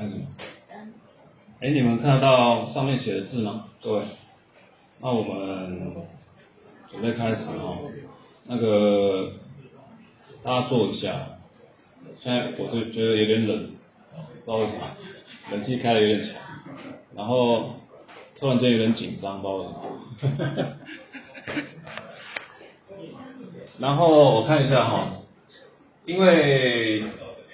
[0.00, 0.24] 看什么？
[1.60, 3.66] 哎，你们看得到上面写的字吗？
[3.82, 4.04] 各位，
[4.98, 5.94] 那我们
[6.90, 7.76] 准备开始哦。
[8.46, 9.30] 那个
[10.42, 11.26] 大家坐一下。
[12.18, 13.72] 现在我就觉得有点冷，
[14.46, 14.80] 不知道为什么，
[15.50, 16.32] 冷气开的有点强，
[17.14, 17.74] 然后
[18.38, 20.76] 突然间有点紧张，不知道为什么。
[23.78, 25.12] 然后我看一下哈，
[26.06, 27.04] 因为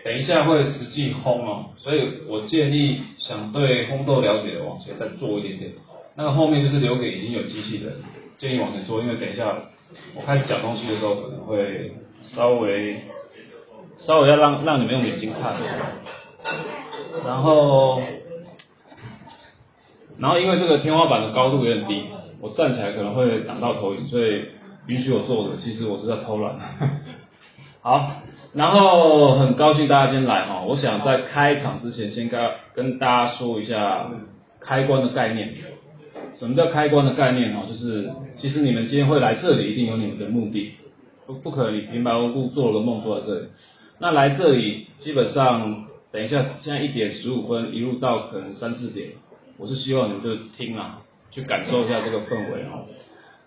[0.06, 5.72] 等一下会实际烘哦，所以我建议想对烘豆了解的往前再做一点点。
[6.14, 7.90] 那个后面就是留给已经有机器的，
[8.38, 9.52] 建议往前做，因为等一下
[10.14, 11.90] 我开始讲东西的时候可能会
[12.22, 13.00] 稍微
[13.98, 15.56] 稍微要让让你们用眼睛看，
[17.26, 18.00] 然后
[20.20, 22.04] 然后因为这个天花板的高度有点低，
[22.40, 24.44] 我站起来可能会挡到投影，所以。
[24.86, 26.60] 允许我做的，其实我是在偷懒。
[27.82, 28.08] 好，
[28.52, 30.62] 然后很高兴大家今天来哈。
[30.66, 32.40] 我想在开场之前，先跟
[32.74, 34.10] 跟大家说一下
[34.60, 35.52] 开关的概念。
[36.38, 37.64] 什么叫开关的概念哈？
[37.68, 40.72] 就是其实你们今天会来这里，一定有你们的目的，
[41.26, 43.46] 不不可能平白无故做了个梦坐在这里。
[43.98, 49.08] 那来这里基本上，等一下现在一点十五分，一路到可能三四点，
[49.58, 52.84] 我是希望你们就听啊，去感受一下这个氛围哈。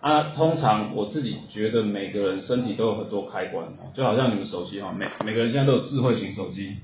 [0.00, 6.76] 啊，通常我自己觉得每个人身体都有很多开关，就好像你们手机哈，每每个人现在都有智慧型手机，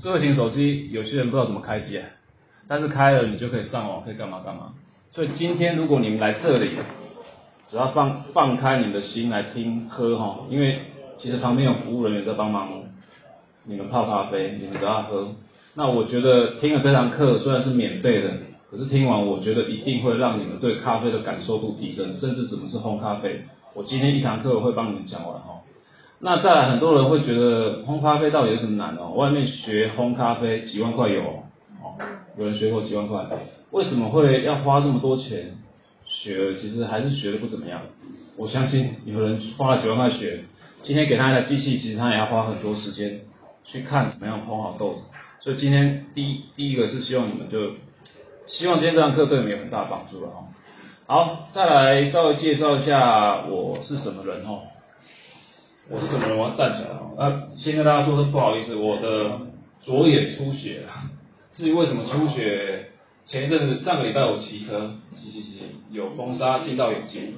[0.00, 2.08] 智慧型手机有些人不知道怎么开机啊，
[2.66, 4.72] 但是开了你就可以上网，可以干嘛干嘛。
[5.12, 6.70] 所以今天如果你们来这里，
[7.68, 10.78] 只要放放开你们的心来听喝哈，因为
[11.18, 12.70] 其实旁边有服务人员在帮忙
[13.64, 15.28] 你们泡咖啡，你们都要喝。
[15.74, 18.30] 那我觉得听了这堂课虽然是免费的。
[18.76, 23.42] 可是听完，我觉得一定会让你们对咖啡的感受度提升，甚至什么是烘咖啡。
[23.72, 25.62] 我今天一堂课会帮你们讲完哦。
[26.18, 29.12] 那再来，很多人会觉得烘咖啡到底有什么难哦？
[29.14, 31.94] 外面学烘咖啡几万块有哦，
[32.36, 33.24] 有人学过几万块，
[33.70, 35.56] 为什么会要花这么多钱
[36.04, 36.56] 学？
[36.56, 37.80] 其实还是学的不怎么样。
[38.36, 40.42] 我相信有人花了几万块学，
[40.82, 43.20] 今天给他一台机器，其实他也要花很多时间
[43.64, 45.02] 去看怎么样烘好豆子。
[45.42, 47.70] 所以今天第一第一个是希望你们就。
[48.46, 50.44] 希望今天这堂课对你们有很大帮助了哈。
[51.06, 54.60] 好，再来稍微介绍一下我是什么人哈。
[55.90, 56.38] 我是什么人？
[56.38, 57.14] 我要站起来哦。
[57.16, 59.40] 那先跟大家说声不好意思，我的
[59.80, 60.92] 左眼出血了。
[61.52, 62.90] 至于为什么出血，
[63.24, 67.34] 前一阵子上个礼拜我骑车骑骑骑，有风沙进到眼睛，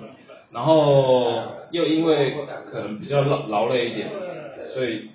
[0.51, 2.35] 然后又因为
[2.71, 4.11] 可能比较劳劳累一点，
[4.75, 5.11] 所以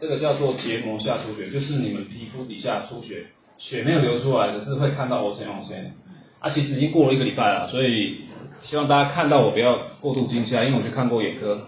[0.00, 3.26] 这个叫做结膜下出血，就是你们皮肤底下出血。
[3.58, 5.92] 血没有流出来，只是会看到我前往前。
[6.40, 8.20] 啊，其实已经过了一个礼拜了，所以
[8.62, 11.58] 希望大家看到我不要过度惊吓，因为我去看过眼科，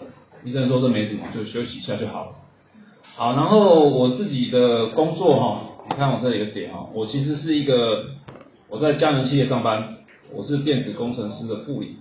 [0.45, 2.33] 医生说这没什么，就休息一下就好了。
[3.17, 8.05] 好，然后我自己的工作哈，你看我这里有点哈，我其实是一个
[8.69, 9.97] 我在佳能企业上班，
[10.33, 11.97] 我是电子工程师的副理，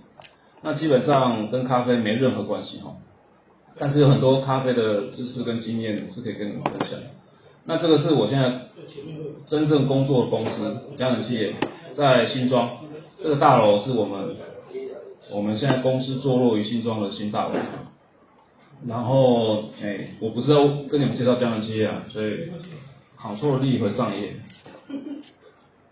[0.62, 2.94] 那基本上跟咖啡没任何关系哈，
[3.80, 7.00] 但是有很多咖啡的知识跟经验是可以跟你们分享。
[7.64, 8.62] 那这个是我现在
[9.48, 11.54] 真正工作的公司，佳能企业
[11.94, 12.78] 在新庄，
[13.22, 14.36] 这个大楼是我们
[15.30, 17.54] 我们现在公司坐落于新庄的新大楼。
[18.88, 22.50] 然后，哎，我不是要跟你们介绍佳能企业啊，所以
[23.14, 24.36] 好错了，立回上一页，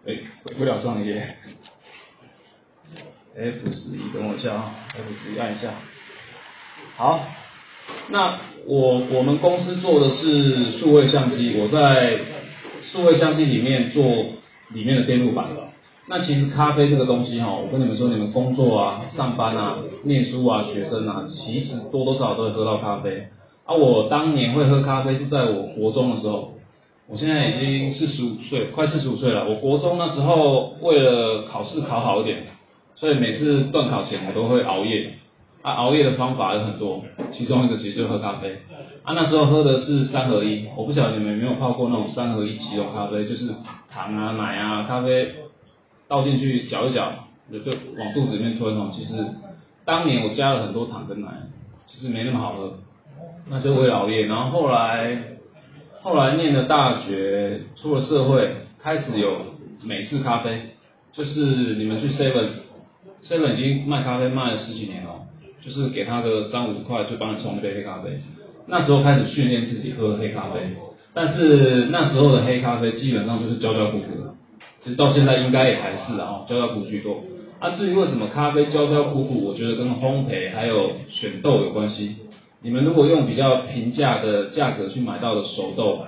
[0.06, 1.36] 哎，回不了上一页
[3.36, 5.74] ，F 十一，等我一下啊，F 十一按一下，
[6.96, 7.20] 好。
[8.08, 8.38] 那
[8.70, 12.18] 我我们公司做的是数位相机，我在
[12.92, 14.04] 数位相机里面做
[14.74, 15.46] 里面的电路板。
[16.06, 23.28] 那其实咖啡这个东西哈，我跟你们说，你们工作啊、上班啊、念书啊、学生啊，其实多多少少都会喝到咖啡。
[23.64, 26.52] 啊，我当年会喝咖啡是在我国中的时候，
[27.08, 29.48] 我现在已经四十五岁，快四十五岁了。
[29.48, 32.42] 我国中那时候为了考试考好一点，
[32.96, 35.14] 所以每次断考前我都会熬夜。
[35.62, 38.58] 啊，熬夜的方法有很多，其中一个其实就喝咖啡。
[39.02, 43.48] 啊，那时候喝的是三合一，我不晓得你们有没有泡过那种三合一即溶咖啡，就是
[43.90, 45.34] 糖啊、奶啊、咖啡
[46.06, 47.12] 倒进去搅一搅，
[47.50, 48.90] 就就往肚子里面吞哦。
[48.92, 49.26] 其实
[49.84, 51.28] 当年我加了很多糖跟奶，
[51.86, 52.78] 其实没那么好喝，
[53.50, 54.26] 那就为熬夜。
[54.26, 55.18] 然后后来
[56.02, 58.48] 后来念了大学，出了社会，
[58.80, 59.38] 开始有
[59.82, 60.60] 美式咖啡，
[61.12, 61.40] 就是
[61.74, 65.22] 你们去 seven，seven 已经卖咖啡卖了十几年了。
[65.68, 68.10] 就是给他个三五十块，就帮你冲一杯黑咖啡。
[68.66, 70.60] 那时候开始训练自己喝黑咖啡，
[71.12, 74.34] 但是那时候的黑咖啡基本上就是焦焦苦苦的，
[74.80, 77.22] 其实到现在应该也还是啊，焦焦苦居多。
[77.58, 82.16] 啊，至于为什么咖啡焦焦苦苦，我觉得跟烘焙还有选豆有关系。
[82.62, 86.00] 你们如果用比较平价的价格去买到的熟豆，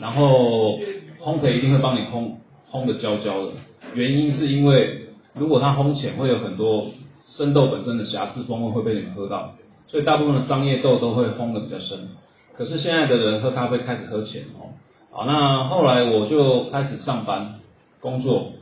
[0.00, 0.78] 然后
[1.20, 2.32] 烘焙一定会帮你烘
[2.70, 3.52] 烘的焦焦的，
[3.94, 5.02] 原因是因为
[5.34, 6.86] 如果它烘浅，会有很多
[7.36, 9.54] 生豆本身的瑕疵风味会被你们喝到，
[9.86, 12.08] 所以大部分的商业豆都会烘的比较深。
[12.56, 14.74] 可是现在的人喝咖啡开始喝浅哦，
[15.10, 17.60] 好，那后来我就开始上班
[18.00, 18.52] 工作，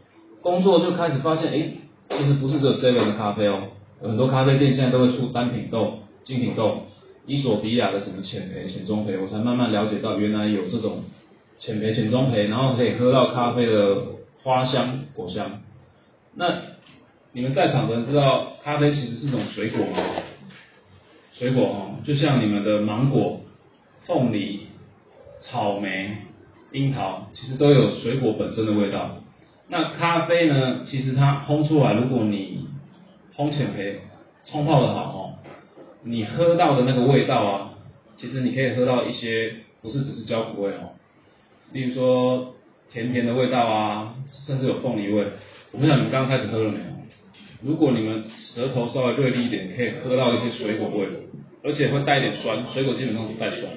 [0.43, 1.71] 工作就开始发现，哎，
[2.19, 3.61] 其实不是只有 seven 的咖啡哦，
[4.03, 6.83] 有很多咖啡店现在都会出单品豆、精品豆。
[7.29, 11.03] 伊索比亚的什么浅焙、浅中焙，我才慢慢了解到原来有这种
[11.59, 13.97] 浅焙、浅中焙，然后可以喝到咖啡的
[14.45, 15.59] 花香、果香。
[16.37, 16.55] 那
[17.37, 19.99] 你们在场的人知道咖啡其实是种水果吗？
[21.35, 23.43] 水果哦，就像你们的芒果、
[24.07, 24.69] 凤梨、
[25.43, 26.17] 草莓、
[26.73, 29.19] 樱桃，其实都有水果本身的味道。
[29.69, 30.81] 那咖啡呢？
[30.87, 32.69] 其实它烘出来，如果你
[33.37, 33.97] 烘浅焙、
[34.51, 35.39] 冲泡的好。
[36.05, 37.75] 你喝到的那个味道啊，
[38.17, 40.97] 其实你可以喝到一些不是只是焦苦味哦，
[41.71, 42.55] 例如说
[42.91, 44.15] 甜甜的味道啊，
[44.47, 45.27] 甚至有凤梨味。
[45.73, 46.96] 我不知道你们刚开始喝了没有？
[47.67, 48.25] 如果你们
[48.55, 51.09] 舌头稍微锐利一点，可以喝到一些水果味，
[51.65, 53.73] 而且会带一点酸，水果基本上不带酸。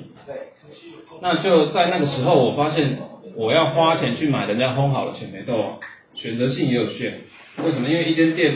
[1.22, 3.00] 那就在那个时候，我发现
[3.36, 5.78] 我要花钱去买人家烘好的浅焙豆啊，
[6.14, 7.22] 选择性也有限。
[7.64, 7.90] 为什么？
[7.90, 8.54] 因为一间店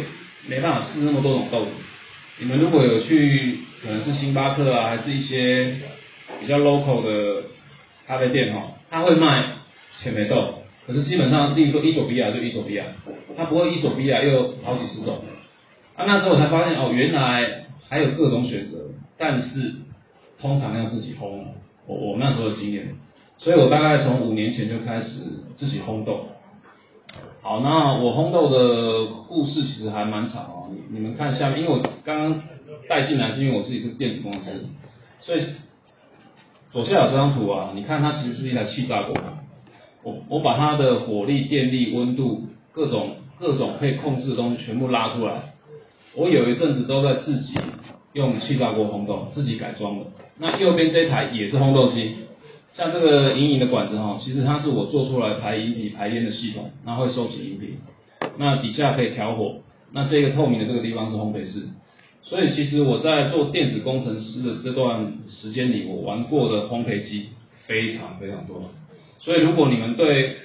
[0.47, 1.71] 没办法试那么多种豆子。
[2.39, 5.75] 你们如果有去，可能是星巴克啊，还是一些
[6.39, 7.43] 比较 local 的
[8.05, 9.45] 咖啡店哈，他会卖
[9.99, 12.83] 浅焙豆，可是基本上，例如说伊索比亚就伊索比亚，
[13.37, 15.19] 他不会伊索比亚又有好几十种。
[15.95, 19.73] 啊，那时候我才发现哦，原来还有各种选择，但是
[20.41, 21.45] 通常要自己烘。
[21.85, 22.95] 我我那时候的经验，
[23.37, 25.19] 所以我大概从五年前就开始
[25.55, 26.27] 自己烘豆。
[27.41, 30.69] 好，那我烘豆的故事其实还蛮长哦。
[30.71, 32.41] 你你们看下面，因为我刚刚
[32.87, 34.65] 带进来是因为我自己是电子公司，
[35.21, 35.45] 所以
[36.71, 39.15] 左下角这张图啊，你看它其实是一台气炸锅。
[40.03, 45.53] 我我把它的火力、电力、温度各种各种可以控制的东西全部拉出来。
[46.15, 47.55] 我有一阵子都在自己
[48.13, 50.05] 用气炸锅烘豆，自己改装的。
[50.37, 52.15] 那右边这台也是烘豆机。
[52.73, 57.77] 像这个隐隐的管子哈，其实它是我做出来排饮体排烟的系统，那会收集饮品，
[58.37, 59.57] 那底下可以调火，
[59.91, 61.67] 那这个透明的这个地方是烘焙室，
[62.23, 67.29] 所以其实我在做电子工程师的这段时间里，我玩过的烘焙机
[67.67, 68.63] 非常非常多，
[69.23, 70.35] 所以如果你们对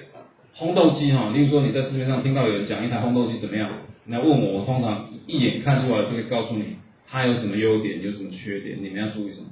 [0.55, 3.69] 烘豆机哈，例如说你在市面上听到有人讲一台烘豆机怎么样，
[4.05, 9.47] 你要问我，我通常一眼看出来就会告诉你它有什么优点，有什么缺点，你们要注意什么，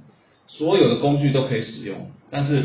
[0.47, 2.09] 所有的工具都可以使用。
[2.31, 2.63] 但是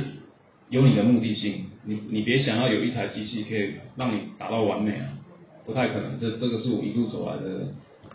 [0.71, 5.19] 有你的目的性，你你别想要有一台机器可以让你达到完美啊，
[5.67, 6.19] 不太可能。
[6.21, 7.73] 这这个是我一路走来的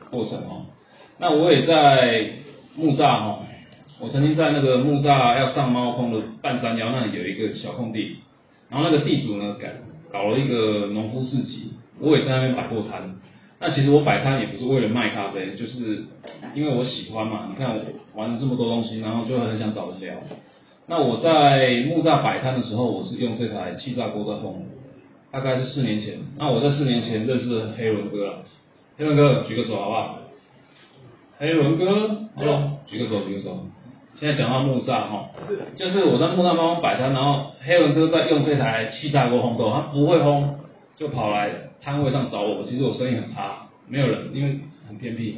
[0.10, 0.68] 过程哦。
[1.20, 2.30] 那我也在
[2.76, 3.40] 木栅哈，
[4.00, 8.17] 我曾经在那个木栅要上猫空的半山腰那里有一个小空地，
[8.70, 9.68] 然后那个地主呢搞
[10.12, 13.16] 搞了一个农夫市集，我也在那边摆过摊。
[13.60, 16.04] 那其实我摆摊也不是为了卖咖啡，就是
[16.54, 17.48] 因为我喜欢嘛。
[17.50, 17.82] 你看我
[18.14, 20.16] 玩了这么多东西，然后就很想找人聊。
[20.86, 24.56] 那我在木栅摆摊的时候，我是用这台气炸锅在烘，
[25.32, 26.20] 大概是四年前。
[26.38, 28.44] 那我在四年前认识黑伦哥了，
[28.98, 30.20] 黑伦哥举个手好不好？
[31.40, 33.66] 黑伦哥，好，举个手，举个手。
[34.20, 35.30] 现在讲到木栅哈，
[35.76, 40.56] 就是我在木栅帮我摆摊，然后黑文哥在用这台气炸锅烘豆，他不会烘，
[40.98, 41.52] 就跑来
[41.84, 42.64] 摊位上找我。
[42.64, 45.38] 其实我生意很差，没有人，因为很偏僻。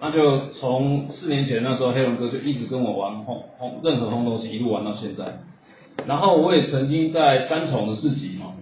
[0.00, 5.24] 那就从四年前那时候，黑文哥就一直跟我玩烘烘任何烘豆机，一路玩到现在。
[6.06, 8.52] 然后我也曾经在三重的市集哈，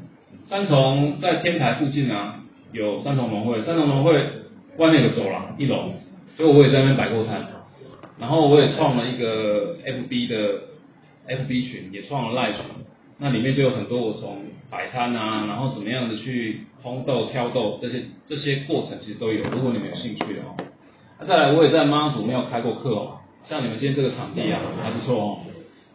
[0.47, 2.41] 三重在天台附近啊，
[2.73, 4.13] 有三重农会，三重农会
[4.79, 5.91] 外面有走廊，一楼，
[6.37, 7.47] 所以我也在那边摆过摊。
[8.21, 10.61] 然后我也创了一个 FB 的
[11.27, 12.61] FB 群，也创了赖群，
[13.19, 14.37] 那里面就有很多我从
[14.71, 20.55] 摆摊啊，然后怎么样的去烘豆、挑豆这些这些过程其实都有，如果你们有兴趣的话。
[21.19, 25.39] 那再来，我也在妈祖庙开过课哦，像你们今天这个场地啊，还不错哦。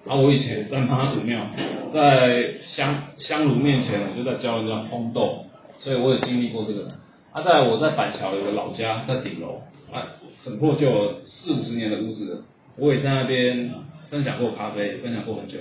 [0.07, 1.41] 啊，我以前在妈祖庙，
[1.91, 5.45] 在香香炉面前，我就在教人家烘豆，
[5.79, 6.91] 所以我也经历过这个。
[7.31, 9.61] 啊，在我在板桥有个老家，在顶楼，
[10.45, 12.43] 很破旧，四五十年的屋子，
[12.77, 13.71] 我也在那边
[14.11, 15.57] 分享过咖啡，分享过很久。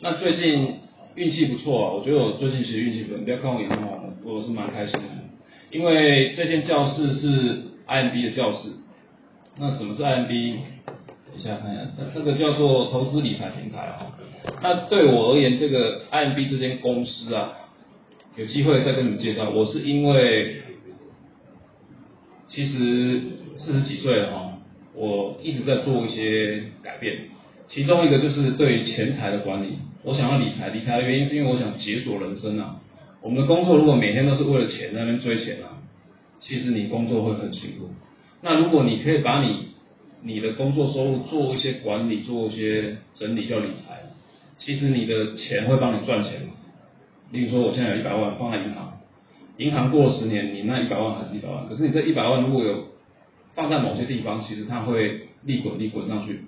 [0.00, 0.76] 那最近
[1.16, 5.06] 运气不错啊，我觉得我最近其实运气不错，不要看我眼红，我是蛮开心的，
[5.72, 8.70] 因为这间教室是 IMB 的教室。
[9.58, 10.28] 那什么是 IMB？
[10.28, 11.82] 等一下看一下，
[12.14, 14.06] 这个叫做投资理财平台啊。
[14.62, 17.52] 那对我而言，这个 IMB 这间公司啊，
[18.36, 19.50] 有机会再跟你们介绍。
[19.50, 20.62] 我是因为
[22.48, 23.20] 其实
[23.56, 24.58] 四十几岁了哈，
[24.94, 27.16] 我一直在做一些改变，
[27.68, 29.78] 其中一个就是对于钱财的管理。
[30.02, 32.80] 我想要理财，理财的原因是因为我想解锁人生啊。
[33.20, 35.78] 我们的工作如果每天都是为了钱在那边追钱啊，
[36.40, 37.88] 其实你工作会很辛苦。
[38.40, 39.68] 那如果你可以把你
[40.22, 44.00] 你的工作收入做一些管理，做一些整理叫理财，
[44.58, 46.40] 其实你的钱会帮你赚钱。
[47.30, 49.00] 例如说，我现在有一百万放在银行，
[49.58, 51.68] 银行过了十年，你那一百万还是一百万。
[51.68, 52.91] 可是你这一百万如果有
[53.54, 56.40] 放在某些地方，其实它会利滚利滚上去。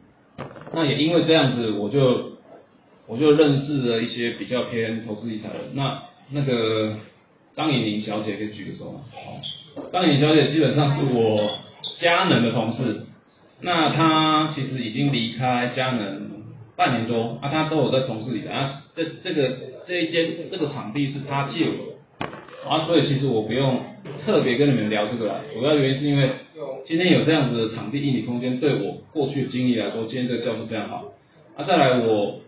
[0.72, 2.38] 那也因为这样子，我就
[3.06, 5.54] 我就认识了一些比较偏投资理财的。
[5.74, 6.96] 那那个
[7.54, 9.00] 张颖玲小姐可以举个手吗？
[9.12, 9.40] 好，
[9.92, 11.58] 张颖玲小姐基本上是我
[11.98, 13.02] 佳能的同事。
[13.60, 16.30] 那她其实已经离开佳能
[16.76, 18.52] 半年多，啊，她都有在从事理财。
[18.52, 19.56] 啊，这这个
[19.86, 23.80] 这一间这个场地是她借我，啊，所以其实我不用
[24.24, 25.36] 特别跟你们聊这个啦。
[25.52, 26.30] 主要原因是因为
[26.86, 31.12] 今天有这样子的场地、硬体空间，对我过去的经历来说，今天这个教室非常好。
[31.56, 32.40] 啊，再来我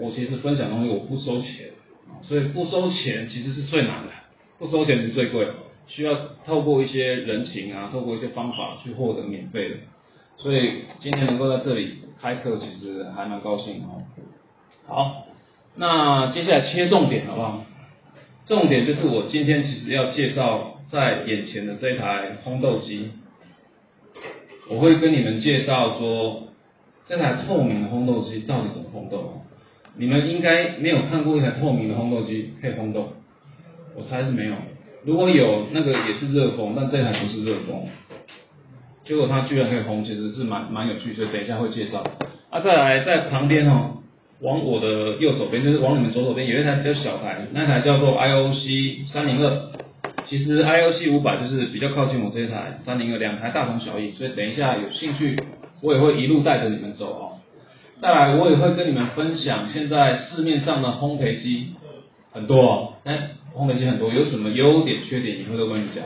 [0.00, 1.70] 我其实分享东西我不收钱，
[2.22, 4.12] 所以不收钱其实是最难的，
[4.58, 5.48] 不收钱是最贵，
[5.88, 6.16] 需要
[6.46, 9.76] 透过一些人情啊，透过一些方法去获得免费的。
[10.36, 14.02] 所以今天能够在这里开课，其实还蛮高兴哦。
[14.86, 15.26] 好，
[15.74, 17.64] 那接下来切重点好不好？
[18.46, 23.10] 重点就是我今天其实要介绍在眼前的这台烘豆机，
[24.70, 26.44] 我会跟你们介绍说
[27.04, 29.42] 这台透明的烘豆机到底怎么烘豆。
[29.96, 33.08] 你们应该没有看过一台透明的烘豆机可以烘豆，
[33.96, 34.54] 我猜是没有。
[35.04, 37.84] 如果有，那个也是热风，但这台不是热风。
[39.04, 42.04] 结果它居然可以烘，其实是蛮蛮有趣，所以等一下会介绍。
[42.50, 43.98] 啊，再来在旁边哦，
[44.40, 49.70] 往我的右手边，就是往你们左手边有一台比较小台，那台叫做 IOC 三零二。
[50.30, 55.36] 其实 IOC 五百就是比较靠近我这一台三零二，两台大同小异，所以等一下有兴趣，
[55.82, 57.42] 我也会一路带着你们走哦。
[57.98, 61.70] 再来，我也会跟你们分享现在市面上的烘焙机
[62.30, 66.04] 很多哦，哎，烘焙机很多，有什么优点缺点，也会都跟你讲。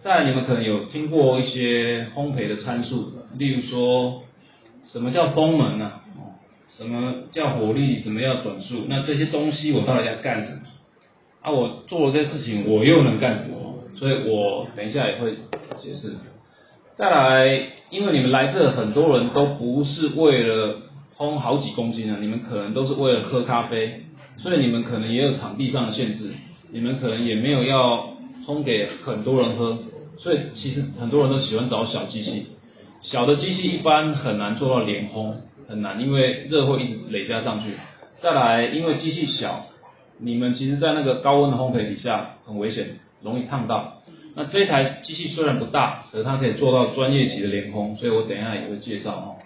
[0.00, 4.22] 再来你们可能有听过一些烘焙的参数，例如说
[4.86, 6.00] 什么叫风门啊，
[6.78, 10.60] 什么叫火力，什么叫转速，那这些东西我到底要干什么？
[11.42, 13.56] 啊，我做了这些事情，我又能干什么？
[13.96, 15.32] 所以我等一下也会
[15.80, 16.14] 解释。
[16.96, 17.46] 再来，
[17.90, 20.76] 因为你们来这很多人都不是为了
[21.16, 24.02] 烘好几公斤啊，你们可能都是为了喝咖啡，
[24.36, 26.32] 所以你们可能也有场地上的限制，
[26.72, 28.14] 你们可能也没有要
[28.46, 29.78] 烘给很多人喝。
[30.18, 32.46] 所以其实很多人都喜欢找小机器，
[33.02, 35.34] 小的机器一般很难做到连烘，
[35.68, 37.70] 很难，因为热会一直累加上去。
[38.20, 39.66] 再来，因为机器小，
[40.18, 44.02] 你们其实在那个高温的烘焙底下很危险，容易烫到。
[44.34, 49.36] 那这台机器虽然不大，可是它可以做到专业级的连烘，所以我等一下也会介绍哦。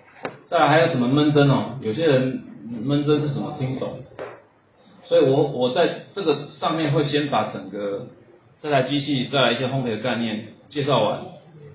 [0.48, 1.78] 再来还有什么焖蒸哦？
[1.80, 2.42] 有些人
[2.84, 4.00] 焖蒸是什么听不懂，
[5.04, 8.06] 所以我我在这个上面会先把整个
[8.60, 10.48] 这台机器再来一些烘焙的概念。
[10.68, 11.20] 介绍完，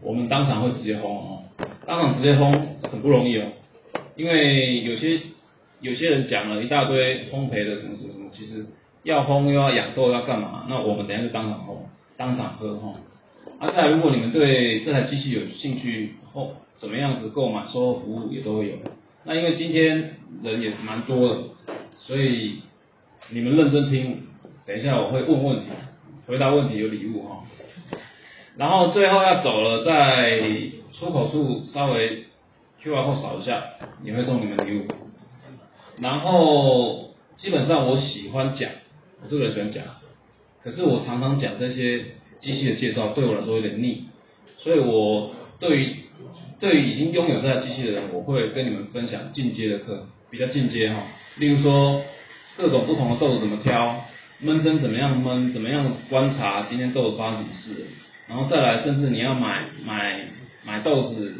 [0.02, 1.44] 我们当场会直接烘哦，
[1.86, 2.52] 当场直接烘
[2.90, 3.46] 很不容易哦，
[4.16, 5.20] 因为有些
[5.82, 8.66] 有些人讲了一大堆烘焙的什么什么什么，其实
[9.08, 10.66] 要烘又要养豆要干嘛？
[10.68, 11.78] 那我们等下就当场烘，
[12.18, 12.94] 当场喝哈。
[13.58, 18.74] 啊，再来，如果你们对这台机器有兴趣，后怎么样子购买售后服务也都会有。
[19.24, 21.38] 那因为今天人也蛮多的，
[21.98, 22.60] 所以
[23.30, 24.24] 你们认真听，
[24.66, 25.68] 等一下我会问问题，
[26.26, 27.44] 回答问题有礼物哈。
[28.58, 30.42] 然后最后要走了，在
[30.92, 32.26] 出口处稍微
[32.84, 33.64] QR code 扫一下，
[34.04, 34.86] 也会送你们礼物。
[36.02, 38.70] 然后基本上我喜欢讲，
[39.22, 39.84] 我这个人喜欢讲，
[40.64, 42.04] 可是我常常讲这些
[42.40, 44.06] 机器的介绍，对我来说有点腻，
[44.58, 45.96] 所以我对于
[46.60, 51.04] 对于已经拥有这台机器的人，我会跟你们分享进阶的课，比较进阶哈。
[51.38, 52.02] 例如说
[52.58, 54.04] 各种不同的豆子怎么挑，
[54.44, 57.86] 焖蒸怎么样焖，怎么样观察今天豆子发生什么事。
[58.28, 60.28] 然后再来，甚至你要买买
[60.66, 61.34] 买豆子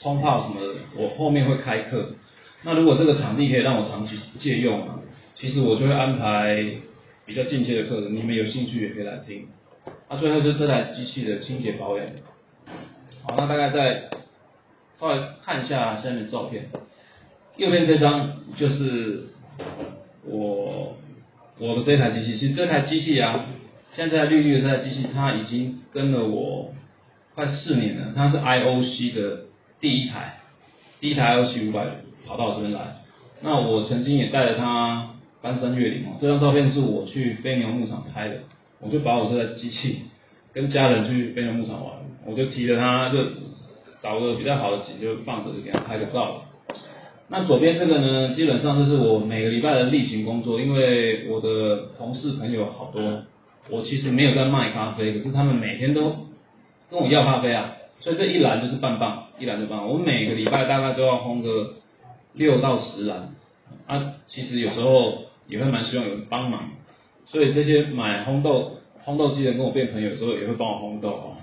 [0.00, 2.14] 冲泡什么的，我后面会开课。
[2.62, 5.00] 那如果这个场地可以让我长期借用啊，
[5.34, 6.64] 其实我就会安排
[7.30, 9.46] 比较进阶的课程，你们有兴趣也可以来听。
[10.08, 12.04] 那最后就是这台机器的清洁保养。
[13.22, 14.10] 好，那大概再
[14.98, 16.64] 稍微看一下下面照片，
[17.56, 19.26] 右边这张就是
[20.24, 20.96] 我
[21.60, 23.46] 我的这台机器，其实这台机器啊。
[23.94, 26.74] 现在绿绿的这台机器，它已经跟了我
[27.36, 28.12] 快四年了。
[28.16, 29.42] 它是 IOC 的
[29.80, 30.40] 第一台，
[30.98, 31.86] 第一台 IOC 五百
[32.26, 32.96] 跑到我这边来。
[33.40, 36.18] 那我曾经也带着它翻山越岭哦。
[36.20, 38.36] 这张照片是我去飞牛牧场拍的，
[38.80, 40.00] 我就把我这台机器
[40.52, 41.94] 跟家人去飞牛牧场玩，
[42.26, 43.18] 我就提着它，就
[44.02, 46.42] 找个比较好的景就放着，就给它拍个照。
[47.32, 53.22] 那左边这个呢，基本上就是我每个礼拜的例行工作，因为我的同事朋友好多，
[53.68, 56.26] 我其实没有在卖咖啡，可是他们每天都
[56.90, 61.74] 跟我要咖啡啊，所以这一篮就是半磅，一篮就半磅，我每个礼拜大概都要烘个
[62.32, 63.32] 六到十篮，
[63.86, 66.70] 啊，其实有时候也会蛮希望有人帮忙，
[67.26, 71.36] 所以这些买烘豆烘豆机的人跟我变朋友，有时候也会帮我烘豆哦。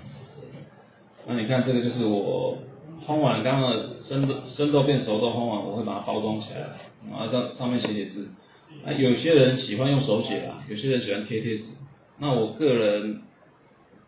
[1.26, 2.58] 那你看这个就是我。
[3.06, 3.72] 烘完刚刚
[4.02, 6.66] 生豆生豆变熟豆烘完，我会把它包装起来，
[7.08, 8.28] 然后在上面写写字。
[8.84, 11.64] 那，有些人喜欢用手写啊，有些人喜欢贴贴纸。
[12.18, 13.22] 那我个人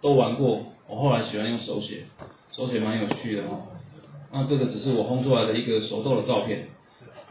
[0.03, 2.01] 都玩过，我后来喜欢用手写，
[2.51, 3.69] 手写蛮有趣的哦。
[4.33, 6.67] 那这个只是我烘出来的一个熟豆的照片。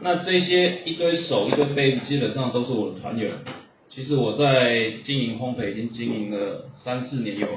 [0.00, 3.28] 那这些一堆手一堆杯子，基本上都是我的团友。
[3.88, 7.48] 其实我在经营烘焙已经经营了三四年有，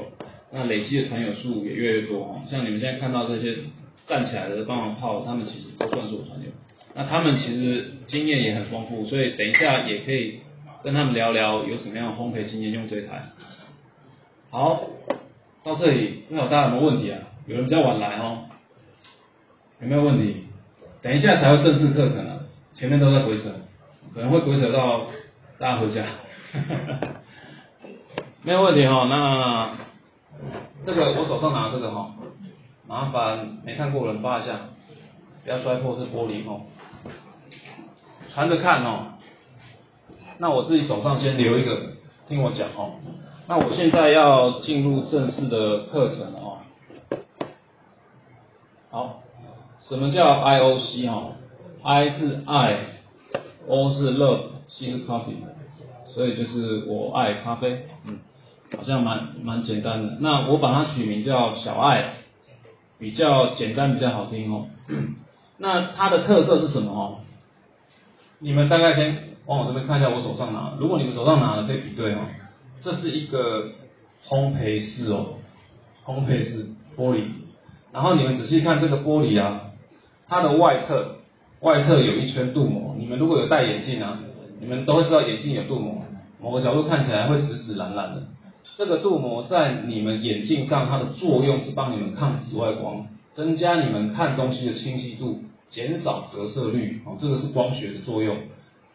[0.52, 2.42] 那累积的团友数也越来越多哦。
[2.50, 3.56] 像你们现在看到这些。
[4.06, 6.48] 站起来的帮忙泡，他们其实都算是我团友。
[6.94, 10.42] 那他们其实经验也很丰富，所以等一下也可以
[10.84, 13.24] 跟他们聊聊有什么样的烘焙经验用这台。
[14.50, 14.90] 好，
[15.64, 17.20] 到这里不知道大家有没有问题啊？
[17.48, 18.40] 有人比较晚来哦，
[19.82, 20.36] 有没有问题？
[21.02, 22.33] 等一下才会正式课程啊，
[22.76, 23.50] 前面都在鬼扯，
[24.14, 25.08] 可能会鬼扯到
[25.60, 26.06] 大家回家。
[28.44, 29.72] 没有问题哈，那
[30.86, 32.16] 这个我手上拿这个哈。
[32.86, 34.60] 麻烦没看过人发一下，
[35.44, 36.62] 不要摔破这玻璃哦。
[38.34, 39.14] 传着看哦。
[40.40, 41.94] 那我自己手上先留一个，
[42.28, 42.96] 听我讲哦。
[43.48, 46.58] 那我现在要进入正式的课程哦。
[48.90, 49.22] 好，
[49.82, 51.32] 什么叫 I O C 哈
[51.84, 52.80] ？I 是爱
[53.68, 55.36] ，O 是 love，C 是 coffee，
[56.08, 58.20] 所以就是我爱咖啡，嗯，
[58.76, 60.18] 好像蛮蛮简单的。
[60.20, 62.16] 那我把它取名叫小爱。
[63.00, 64.68] 比较简单，比较好听哦。
[65.58, 67.20] 那它的特色是什么哦？
[68.40, 70.78] 你们大概先往我这边看一下，我手上拿。
[70.80, 72.20] 如果你们手上拿的可以比对哦。
[72.82, 73.72] 这是一个
[74.30, 75.34] 烘焙室哦，
[76.06, 77.26] 烘焙室玻璃。
[77.92, 79.72] 然后你们仔细看这个玻璃啊，
[80.30, 81.18] 它的外侧
[81.64, 82.94] 外侧有一圈镀膜。
[83.00, 84.20] 你们如果有戴眼镜啊，
[84.60, 86.04] 你们都会知道眼镜有镀膜，
[86.42, 88.24] 某个角度看起来会紫紫蓝蓝的。
[88.76, 98.36] 这个镀膜在你们眼镜上，它的作用是帮你们抗紫外光，增加你们看东西的清晰度，减少折射率，哦，这个是光学的作用。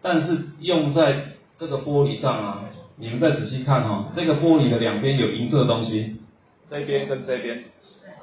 [0.03, 1.23] 但是用在
[1.59, 2.65] 这个玻璃上啊，
[2.99, 6.17] 你们再仔细看哈，这个玻璃的两边有银色的东西，
[6.69, 7.65] 这边跟这边，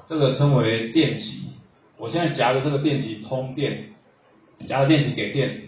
[0.08, 1.46] 这个称为电极。
[1.98, 3.95] 我现在夹的这个电极通电，
[4.68, 5.62] 夹的电池给电，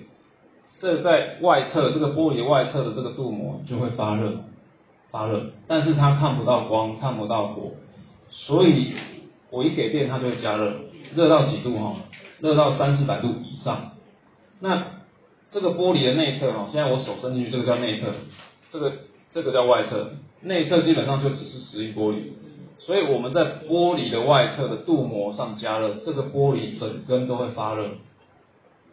[0.77, 4.43] 这在外侧这个玻璃外侧的这个镀膜就会发热。
[5.09, 7.71] 发热，但是它看不到光，看不到火，
[8.29, 8.93] 所以
[9.49, 10.73] 我一给电它就会加热，
[11.15, 11.95] 热到几度哈？
[12.41, 13.91] 热到三四百度以上。
[14.59, 14.85] 那
[15.49, 18.07] 这个玻璃的内侧哈，现在我手伸进去，这个叫内侧，
[18.69, 18.91] 这个
[19.31, 22.17] 这个叫外侧，内侧基本上就只是石英玻璃，
[22.79, 27.91] 所以我们在玻璃的外侧的镀膜上加热，这个玻璃整根都会发热。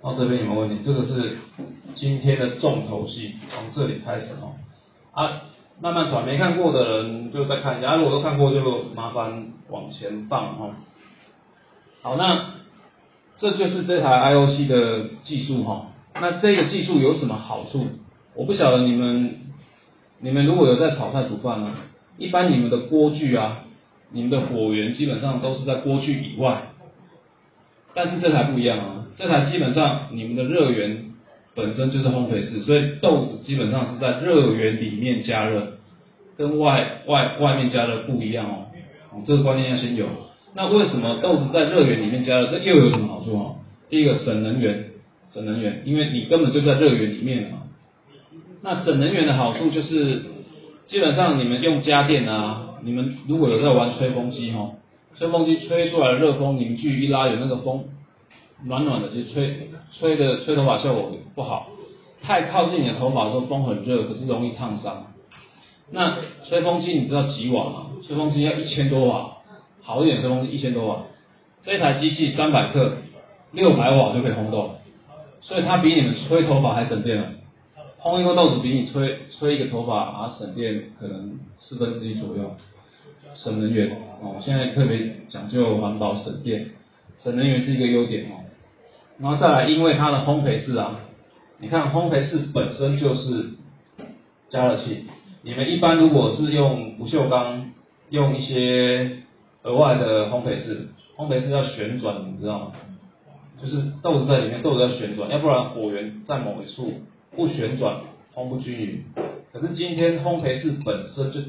[0.04, 0.84] 到这边有没有问题？
[0.84, 1.38] 这个是
[1.94, 4.52] 今天的重头戏，从这里开始哦，
[5.12, 5.42] 啊。
[5.80, 8.60] 慢慢转，没看过的人就再看一下，啊如果都看过就
[8.94, 10.70] 麻烦往前放哦。
[12.00, 12.50] 好，那
[13.36, 15.86] 这就是这台 I O C 的技术哈。
[16.14, 17.88] 那这个技术有什么好处？
[18.36, 19.40] 我不晓得你们，
[20.20, 21.72] 你们如果有在炒菜煮饭呢，
[22.18, 23.64] 一般你们的锅具啊，
[24.12, 26.68] 你们的火源基本上都是在锅具以外，
[27.94, 31.11] 但是这台不一样啊，这台基本上你们的热源。
[31.57, 35.74] 本身就是烘焙室，所以豆子基本上是在热源里面加热，
[36.37, 38.66] 跟外外外面加热不一样哦。
[39.12, 40.07] 哦，这个观念要先有。
[40.53, 43.57] 那为什么豆子在热源里面加热，这又有什么好处哦？
[43.88, 44.87] 第一个省能源，
[45.31, 47.59] 省能源，因为你根本就在热源里面嘛。
[48.61, 50.22] 那省能源的好处就是，
[50.87, 54.72] 基本上你们用家电啊，你们如果有在玩吹风机哈，
[55.16, 57.85] 吹风机吹出来的热风凝聚一拉，有那个风。
[58.66, 61.68] 暖暖的，就吹吹的吹头发效果不好，
[62.22, 65.07] 太靠近你的头发的时候风很热，可是容易烫伤。
[65.90, 67.87] 那吹风机你知道几瓦吗？
[68.07, 69.38] 吹风机要一千多瓦，
[69.83, 71.03] 好一点吹风机一千多瓦，
[71.62, 72.96] 这台机器三百克，
[73.53, 74.77] 六百瓦就可以烘豆，
[75.42, 77.31] 所以它比你们吹头发还省电了。
[78.00, 82.55] 烘一个豆子比你吹吹一个头发啊省电可能四分之一左右，
[83.35, 84.37] 省能源哦。
[84.42, 86.70] 现在特别讲究环保省电，
[87.22, 88.43] 省能源是一个优点哦。
[89.18, 91.00] 然后再来，因为它的烘焙室啊，
[91.59, 93.50] 你看烘焙室本身就是
[94.48, 95.05] 加热器。
[95.42, 97.70] 你们一般如果是用不锈钢，
[98.11, 99.18] 用一些
[99.62, 102.72] 额外的烘焙室，烘焙室要旋转，你知道吗？
[103.62, 106.92] 就是豆子在里面，豆子要旋转，要不然火源在某一处
[107.37, 107.98] 不旋转，
[108.35, 109.05] 烘不均匀。
[109.53, 111.40] 可是今天烘焙室本身就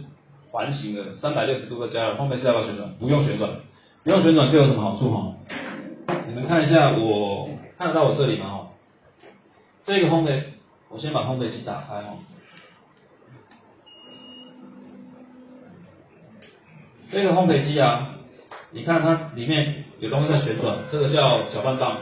[0.51, 2.89] 环形的，三百六十度的加热，烘焙室要不要旋转？
[2.99, 3.49] 不用旋转，
[4.03, 5.33] 不用旋转就有什么好处哈？
[6.27, 7.34] 你们看一下，我
[7.77, 8.45] 看得到我这里吗？
[8.47, 8.67] 哦，
[9.83, 10.41] 这个烘焙，
[10.89, 12.17] 我先把烘焙机打开哦。
[17.11, 18.15] 这个烘焙机啊，
[18.71, 21.97] 你看它里面有东西在旋转，这个叫搅拌棒。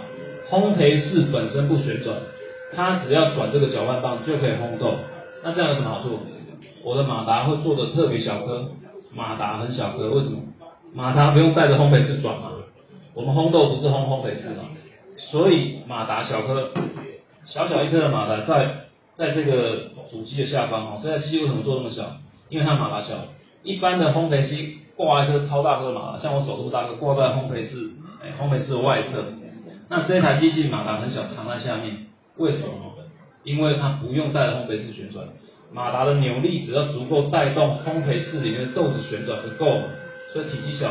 [0.50, 2.16] 烘焙室本身不旋转，
[2.76, 4.96] 它只要转这个搅拌棒就可以烘豆。
[5.44, 6.20] 那这样有什么好处？
[6.84, 8.70] 我的马达会做的特别小颗，
[9.14, 10.40] 马达很小颗，为什么？
[10.94, 12.52] 马达不用带着烘焙室转嘛。
[13.14, 14.64] 我们烘豆不是烘烘焙室嘛，
[15.18, 16.72] 所以马达小颗，
[17.46, 21.00] 小小一颗的马达在在这个主机的下方哦。
[21.04, 22.18] 这台机器为什么做那么小？
[22.50, 23.16] 因为它马达小。
[23.64, 29.24] 一般的烘焙机挂一颗超大颗的马达，像我手这么大个挂在烘焙室，哎，烘焙室的外侧。
[29.90, 32.94] 那这台机器马达很小，藏在下面，为什么？
[33.44, 35.28] 因为它不用带着烘焙室旋转，
[35.74, 39.90] 马达的扭力只要足够带动烘焙室里面的豆子旋转就够了，
[40.32, 40.90] 所以体积小。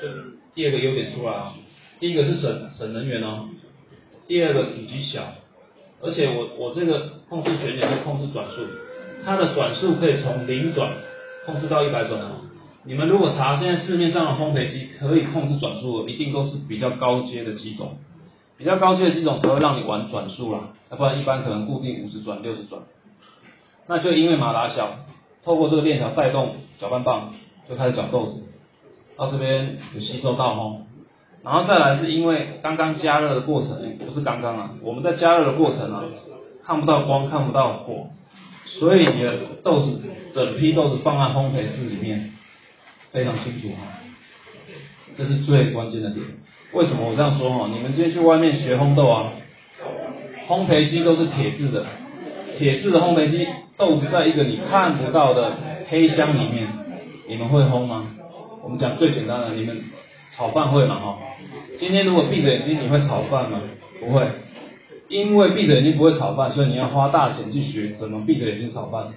[0.00, 0.06] 就
[0.54, 1.52] 第二个优点出来啊，
[1.98, 3.48] 第一个是省省能源哦，
[4.28, 5.22] 第二个体积小，
[6.02, 8.60] 而且我我这个控制旋钮是控制转速，
[9.24, 10.92] 它的转速可以从零转
[11.46, 12.42] 控制到一百转哦。
[12.84, 17.96] 你们如果查现在市面上的烘焙机可以控制转速的，一定都是比较高阶的机种。
[18.58, 22.82] 比较高阶的机种才会让你玩转速啦，要不然一般可能固定五十转、六十转。
[23.86, 24.90] 那就因为马达小，
[25.44, 27.34] 透过这个链条带动搅拌棒
[27.68, 28.44] 就开始搅豆子，
[29.16, 30.82] 到这边有吸收到哦，
[31.44, 36.04] 然后再来是因为刚刚加热的过程，不是刚刚啊，我们在加热的过程啊，
[36.66, 38.08] 看不到光，看不到火，
[38.66, 40.02] 所以你的豆子
[40.34, 42.32] 整批豆子放在烘焙室里面
[43.12, 43.98] 非常清楚哈，
[45.16, 46.24] 这是最关键的点。
[46.72, 47.68] 为什么我这样说哈？
[47.72, 49.32] 你们今天去外面学烘豆啊，
[50.48, 51.86] 烘焙机都是铁制的，
[52.58, 53.46] 铁制的烘焙机，
[53.78, 55.52] 豆子在一个你看不到的
[55.88, 56.68] 黑箱里面，
[57.26, 58.06] 你们会烘吗？
[58.62, 59.82] 我们讲最简单的，你们
[60.36, 60.98] 炒饭会吗？
[60.98, 61.18] 哈，
[61.78, 63.60] 今天如果闭着眼睛，你会炒饭吗？
[64.00, 64.26] 不会，
[65.08, 69.08] 因为闭着眼睛不会炒饭，所以你要花大钱去学怎么闭着眼睛炒饭。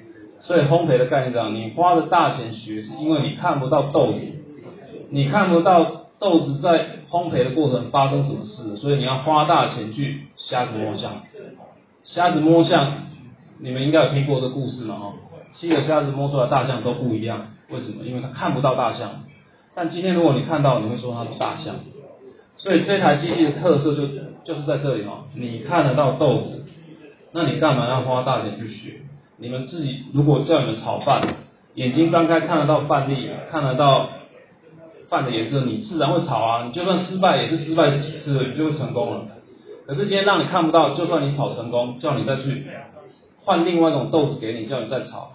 [0.42, 4.20] 所以烘焙的概念这样，你花的大钱学，是因为你看不到豆子，
[5.10, 6.00] 你看不到。
[6.22, 11.14] 豆子在烘焙的过程发生什么事，所以你要花大钱去瞎子摸象。
[12.04, 13.08] 瞎子摸象，
[13.58, 14.98] 你们应该有听过这故事嘛？
[14.98, 15.14] 哈，
[15.56, 18.06] 七个瞎子摸出来大象都不一样，为什么？
[18.06, 19.24] 因为他看不到大象。
[19.74, 21.78] 但今天如果你看到，你会说它是大象。
[22.62, 24.08] 所以这台机器的特色就
[24.46, 26.66] 就是在这里哈，你看得到豆子，
[27.32, 29.02] 那你干嘛要花大钱去学？
[29.38, 31.22] 你们自己如果叫你们炒饭，
[31.74, 34.10] 眼睛张开看得到饭粒，看得到。
[35.10, 36.64] 饭的颜色，你自然会炒啊！
[36.64, 39.26] 你就算失败，也是失败几次，你就会成功了。
[39.86, 42.66] 可是今天让你看不到，就算你炒成功，叫你再去
[43.44, 45.34] 换另外一种豆子给你，叫你再炒，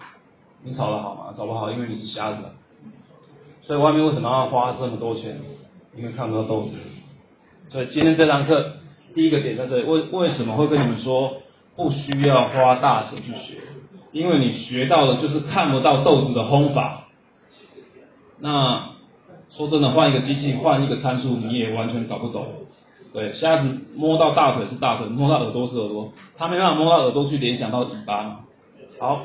[0.63, 1.25] 你炒的好吗？
[1.37, 2.37] 炒不好，因为你是瞎子。
[3.61, 5.37] 所以外面为什么要花这么多钱？
[5.95, 6.71] 因为看不到豆子。
[7.69, 8.73] 所以今天这堂课
[9.13, 11.41] 第一个点在这里，为为什么会跟你们说
[11.75, 13.59] 不需要花大钱去学？
[14.11, 17.07] 因为你学到的就是看不到豆子的烘法。
[18.39, 18.95] 那。
[19.49, 22.45] 说真的，换一个机器，换一个参数，你也完全搞不懂。
[23.13, 28.41] 对，瞎子摸到大腿是大腿，摸到耳朵是耳朵，他没办法摸到耳朵去联想到尾巴。
[28.99, 29.21] 好，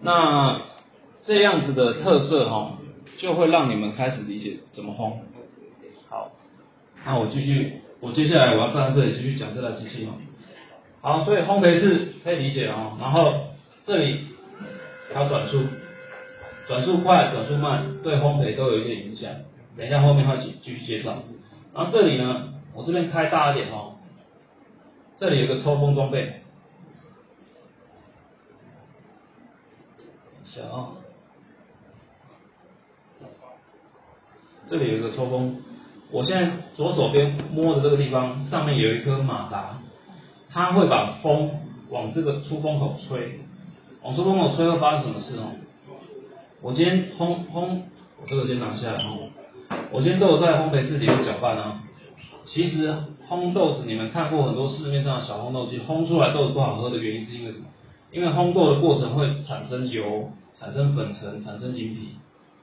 [0.00, 0.62] 那
[1.24, 2.78] 这样子的特色哈，
[3.18, 5.14] 就会让你们开始理解怎么烘。
[7.04, 10.14] 那我继续，我接下来我要站在这里继续讲这台机器哦。
[11.00, 13.46] 好，所以烘焙是可以理解哦，然后
[13.84, 14.26] 这里
[15.12, 15.64] 还有转速。
[16.68, 19.28] 转速快、转速慢对烘焙都有一些影响，
[19.76, 21.20] 等一下后面会继继续介绍。
[21.74, 23.96] 然后这里呢，我这边开大一点哦，
[25.18, 26.42] 这里有个抽风装备，
[30.46, 30.90] 一下啊，
[34.68, 35.60] 这里有个抽风，
[36.12, 39.78] 我现在左手边摸的这个地方上面有一颗马达，
[40.48, 41.50] 它会把风
[41.88, 43.40] 往这个出风口吹，
[44.02, 45.54] 往出风口吹会发生什么事哦？
[46.60, 47.82] 我今天烘烘，
[48.20, 49.30] 我这个先拿下来哦。
[49.92, 51.82] 我今天都有在烘焙室里面搅拌啊。
[52.44, 52.92] 其实
[53.28, 57.66] 烘豆子，你们看过很多市面上的小烘豆机，烘出来豆子不好喝的原因是因为什么？
[58.10, 62.16] 因为烘豆的过程会产生油、产生粉尘、产生银皮，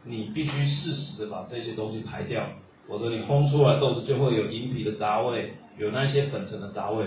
[0.03, 2.43] 你必须适时的把这些东西排掉，
[2.87, 7.05] 否则你烘出来豆子就会有银皮的杂味，有那些粉尘的杂味。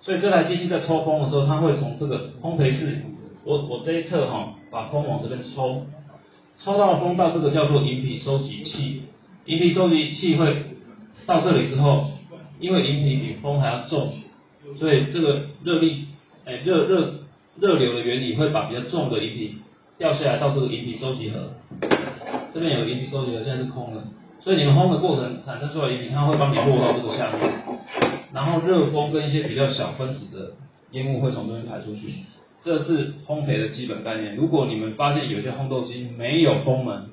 [0.00, 3.02] 所以这台机器在抽风的时候，它会从这个烘焙室，
[3.44, 5.86] 我我这一侧哈，把风往这边抽。
[6.60, 9.02] 抽到风到这个叫做银皮收集器，
[9.44, 10.64] 银皮收集器会
[11.26, 12.10] 到这里之后，
[12.58, 14.12] 因为饮品比风还要重，
[14.76, 16.06] 所以这个热力，
[16.44, 17.14] 哎，热热
[17.60, 19.56] 热流的原理会把比较重的银皮
[19.98, 21.50] 掉下来到这个饮品收集盒。
[22.52, 24.02] 这边有饮品收集盒，现在是空的，
[24.40, 27.52] 所以你们烘的过程产生出来饮品，它会帮你落到这个下面，
[28.32, 30.52] 然后热风跟一些比较小分子的
[30.92, 32.12] 烟雾会从这边排出去。
[32.60, 34.34] 这是烘焙的基本概念。
[34.34, 37.10] 如果你们发现有些烘豆机没有风门，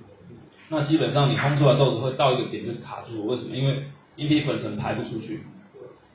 [0.70, 3.26] 那基本上你烘出来豆子会到一个点就是卡住。
[3.28, 3.56] 为什么？
[3.56, 3.84] 因为
[4.16, 5.44] 饮品粉尘排不出去。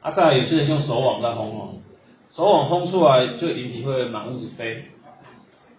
[0.01, 1.75] 啊，再来有些人用手网在烘哦，
[2.33, 4.85] 手网烘出来就饮品会满屋子飞。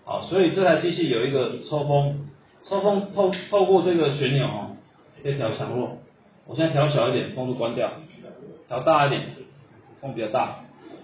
[0.05, 2.27] 好，所以这台机器有一个抽风，
[2.63, 4.70] 抽风透透过这个旋钮哦，
[5.23, 5.97] 可以调强弱。
[6.45, 7.88] 我现在调小一点，风就关掉；
[8.67, 9.23] 调大一点，
[10.01, 10.60] 风比较大。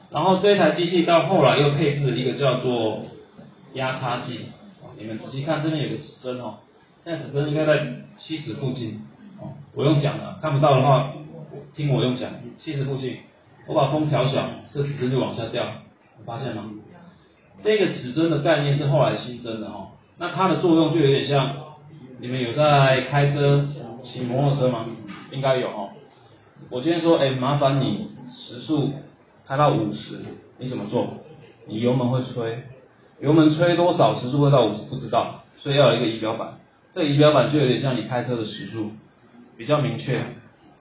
[0.10, 3.03] 然后这一台机器到后来又配置了一个叫做
[3.73, 4.45] 压差计，
[4.97, 6.56] 你们仔细看这边有个指针哦，
[7.03, 7.86] 现在指针应该在
[8.17, 9.01] 七十附近
[9.39, 11.13] 哦，我用讲的，看不到的话
[11.75, 13.17] 听我用讲，七十附近，
[13.67, 15.65] 我把风调小，这指针就往下掉，
[16.25, 16.71] 发现吗？
[17.62, 21.53] 这个指针的概念是后来新增的哦，那它的作用就有点像，
[22.19, 23.65] 你们有在开车
[24.03, 24.86] 骑摩托车吗？
[25.31, 25.89] 应该有哦，
[26.69, 28.91] 我今天说，哎，麻烦你时速。
[29.47, 30.19] 开到五十，
[30.57, 31.07] 你怎么做？
[31.67, 32.63] 你油门会吹，
[33.21, 36.55] 油门吹多少时速会到五十不知道，所以要有一个仪表板。
[36.91, 38.91] 这仪表板就有点像你开车的时速，
[39.55, 40.21] 比较明确。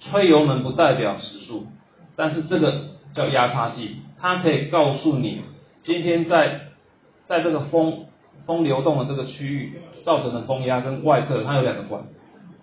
[0.00, 1.68] 吹油门不代表时速，
[2.16, 5.42] 但是这个叫压差计，它可以告诉你
[5.84, 6.62] 今天在
[7.26, 8.06] 在这个风
[8.46, 9.74] 风流动的这个区域
[10.04, 12.02] 造成的风压跟外侧它有两个管，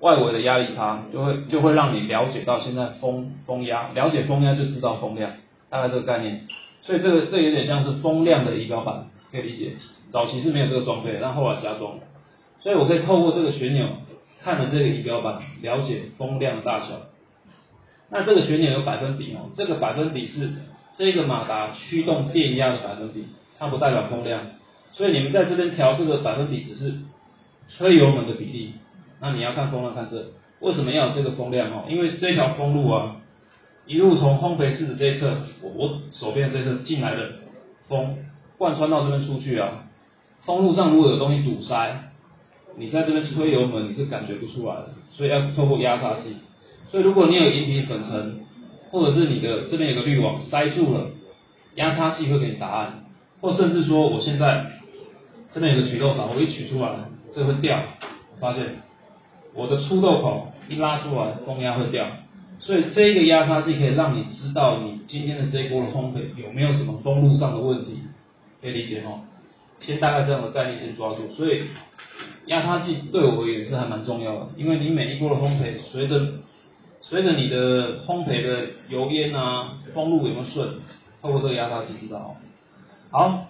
[0.04, 5.32] 外围的压力差就会就会让你了解到现在风风压，了解风压就知道风量。
[5.70, 6.46] 大概这个概念，
[6.82, 9.72] 所以这个这有点像是风量的仪表板，可以理解。
[10.12, 11.96] 早期是没有这个装备，但后来加装。
[12.60, 13.88] 所以我可以透过这个旋钮
[14.42, 16.88] 看着这个仪表板，了解风量的大小。
[18.12, 20.52] 那这个旋钮有百分比哦，这个百分比是
[20.96, 23.26] 这个马达驱动电压的百分比，
[23.58, 24.42] 它不代表风量。
[24.92, 26.94] 所以你们在这边调这个百分比只是
[27.70, 28.74] 吹油门的比例，
[29.24, 30.24] 那你要看风量看这，
[30.60, 31.86] 为什么要有这个风量哦？
[31.90, 33.16] 因为这条风路啊。
[33.86, 37.32] 一路从烘焙室的这一侧，我我手边的这侧进来的
[37.90, 38.16] 风
[38.58, 39.84] 贯穿到这边出去啊，
[40.46, 42.12] 风路上如果有东西堵塞，
[42.78, 46.38] 你在这边推油门你是感觉不出来的，所以要透过压差计。
[46.90, 48.46] 所以如果你有饮品粉尘，
[48.90, 51.10] 或者是你的这边有个滤网塞住了，
[51.76, 53.04] 压差计会给你答案，
[53.42, 54.72] 或甚至说我现在
[55.52, 56.90] 这边有个取漏勺，我一取出来，
[57.36, 57.78] 这个会掉，
[58.40, 58.82] 发现
[59.54, 62.06] 我的出豆口一拉出来，风压会掉。
[62.60, 68.00] 所以这个压差计可以让你知道你今天的这一锅的烘焙有没有什么风路上的问题，
[68.62, 69.22] 可以理解吗？
[69.82, 71.28] 先大概这样的概念先抓住。
[71.36, 71.64] 所以
[72.46, 76.26] 压差计对我而言是还蛮重要的，因为你每一锅的烘焙，随着
[77.02, 80.70] 随着你的烘焙的油烟啊，风路有没有顺，
[81.22, 82.38] 透过这个压差计知道。
[83.12, 83.48] 好，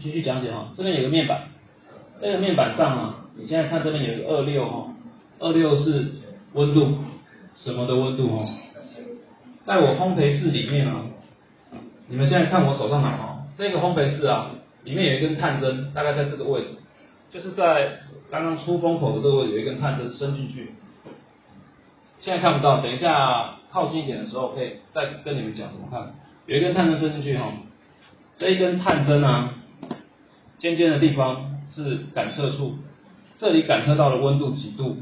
[0.00, 1.48] 继续讲解哈，这边有个面板，
[2.20, 4.92] 这个面板上啊，你现在看这边有一个二六哈，
[5.38, 6.12] 二六是
[6.52, 6.98] 温度。
[7.54, 8.46] 什么的温度哦？
[9.64, 11.06] 在我烘焙室里面啊，
[12.06, 14.50] 你们现在看我手上拿哦，这个烘焙室啊，
[14.84, 16.68] 里面有一根探针，大概在这个位置，
[17.32, 17.92] 就是在
[18.30, 20.72] 刚刚出风口的这个位置有一根探针伸进去。
[22.20, 26.14] 现在看不到，等一下靠近一点的时候可以再跟你们讲怎么看。
[26.44, 27.54] 有一根探针伸进去哈，
[28.34, 29.54] 这一根探针啊，
[30.58, 32.74] 尖尖的地方是感测处，
[33.38, 34.98] 这里感测到了温度几度，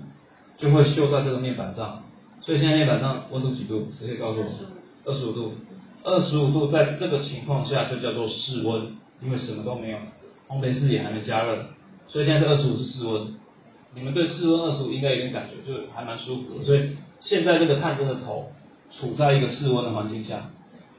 [0.57, 2.03] 就会锈在这个面板上。
[2.40, 3.88] 所以现在面板上温度几度？
[3.99, 4.47] 谁可以告诉我？
[5.05, 5.53] 二十五度。
[6.03, 9.97] 二十五度在这个情况下就叫做室温，因为什么都没有，
[10.49, 11.64] 烘焙室也还没加热，
[12.09, 13.35] 所以现在是二十五是室温。
[13.95, 16.64] 你们对室温二十五应该有点感觉，就还蛮舒服的。
[16.64, 16.90] 所以
[17.21, 18.51] 现在这个探针的头
[18.90, 20.51] 处在一个室温的环境下。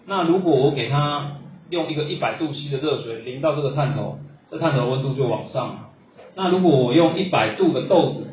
[0.07, 1.33] 那如果我给它
[1.69, 4.17] 用一个一百度 C 的热水淋到这个探头，
[4.49, 5.89] 这探头温度就往上了。
[6.33, 8.25] 那如果我用一百度的豆子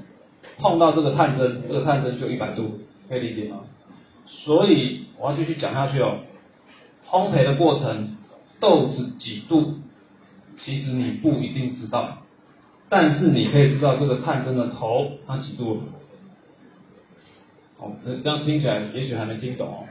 [0.62, 2.78] 碰到这个探针，这个探针就一百度。
[3.08, 3.60] 可以理解吗？
[4.26, 6.20] 所以我要继续讲下去哦。
[7.10, 8.16] 烘焙的过程，
[8.58, 9.74] 豆子几度，
[10.56, 12.18] 其实你不一定知道，
[12.88, 15.82] 但是你可以知道这个探针的头它几度。
[17.78, 19.84] 哦，那这样听起来也许还没听懂哦。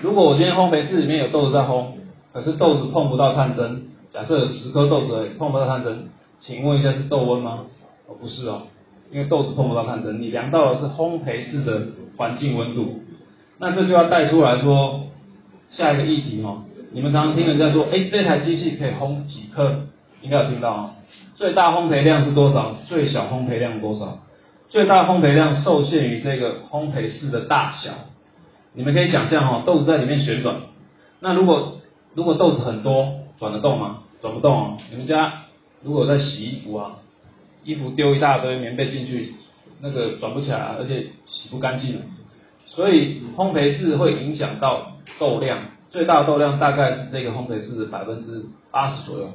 [0.00, 1.88] 如果我今天烘焙室里面有豆子在烘，
[2.32, 6.08] 可是豆子碰不到探针，假设有十颗豆子碰不到探针，
[6.40, 7.66] 请问一下是豆温吗？
[8.08, 8.62] 哦，不是哦，
[9.10, 11.86] 因为豆子碰不到探针，你量到的是烘焙室的。
[12.18, 13.02] 环境温度，
[13.58, 15.02] 那这就要带出来说
[15.68, 16.62] 下一个议题哦。
[16.90, 19.82] 你们常常听人家说，哎，这台机器可以烘几克？
[20.22, 20.90] 应该有听到哦。
[21.34, 22.74] 最大烘焙量是多少？
[22.88, 24.20] 最小烘焙量多少？
[24.70, 27.90] 最大烘焙量受限于这个烘焙室的大小。
[28.72, 30.56] 你们可以想象哈，豆子在里面旋转。
[31.20, 31.82] 那如果
[32.14, 33.98] 如果豆子很多，转得动吗？
[34.22, 34.78] 转不动哦。
[34.90, 35.42] 你们家
[35.82, 36.92] 如果在洗衣服啊，
[37.66, 39.34] 衣服丢一大堆棉被进去，
[39.82, 42.00] 那个转不起来，而且洗不干净。
[42.64, 45.58] 所以烘焙室会影响到豆量，
[45.90, 49.28] 最大的豆量大概是这个烘焙室的百分之八十左右，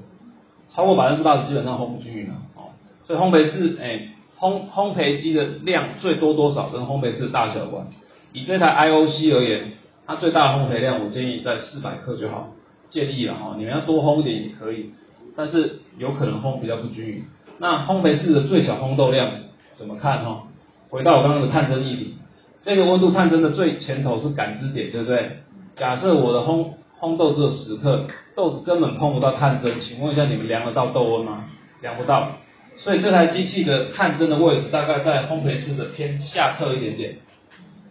[0.74, 2.72] 超过百分之八十基本上烘不均匀了哦。
[3.06, 7.88] 所以烘焙室，哎，烘烘焙机的量最多多少跟烘焙室的大小有关。
[8.32, 9.74] 以这台 IOC 而言，
[10.08, 12.52] 它最大的烘焙量我建议在四百克就好，
[12.90, 14.92] 建议了哈，你们要多烘一点也可以，
[15.36, 17.26] 但是有可能烘比较不均匀。
[17.60, 19.32] 那烘焙室的最小烘豆量
[19.76, 20.44] 怎么看哈？
[20.90, 22.16] 回到我刚刚的探针议题。
[22.64, 25.38] 这个温度探针的最前头是感知点，对不对？
[25.76, 31.46] 假设我的烘烘豆只有十克，豆子根本碰不到探针，请问一下，你们量得到豆温吗？
[31.82, 32.34] 量不到。
[32.78, 37.16] 所以这台机器的探针的位置大概在烘焙室的偏下侧一点点，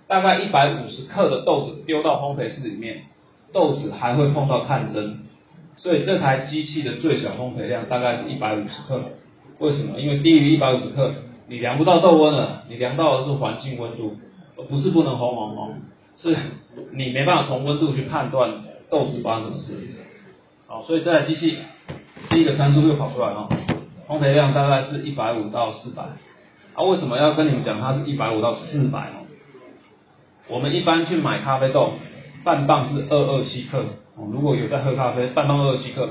[0.07, 3.03] 大概一百五十克的豆子丢到烘焙室里面，
[3.53, 5.21] 豆子还会碰到探针。
[5.77, 9.01] 所以这台机器的最小烘焙量大概是一百五十克。
[9.61, 10.01] 为什么？
[10.01, 11.15] 因为低于一百五十克，
[11.47, 14.17] 你量不到豆温了，你量到的是环境温度。
[14.57, 15.73] 而不是不能烘哦哦，
[16.19, 16.37] 是
[16.93, 18.51] 你没办法从温度去判断
[18.91, 19.89] 豆子发生什么事。
[20.67, 21.57] 好，所以这台机器
[22.29, 23.49] 第一个参数又跑出来了，
[24.07, 26.03] 烘焙量大概是一百五到四百。
[26.75, 29.25] 啊，为什么要跟你们讲它是一百五到四百哦？
[30.49, 31.95] 我们一般去买咖啡豆，
[32.45, 33.83] 半磅是二二七克。
[34.31, 36.11] 如果有在喝咖啡，半磅二二七克。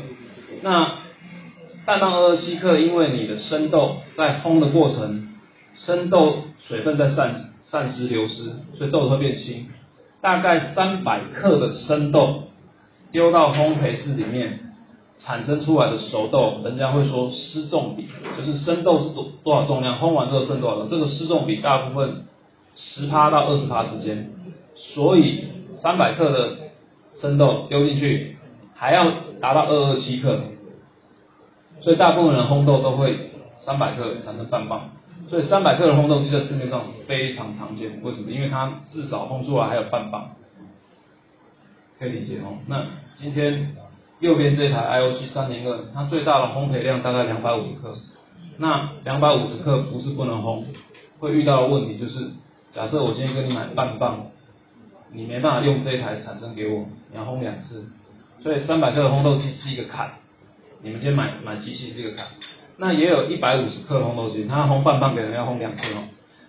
[0.63, 0.95] 那
[1.89, 5.29] 半磅二二七克，因为你的生豆在烘的过程，
[5.73, 7.47] 生豆水分在散。
[7.63, 9.67] 散失流失，所以豆子会变轻。
[10.21, 12.45] 大概三百克的生豆
[13.11, 14.73] 丢到烘焙室里面，
[15.19, 22.23] 产生出来的熟豆，人家会说失重比，就是生豆是多多少重量，烘完之后剩多少，这个失重比大部分
[22.75, 24.31] 十趴到二十趴之间。
[24.75, 25.43] 所以
[25.75, 26.57] 三百克的
[27.21, 28.37] 生豆丢进去，
[28.73, 30.39] 还要达到二二七克，
[31.81, 34.89] 所以大部分人烘豆都会三百克产生半磅。
[35.27, 38.31] 所以三百克的烘豆机在市面上非常常见，为什么？
[38.31, 40.29] 因为它至少烘出来还有半磅，
[41.99, 42.57] 可以理解哦。
[42.65, 43.75] 那今天
[44.19, 47.95] 右边这台 IOC 三零二，它最大的烘焙量大概两百五十克。
[48.57, 50.63] 那两百五十克不是不能烘，
[51.19, 52.31] 会遇到的问题就是，
[52.73, 54.31] 假设我今天跟你买半磅，
[55.13, 57.85] 你没办法用这一台产生给我，你要烘两次。
[58.41, 60.11] 所以三百克的烘豆机是一个坎，
[60.81, 62.27] 你们今天买买机器这个卡。
[62.77, 66.03] 那也有一百五十克烘豆机，它烘半磅给人要烘两次哦。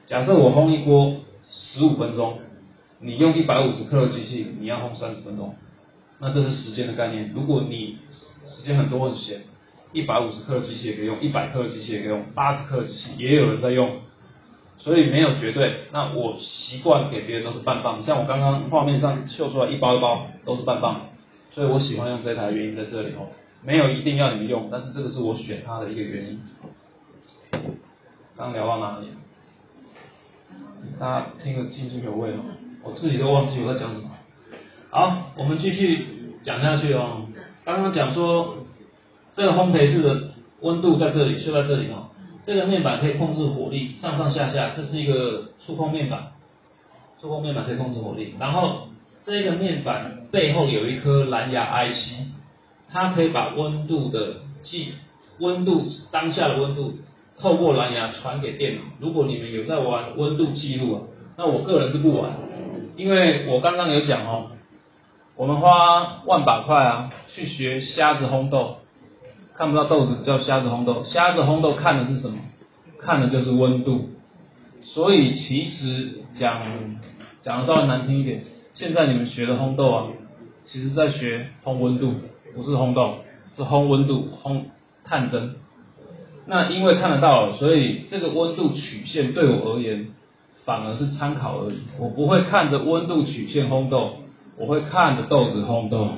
[0.06, 1.16] 假设我烘一锅
[1.50, 2.38] 十五分钟，
[3.00, 5.56] 你用一百五十克的机器，你要烘三十分钟，
[6.20, 7.32] 那这是时间的概念。
[7.34, 7.98] 如果你
[8.46, 9.40] 时间很多很闲，
[9.92, 13.98] 一百五十克的机器也可以用，一百克的机器也可以用，八十克的机器也有人在用，
[14.78, 15.78] 所以没有绝对。
[15.92, 21.00] 那我习惯给别人都是半磅，像我刚刚画面上秀出来一包一包都是半磅，
[21.50, 23.26] 所以我喜欢用这台原因在这里哦。
[23.62, 26.40] 没有一定要你们用，但是这个是我选它的一个原因。
[28.36, 29.08] 刚聊到哪里？
[30.98, 32.40] 大家听得津津有味哦，
[32.82, 34.10] 我自己都忘记我在讲什么。
[34.88, 36.06] 好，我们继续
[36.42, 37.26] 讲下去哦。
[37.64, 38.56] 刚刚讲说
[39.34, 42.08] 这个烘焙室的温度在这里，就在这里哦。
[42.42, 46.32] 这个面板可以控制火力，上上下下，这是一个触控面板。
[47.20, 48.88] 触控面板可以控制火力，然后
[49.22, 52.29] 这个面板背后有一颗蓝牙 IC。
[52.92, 54.92] 它可以把温度的记
[55.38, 56.94] 温度当下的温度
[57.38, 58.82] 透过蓝牙传给电脑。
[58.98, 61.00] 如果你们有在玩温度记录啊，
[61.38, 62.32] 那我个人是不玩，
[62.96, 64.50] 因为我刚刚有讲哦，
[65.36, 68.76] 我们花万把块啊去学虾子烘豆，
[69.56, 72.38] 看不到豆子叫虾子烘豆，虾子烘豆看的是什么？
[73.00, 74.10] 看的就是温度。
[74.82, 76.62] 所以其实讲
[77.42, 80.08] 讲的稍微难听一点，现在你们学的烘豆啊，
[80.66, 82.14] 其实在学烘温度。
[82.54, 83.16] 不是烘豆，
[83.56, 84.62] 是烘温度、烘
[85.04, 85.56] 探针。
[86.46, 90.08] 那因为看得到，所以这个温度曲线对我而言
[90.64, 91.78] 反而是参考而已。
[91.98, 94.14] 我不会看着温度曲线烘豆，
[94.56, 96.08] 我会看着豆子烘豆。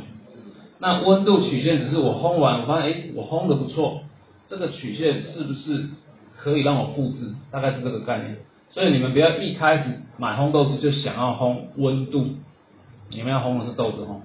[0.79, 4.01] 那温度曲线只是我烘完，我发现哎，我烘的不错，
[4.49, 5.87] 这个曲线是不是
[6.37, 7.35] 可以让我复制？
[7.51, 8.39] 大概是这个概念。
[8.71, 12.27] 所以你们不要一开始买烘豆子就想要烘温度，
[13.11, 14.21] 你们要烘的是豆子烘。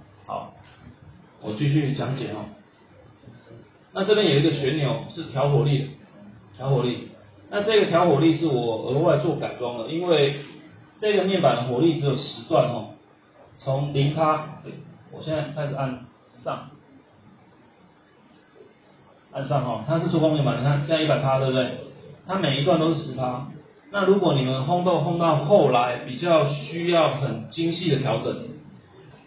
[1.41, 2.45] 我继续讲解哦。
[3.93, 5.87] 那这边有一个旋钮是调火力的，
[6.55, 7.09] 调火力。
[7.49, 10.35] 那这个调火力是我额外做改装的，因为
[10.99, 12.89] 这个面板的火力只有十段哦，
[13.57, 14.61] 从零趴，
[15.11, 16.05] 我现在开始按
[16.43, 16.69] 上，
[19.31, 21.77] 按上哦，它是触控面板，你看现在一百趴对不对？
[22.27, 23.47] 它每一段都是十趴，
[23.89, 28.35] 那如果你们烘豆烘到后来比较需要很精细的调整，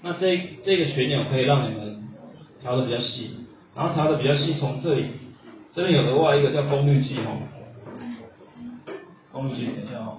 [0.02, 1.89] 那这这个旋钮可以让你们
[2.60, 3.30] 调的比较细，
[3.74, 5.06] 然后调的比较细，从这里
[5.72, 7.42] 这边有额外一个叫功率计哦，
[9.32, 10.18] 功率计等一下哦，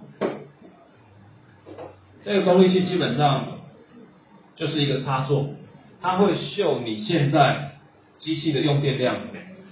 [2.23, 3.59] 这个功率计基本上
[4.55, 5.49] 就是一个插座，
[6.01, 7.71] 它会秀你现在
[8.17, 9.17] 机器的用电量。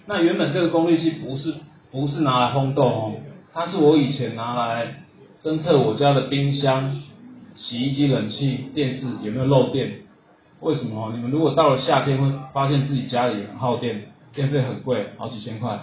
[0.05, 1.53] 那原本这个功率计不是
[1.91, 3.15] 不是拿来烘豆哦。
[3.53, 5.03] 它是我以前拿来
[5.41, 7.01] 侦测我家的冰箱、
[7.55, 9.91] 洗衣机、冷气、电视有没有漏电。
[10.61, 11.11] 为什么？
[11.15, 15.79] 你们如果到了夏天会发现自己家里很耗电，电费很贵，好几千块，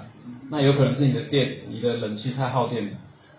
[0.50, 2.90] 那有可能是你的电、你的冷气太耗电了。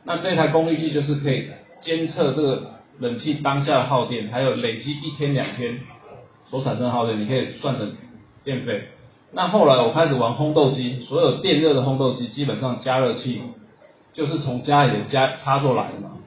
[0.03, 1.47] 那这台功率计就是可以
[1.81, 5.79] 监测这个冷气当下的耗电，还有累积一天两天
[6.49, 7.95] 所产生的耗电，你可以算成
[8.43, 8.89] 电费。
[9.31, 13.41] 那后来我开始玩烘豆机，所有电热的烘豆机基本上加热器。
[14.13, 16.17] 就是从家里的家插座来的嘛，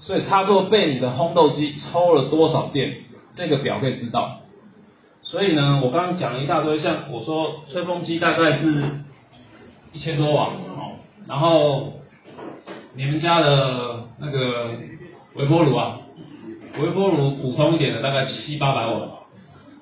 [0.00, 2.96] 所以插座被你的烘豆机抽了多少电，
[3.32, 4.37] 这个表可以知道。
[5.30, 8.82] 所以呢，我刚刚讲了一大堆，像我说吹风机大概是
[9.92, 11.92] 一千多瓦哦，然后
[12.94, 14.70] 你们家的那个
[15.34, 15.98] 微波炉啊，
[16.80, 19.06] 微波炉普通一点的大概七八百瓦，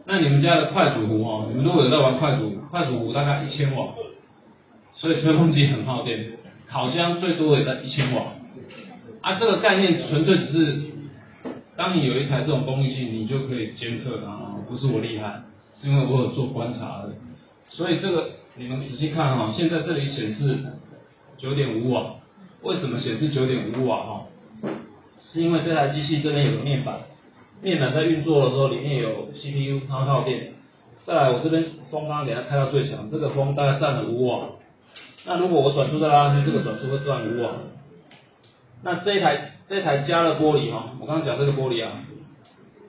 [0.04, 3.86] 那你们家的快煮壶哦，你们如果有在玩快煮，快煮壶大概一千瓦，
[4.94, 6.26] 所以吹风机很耗电。
[6.68, 8.24] 烤箱最多也在一千瓦，
[9.20, 10.82] 啊，这个概念纯粹只是，
[11.76, 15.42] 当你有一台这种功率计，你就可以监测它，不是我厉害，
[15.80, 17.10] 是因为我有做观察的，
[17.70, 20.58] 所以这个你们仔细看哈，现在这里显示
[21.38, 22.14] 九点五瓦，
[22.62, 24.22] 为什么显示九点五瓦哈？
[25.18, 27.00] 是因为这台机器这边有个面板，
[27.62, 30.52] 面板在运作的时候里面有 CPU 它耗电，
[31.04, 34.48] 再来我这边风刚给它开到最强，这个风大概占了五瓦。
[35.24, 37.50] 那如果我转速再拉上去，这个转速会转五瓦。
[38.82, 41.92] 那这一台这台加热玻璃哈，我刚刚讲这个玻璃啊，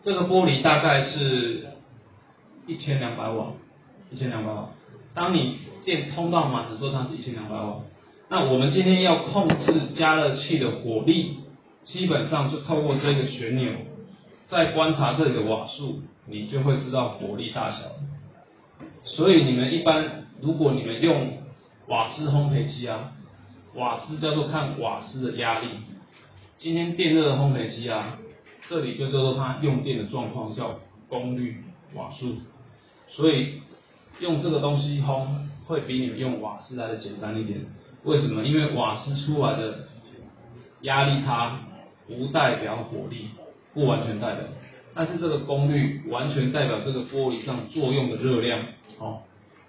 [0.08, 1.68] 这个玻璃大概是
[2.66, 3.52] 一千两百瓦，
[4.10, 4.70] 一千两百瓦。
[5.14, 7.82] 当你电通到满的时候，它是一千两百瓦。
[8.30, 11.40] 那我们今天要控制加热器的火力，
[11.84, 13.70] 基本上就透过这个旋钮，
[14.46, 17.80] 再观察这里的瓦数，你就会知道火力大小。
[19.04, 21.34] 所以你们一般，如果你们用
[21.90, 23.12] 瓦斯烘焙机啊，
[23.74, 25.68] 瓦斯叫做看瓦斯的压力。
[26.60, 28.18] 今天电热的烘焙机啊，
[28.70, 31.64] 这里就叫做它用电的状况叫功率
[31.94, 32.36] 瓦数。
[33.08, 33.62] 所以
[34.20, 35.26] 用这个东西烘
[35.66, 37.60] 会比你们用瓦斯来的简单一点。
[38.04, 38.44] 为什么？
[38.44, 39.80] 因为瓦斯出来的
[40.82, 41.60] 压力差
[42.08, 43.30] 不代表火力，
[43.74, 44.44] 不完全代表，
[44.94, 48.60] 但是这个功率完全代表这个玻璃上作用的热量。
[48.98, 49.24] 好，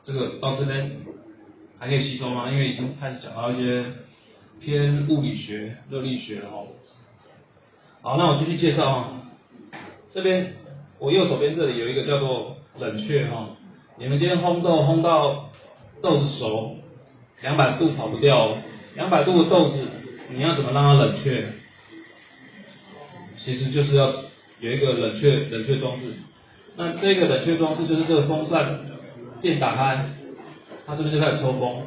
[0.05, 0.99] 这个到这边。
[1.81, 2.51] 还可以吸收吗？
[2.51, 3.87] 因为已经开始讲到一些
[4.61, 6.65] 偏物理学、热力学了哈。
[8.09, 9.13] 好，那我继续介绍啊。
[10.11, 10.55] 这边
[10.99, 13.51] 我右手边这里有一个叫做冷却哈。
[13.99, 15.51] 你们今天烘豆烘到
[16.01, 16.77] 豆子熟，
[17.43, 18.57] 两百度跑不掉哦。
[18.95, 19.85] 两百度的豆子，
[20.31, 21.49] 你要怎么让它冷却？
[23.45, 24.11] 其实就是要
[24.61, 26.15] 有一个冷却冷却装置。
[26.77, 28.87] 那这个冷却装置就是这个风扇
[29.43, 30.07] 电打开。
[30.87, 31.83] 它这边就开始抽风，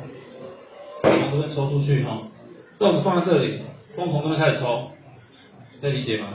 [1.01, 2.22] 从这边抽出去哈，
[2.78, 3.61] 豆子放在这里，
[3.95, 4.91] 风从这边开始抽，
[5.82, 6.27] 可以理解吗？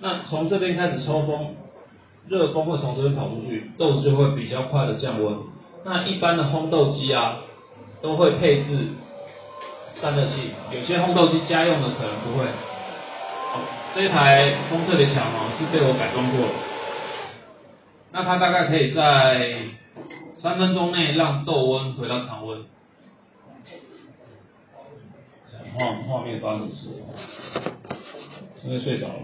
[0.00, 1.54] 那从这边开始抽风，
[2.26, 5.38] 热风会从这边跑出去，豆子就会比较快的降温。
[5.84, 7.36] 那一般的烘豆机啊，
[8.00, 8.88] 都会配置
[9.96, 12.46] 散热器，有些烘豆机家用的可能不会。
[13.94, 16.52] 这一台风特别强哦，是被我改装过的。
[18.10, 19.52] 那它大概可以在。
[20.34, 22.64] 三分钟内让豆温回到常温。
[25.74, 26.94] 画画面发生什么？
[28.64, 29.14] 因为睡着了？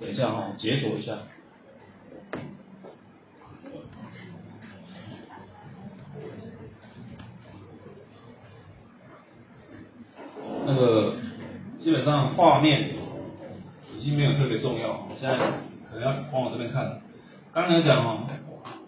[0.00, 1.18] 等一下哈，解锁一下。
[10.66, 11.14] 那个
[11.78, 12.90] 基本上画面
[13.96, 15.36] 已经没有特别重要，现在
[15.90, 17.00] 可能要往我这边看。
[17.52, 18.26] 刚才讲哦。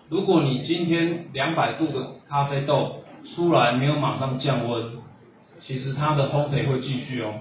[0.08, 3.02] 如果你今天两百度的咖啡豆
[3.34, 4.92] 出来没有马上降温，
[5.60, 7.40] 其实它的烘焙会继续哦，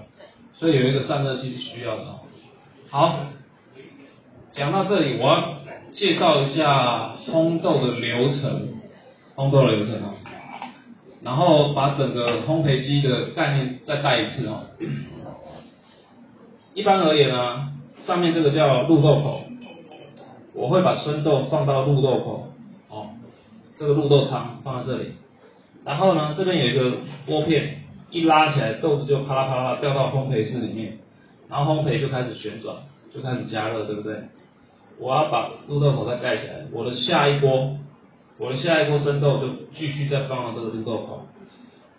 [0.52, 2.15] 所以有一个散热器是需要的。
[2.96, 3.18] 好，
[4.52, 5.58] 讲到这里，我要
[5.92, 8.68] 介绍一下烘豆的流程，
[9.34, 10.14] 烘豆流程哦，
[11.22, 14.62] 然后把整个烘焙机的概念再带一次哦。
[16.72, 17.70] 一般而言呢，
[18.06, 19.42] 上面这个叫入豆口，
[20.54, 22.48] 我会把生豆放到入豆口。
[22.88, 23.08] 哦
[23.78, 25.12] 这个入豆仓放在这里，
[25.84, 30.96] 然后呢，这边有一个拨片，一拉起来，豆子就啪啦啪啦掉到烘焙室里面。
[31.48, 32.76] 然后烘焙就开始旋转，
[33.14, 34.16] 就开始加热，对不对？
[34.98, 37.76] 我要把入豆口再盖起来，我的下一波，
[38.38, 41.26] 我的下一波生豆就继续再放到这个入豆口，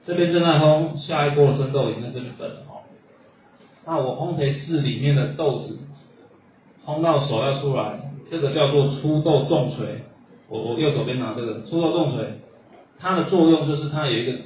[0.04, 2.82] 这边正在烘，下一波的生豆已经在这边等了哦。
[3.86, 5.80] 那我烘焙室里面的豆子
[6.86, 10.04] 烘到手要出来，这个叫做出豆重锤。
[10.50, 12.40] 我我右手边拿这个出豆重锤，
[12.98, 14.40] 它的作用就是它有一个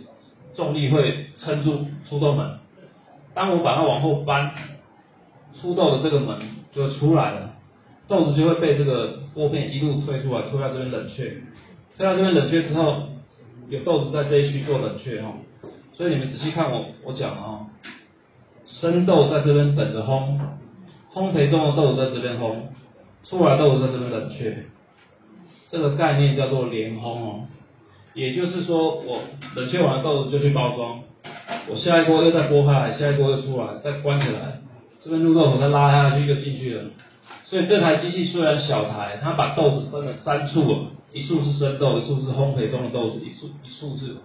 [0.55, 2.57] 重力会撑住出豆门，
[3.33, 4.51] 当我把它往后搬，
[5.59, 6.37] 出豆的这个门
[6.71, 7.53] 就出来了。
[8.07, 11.25] 豆子就会被这个锅片一路推出来，推到这边冷却，
[11.97, 13.03] 推到这边冷却之后，
[13.69, 15.33] 有豆子在这一区做冷却哈，
[15.93, 17.67] 所以你们仔细看我我讲啊，
[18.65, 20.37] 生豆在这边等着烘，
[21.13, 22.55] 烘焙中的豆子在这边烘，
[23.23, 24.65] 出来豆子在这边冷却，
[25.69, 27.45] 这个概念叫做连烘哦，
[28.13, 29.21] 也就是说我
[29.55, 30.99] 冷却完豆子就去包装，
[31.69, 34.59] 我下一锅又再拨开来，下一锅又出来，再关起来，
[35.03, 36.83] 这边入豆口再拉下去就进去了。
[37.45, 44.15] 所以这台机器虽然小台，它把豆子分了三处，一处是生豆，一处是烘焙中的豆子，一处一处是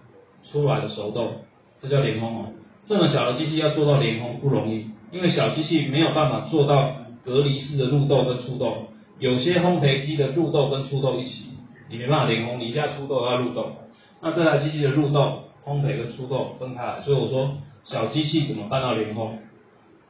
[0.50, 1.32] 出来的熟豆，
[1.80, 2.46] 这叫连烘哦。
[2.86, 8.86] 这么小的机器要做到连烘不容易，因为小机器没有办法做到隔离式的入豆跟出豆。
[9.18, 11.46] 有些烘焙机的入豆跟出豆一起，
[11.90, 13.72] 你没办法连烘，你一下出豆要入豆。
[14.20, 17.54] 那这台机器的入豆、烘焙跟出豆分开来，所以我说
[17.84, 19.30] 小机器怎么办到连烘，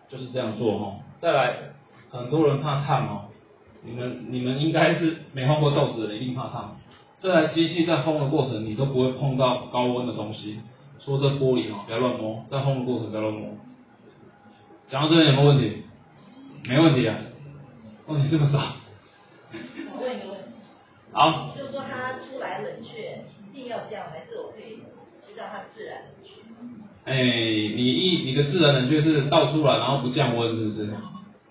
[0.09, 0.96] 就是这样做哈。
[1.20, 1.57] 再来。
[2.09, 3.28] 很多人怕烫哦，
[3.82, 6.76] 你们你们应该是没烘过豆子的人，一定怕烫。
[7.18, 10.61] 这台机器在烘的过程，你都不会碰到高温的东西。
[11.00, 13.50] 说这玻璃哦，不要乱摸，在烘的过程不要乱摸。
[14.88, 15.82] 讲到这边有没有问题？
[16.68, 17.18] 没问题啊，
[18.07, 18.59] 问题这么少。
[19.50, 20.52] 我问一个问题。
[21.12, 21.52] 好。
[21.59, 24.76] 就是说它出来冷却，一定要这样，还是我可以
[25.28, 26.45] 就让它自然冷却？
[27.07, 30.88] 哎，你一你的自然冷却是倒出来，然后不降温，是不是？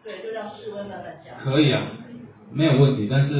[0.03, 1.33] 对，就让室温慢慢降。
[1.43, 1.81] 可以啊，
[2.53, 3.33] 没有问题，但是。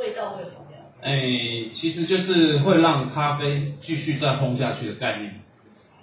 [0.00, 0.78] 味道会跑掉。
[1.00, 5.34] 哎，其实就是会让咖啡继续再烘下去的概念，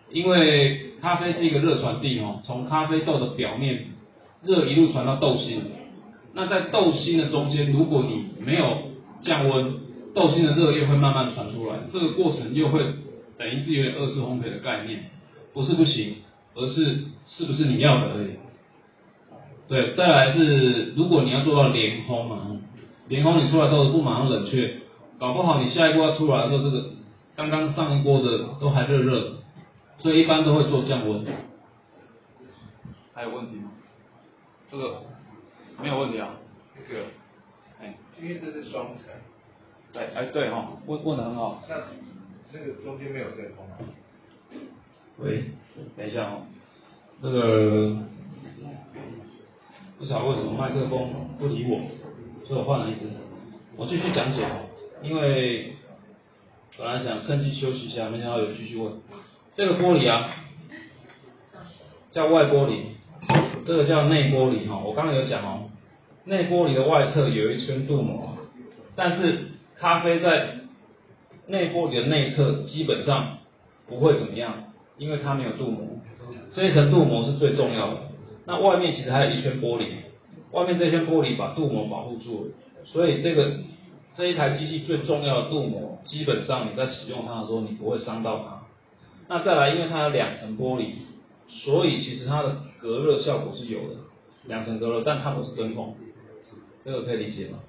[0.10, 3.88] 因为咖啡是一个热传递哦，从咖啡豆的表面
[4.42, 5.62] 热一路传到豆心，
[6.34, 8.78] 那在豆心的中间，如果你没有
[9.22, 9.74] 降温，
[10.16, 12.80] 豆心的热液会慢慢传出来，这个过程又会
[13.38, 15.04] 等于是有点二次烘焙的概念，
[15.60, 16.16] 不是不行，
[16.56, 18.40] 而是是不是你要的而已。
[19.68, 22.58] 对，再来是，如果你要做到连烘嘛，
[23.10, 24.78] 连烘你出来豆子不马上冷却，
[25.20, 26.92] 搞不好你下一锅要出来的时候，这个
[27.36, 29.32] 刚刚上一锅的都还热热的，
[29.98, 31.26] 所以一般都会做降温。
[33.14, 33.72] 还有问题吗？
[34.72, 35.02] 这个
[35.82, 36.38] 没有问题啊。
[36.88, 37.02] 这个，
[37.82, 39.04] 哎，因为这是双层。
[39.92, 41.62] 对，哎对哈，问问的很好。
[41.68, 41.76] 那
[42.54, 43.76] 那个中间没有对空啊？
[45.22, 45.44] 喂，
[45.98, 46.42] 等一下哦，
[47.22, 47.96] 这个。
[49.98, 51.82] 不晓得为什么麦克风不理我，
[52.48, 53.02] 所以我换了一支。
[53.76, 54.48] 我继续讲解，
[55.04, 55.74] 因为
[56.78, 58.94] 本来想趁机休息一下，没想到有继续问。
[59.54, 60.32] 这个玻璃啊，
[62.12, 62.84] 叫外玻璃，
[63.66, 64.78] 这个叫内玻璃哈。
[64.78, 65.70] 我刚刚有讲哦，
[66.24, 68.38] 内玻璃的外侧有一圈镀膜，
[68.96, 70.60] 但是咖啡在
[71.46, 73.40] 内玻璃的内侧基本上
[73.86, 74.69] 不会怎么样，
[75.00, 75.82] 因为它没有镀膜，
[76.52, 78.02] 这一层镀膜是最重要的。
[78.46, 79.88] 那外面其实还有一圈玻璃，
[80.52, 82.52] 外面这一圈玻璃把镀膜保护住了，
[82.86, 83.54] 所以这个
[84.14, 88.62] 这一台机器最重要的镀膜，基本上你在使用它的时候，你不会伤到它。
[89.28, 90.94] 那再来，因为它有两层玻璃，
[91.48, 93.96] 所以其实它的隔热效果是有的，
[94.46, 95.96] 两层隔热，但它不是真空，
[96.84, 97.60] 这个可以理解吗？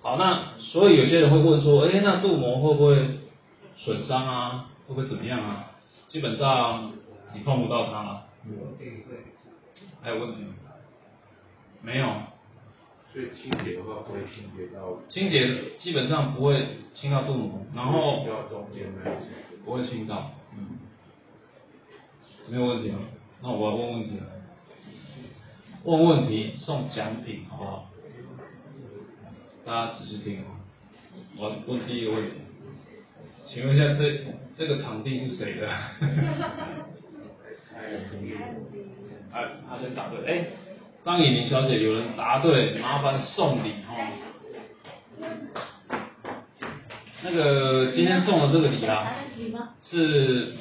[0.00, 2.96] 好，那所以有些人会问说，哎，那镀膜会不会
[3.76, 4.66] 损伤啊？
[4.86, 5.71] 会不会怎么样啊？
[6.12, 6.92] 基本上
[7.32, 8.26] 你碰不到它了。
[10.02, 10.52] 还有问题吗？
[11.80, 12.06] 没有。
[13.10, 14.98] 所以清洁的话不会清洁到。
[15.08, 18.26] 清洁基本上不会清到镀膜，然后。
[18.50, 18.92] 中间
[19.64, 20.76] 不会清到，嗯。
[22.50, 22.98] 没有问题吗？
[23.40, 24.26] 那我要问问题了。
[25.84, 27.90] 问问题送奖品，好不好？
[29.64, 30.60] 大家仔细听哦。
[31.38, 32.36] 我问第一个问题，
[33.46, 34.26] 请问一下，这
[34.56, 35.68] 这个场地是谁的？
[39.32, 40.24] 哎， 他先答对。
[40.26, 40.44] 哎，
[41.02, 43.96] 张以宁小姐，有人答对，麻烦送礼哈。
[47.24, 49.14] 那个今天送的这个礼啊，
[49.82, 50.54] 是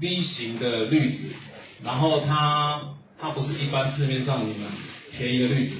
[0.00, 1.34] V 型的滤纸，
[1.84, 2.80] 然后它
[3.20, 4.66] 它不是一般市面上你们
[5.12, 5.76] 便宜的滤纸，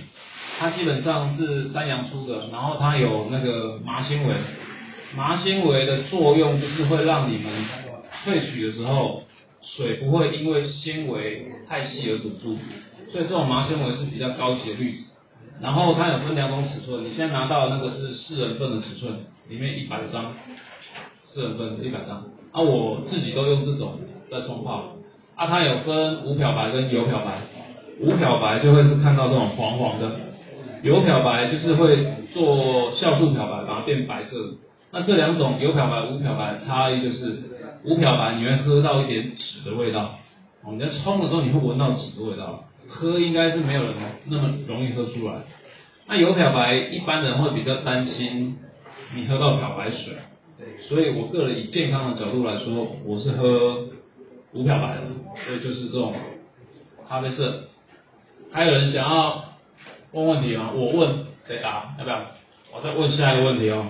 [0.58, 4.34] 它基本上是山羊出的，然后它有那个麻纤维，
[5.16, 7.52] 麻纤维的作用就是会让你们
[8.24, 9.22] 萃取的时候。
[9.76, 12.58] 水不会因为纤维太细而堵住，
[13.10, 14.98] 所以这种麻纤维是比较高级的滤纸。
[15.58, 19.10] 然后它有分两种尺寸，你现在拿到的那个是四人份的尺寸，
[19.48, 20.34] 里面一百张，
[21.24, 22.26] 四人份一百张。
[22.52, 23.98] 啊，我自己都用这种
[24.30, 24.96] 在冲泡。
[25.34, 27.38] 啊，它有分无漂白跟油漂白，
[28.00, 30.14] 无漂白就会是看到这种黄黄的，
[30.82, 32.04] 油漂白就是会
[32.34, 34.52] 做酵素漂白，把它变白色的。
[34.94, 37.42] 那这两种有漂白、无漂白的差异就是，
[37.82, 40.20] 无漂白你会喝到一点纸的味道，
[40.62, 43.94] 哦，你在冲的时候你会闻到纸的味道，喝应该是没有人
[44.26, 45.40] 那么容易喝出来。
[46.06, 48.56] 那有漂白一般人会比较担心
[49.16, 50.14] 你喝到漂白水，
[50.82, 53.88] 所以我个人以健康的角度来说，我是喝
[54.52, 55.00] 无漂白的，
[55.44, 56.14] 所以就是这种
[57.08, 57.64] 咖啡色。
[58.52, 59.44] 还有人想要
[60.12, 60.70] 问问题吗？
[60.72, 61.96] 我问谁答？
[61.98, 62.26] 要不要？
[62.72, 63.86] 我再问下一个问题哦。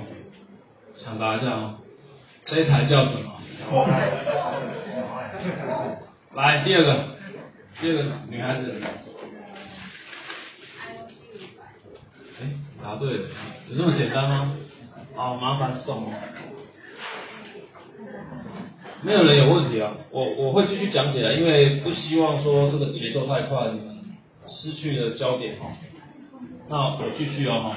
[1.05, 1.75] 抢答一下哦，
[2.47, 3.35] 这一台叫什么？
[6.35, 6.97] 来第二个，
[7.81, 8.75] 第二个女孩子。
[12.41, 12.49] 哎，
[12.83, 13.25] 答对了，
[13.71, 14.51] 有这么简单吗？
[15.15, 16.11] 好，麻烦送。
[19.03, 24.01] 没有人有问题啊，我我会继续讲解啊，因为不希望说这个节奏太快，你们
[24.49, 25.67] 失去了焦点哈。
[26.71, 27.77] 那我继续哦哈。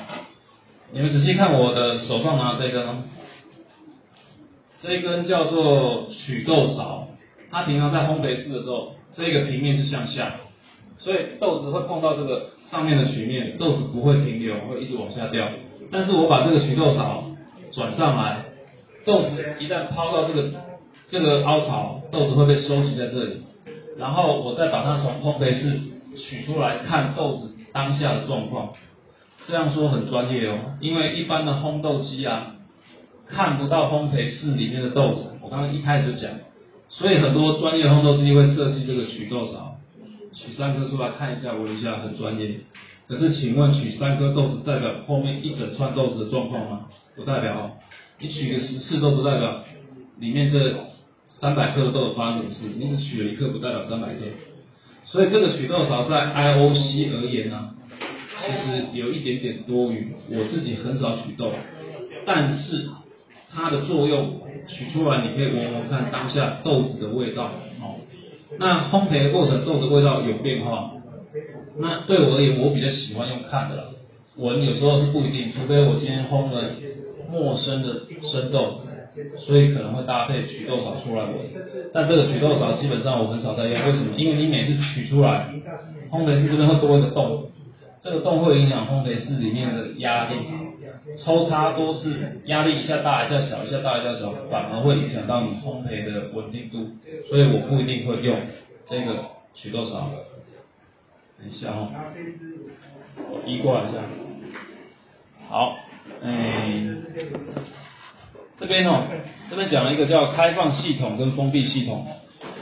[0.90, 2.82] 你们仔细看我的手上拿这根，
[4.80, 7.08] 这一根叫做曲豆勺，
[7.52, 10.34] 它平常在烘焙室的时候，这个平面是向下，
[11.00, 15.48] 所以豆子会碰到这个上面的曲面，豆子不会停留，会一直往下掉。
[15.92, 17.24] 但是我把这个曲豆勺
[17.72, 18.46] 转上来，
[19.06, 20.52] 豆子一旦抛到这个
[21.08, 23.42] 这个凹槽，豆子会被收集在这里，
[23.98, 25.80] 然后我再把它从烘焙室
[26.18, 28.74] 取出来看豆子当下的状况。
[29.46, 32.57] 这样说很专业哦，因为一般的烘豆机啊，
[33.30, 35.32] 看不到烘焙室里面的豆子。
[35.42, 36.32] 我刚刚一开始就讲，
[36.90, 39.76] 所以很多专业烘豆机会设计这个取豆勺，
[40.34, 42.60] 取三颗出来看一下，闻一下，很专业。
[43.08, 46.88] 可是请问取三颗豆子代表后面一整串豆子的状况吗？
[47.16, 47.72] 不代表哦。
[48.20, 49.64] 你取个十次都不代表
[50.20, 50.60] 里面这
[51.26, 54.22] 三百克的豆子发生什么事，你只取了一克不代表三百克。
[55.06, 57.70] 所以这个取豆勺在 IOC 而言呢？
[58.40, 61.52] 其实有一点点多余，我自己很少取豆，
[62.26, 62.90] 但是
[63.58, 67.46] 它的作用取出来，你可以闻闻看当下豆子的味道，
[67.82, 67.98] 哦。
[68.60, 70.92] 那烘焙的过程豆子味道有变化，
[71.80, 73.86] 那对我而言，我比较喜欢用看的，
[74.38, 76.70] 闻有时候是不一定，除非我今天烘了
[77.32, 78.02] 陌生的
[78.32, 78.82] 生豆，
[79.40, 81.34] 所以可能会搭配取豆勺出来闻，
[81.92, 84.14] 但这个取豆勺基本上我很少在用，为什么？
[84.18, 85.50] 因为你每次取出来，
[86.12, 87.50] 烘焙室这边会多一个洞。
[88.00, 90.36] 这个洞会影响烘焙室里面的压力，
[91.24, 96.86] 抽插多次，压力一下大一下小，一下大一下小，反而会影响到你烘焙的稳定度，
[97.30, 98.36] 所以我不一定会用
[98.88, 100.10] 这个取多少。
[101.40, 101.90] 等一下哦，
[103.32, 104.00] 我移过来一下。
[105.48, 105.78] 好，
[106.24, 106.84] 哎，
[108.60, 109.04] 这边哦，
[109.50, 112.06] 这边讲了一个叫开放系统跟封闭系统。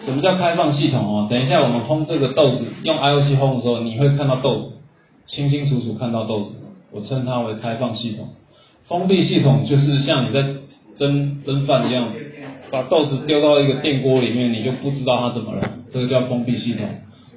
[0.01, 1.27] 什么叫开放系统哦？
[1.29, 4.71] 等一下我们烘这个豆子，用 IOC 烘的时候，你会看到豆子。
[5.27, 6.55] 清清楚楚看到豆子，
[6.95, 8.29] 我称它为开放系统。
[8.87, 10.41] 封闭系统就是像你在
[10.97, 12.07] 蒸蒸饭一样，
[12.71, 16.87] 把豆子丢到一个电锅里面，你就不知道它怎么了，这个叫封闭系统。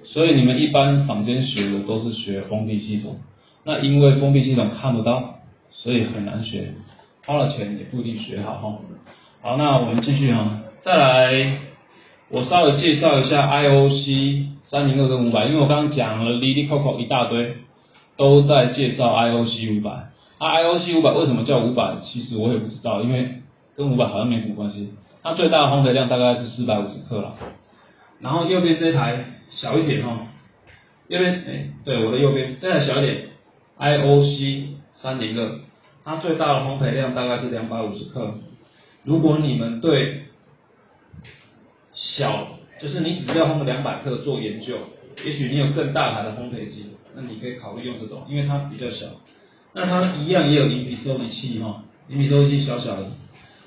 [0.04, 3.16] 所以你们一般坊间学的都是学封闭系统。
[3.64, 5.40] 那因为封闭系统看不到，
[5.72, 6.72] 所以很难学，
[7.26, 8.78] 花了钱也不一定学好哈。
[9.42, 11.58] 好，那我们继续哈，再来，
[12.30, 17.54] 我稍微介绍一下 IOC 三零二跟五百，因为我刚刚讲了 Lily Coco 一大堆。
[18.18, 19.90] 都在介绍 IOC 五百，
[20.38, 21.96] 啊 IOC 五百为什么叫五百？
[22.02, 23.28] 其实我也不知道，因为
[23.76, 24.92] 跟五百好像没什么关系。
[25.22, 27.36] 它最大的烘焙量大概是四百五十克了。
[28.20, 30.26] 然后右边这台小一点哦，
[31.06, 33.28] 右边哎，对，我的右边这台小一点
[33.78, 35.60] ，IOC 三零二，
[36.04, 38.34] 它最大的烘焙量大概是两百五十克。
[39.04, 40.24] 如果你们对
[41.92, 42.48] 小，
[42.80, 44.76] 就是你只是要烘两百克做研究，
[45.24, 46.86] 也许你有更大台的烘焙机。
[47.20, 49.06] 那你可以考虑用这种，因为它比较小。
[49.72, 53.10] 那它一样也有饮品收集器哈，饮品收集器小小的，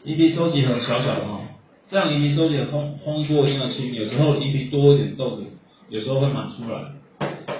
[0.06, 1.42] 饮品收集盒小小的哈。
[1.90, 5.44] 这样饮品收集盒烘烘过一定要轻，有时候饮品多一点豆子，
[5.90, 6.94] 有时候会满出来。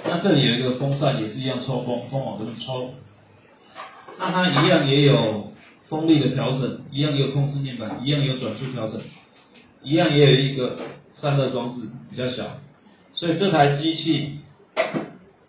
[0.04, 2.94] 那这里有一个风扇，也是一样抽风，风往这边抽。
[4.18, 5.52] 那它一样也有
[5.90, 8.98] 风力的调整，一样有控制面板，一样有转速调整，
[9.82, 10.78] 一样也有一个
[11.12, 12.44] 散热装置，比较小。
[13.12, 14.38] 所以这台机器。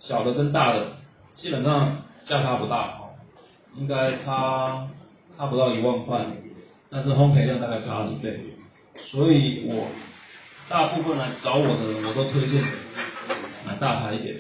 [0.08, 0.88] 小的跟大的
[1.36, 3.16] 基本上价差不大哦，
[3.78, 4.88] 应该差
[5.38, 6.26] 差不到一万块，
[6.92, 8.40] 但是烘焙量大概差了一倍，
[8.98, 9.88] 所以我
[10.70, 12.62] 大部分来找我的人，我都推荐
[13.66, 14.36] 买大牌一点。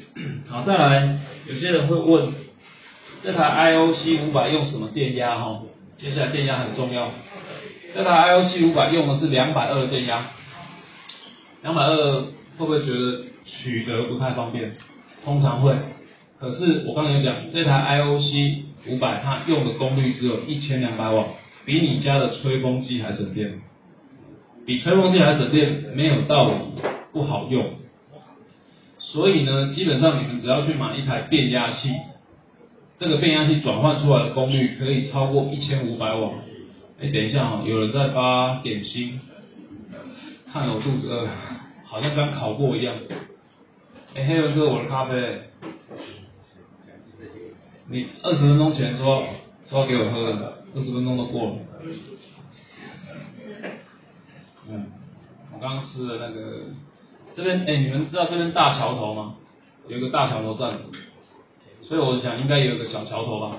[0.49, 2.33] 好，再来，有些人会问，
[3.21, 5.35] 这台 IOC 五百用什么电压？
[5.35, 5.61] 哈，
[5.97, 7.09] 接下来电压很重要。
[7.93, 10.27] 这台 IOC 五百用的是两百二的电压，
[11.61, 14.75] 两百二会不会觉得取得不太方便？
[15.23, 15.75] 通常会。
[16.39, 21.25] 可是我刚才讲，这台 IOC 五百它用的功率只有一千两百瓦，
[21.65, 23.61] 比你家的吹风机还省电。
[24.65, 26.55] 比吹风机还省电，没有道理
[27.11, 27.65] 不好用。
[28.99, 31.89] 所以呢，基本上你们只要去买一台变压器，
[32.97, 36.29] 这个变压器转换出来的功率可以超过一千五百瓦。
[37.01, 39.19] 哎，等一下哈，有人在发点心，
[40.51, 41.27] 看了我肚子饿，
[41.85, 42.95] 好像刚烤过一样。
[44.15, 45.41] 哎，黑文哥，我的咖啡。
[47.87, 49.23] 你二十分钟前说
[49.67, 51.55] 说要给我喝的，二十分钟都过了。
[54.69, 54.85] 嗯，
[55.51, 56.65] 我刚刚吃的那个，
[57.35, 59.35] 这边哎，你们知道这边大桥头吗？
[59.87, 60.77] 有一个大桥头站，
[61.81, 63.57] 所以我想应该有一个小桥头吧。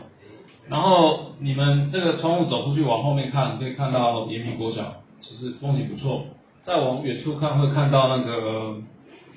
[0.68, 6.26] 然后你们这个窗户走出去往后面看，可以看到延平国小，其实风景不错。
[6.62, 8.76] 再往远处看，会看到那个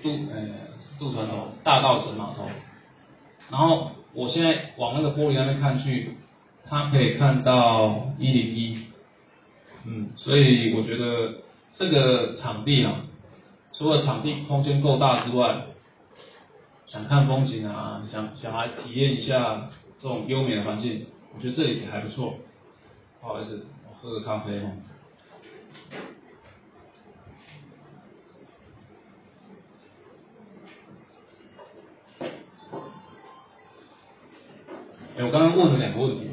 [0.03, 0.66] 渡呃
[0.99, 2.47] 渡船头大道城码头。
[3.49, 6.15] 然后我现在往那个玻璃那边看去，
[6.65, 8.77] 它可以看到一零一，
[9.85, 11.41] 嗯，所以我觉得。
[11.79, 13.05] 这个场地啊，
[13.71, 15.65] 除了场地空间够大之外，
[16.87, 19.69] 想看风景啊，想想来体验一下
[19.99, 22.33] 这种优美的环境，我觉得这里还不错。
[23.21, 24.71] 不好意思，我喝个咖啡哦。
[35.19, 36.29] 我刚刚问了两个问题，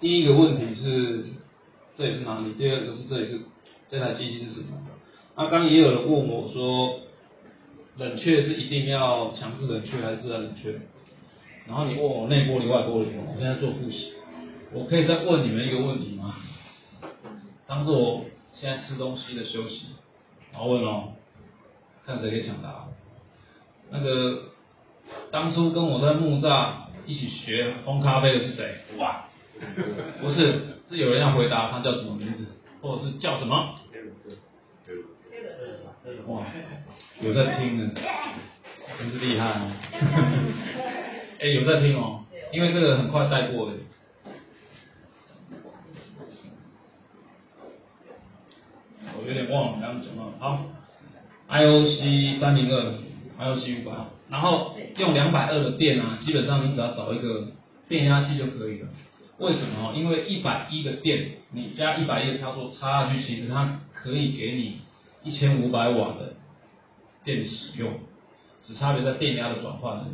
[0.00, 1.24] 第一个问题是
[1.96, 2.52] 这里是哪里？
[2.54, 3.40] 第二个是这里是。
[3.88, 4.78] 这台机器是什么？
[5.36, 6.98] 那刚也有人问我说，
[7.98, 10.80] 冷却是一定要强制冷却还是自然冷却？
[11.66, 14.14] 然后你问我内玻璃外玻璃，我现在做复习，
[14.72, 16.34] 我可以再问你们一个问题吗？
[17.68, 19.86] 当做我现在吃东西的休息，
[20.52, 21.12] 然后问哦，
[22.04, 22.88] 看谁可以抢答。
[23.92, 24.46] 那个
[25.30, 28.74] 当初跟我在木栅一起学烘咖啡的是谁？
[28.98, 29.24] 哇，
[30.20, 32.46] 不是，是有人要回答，他叫什么名字？
[32.82, 33.78] 或者是叫什么？
[36.26, 36.42] 哇，
[37.20, 37.90] 有在听呢，
[38.98, 39.72] 真是厉害哦！
[41.40, 43.76] 哎，有在听哦，因为这个很快带过的。
[49.18, 50.66] 我有点忘了刚刚讲到，好
[51.48, 52.94] ，IOC 三零二
[53.40, 53.96] ，IOC 五百，
[54.28, 57.48] 然后用两百二的电啊，基本上你只要找一个
[57.88, 58.88] 变压器就可以了。
[59.38, 59.92] 为什么？
[59.94, 64.78] 因为一百一的电，你加一百一的插座插下去，其实它可以给你
[65.22, 66.34] 一千五百瓦的
[67.22, 67.92] 电使用，
[68.62, 70.06] 只差别在电压的转换。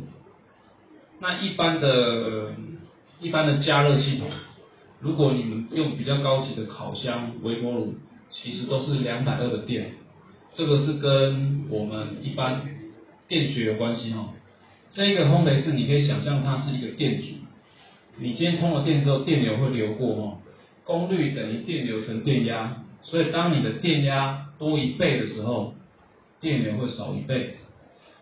[1.19, 2.51] 那一般的、
[3.21, 4.27] 一般的加热系统，
[4.99, 7.95] 如果你们用比较高级的烤箱、微波炉，
[8.29, 9.93] 其实都是两百二的电。
[10.53, 12.61] 这个是跟我们一般
[13.27, 14.29] 电学有关系哈。
[14.91, 17.27] 这一个烘焙室，你可以想象它是一个电阻。
[18.17, 20.37] 你今天通了电之后，电流会流过哦，
[20.83, 25.73] 功率等于电流乘电压，所以当你的电压多一倍的时候，
[26.39, 27.55] 电流会少一倍，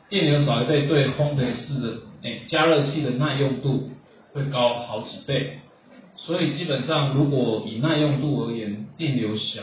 [0.08, 3.89] 电流少一倍对烘焙室的哎加热器的耐用度
[4.32, 5.58] 会高好几倍，
[6.16, 9.62] 所以基本上如果以耐用度而言，电流小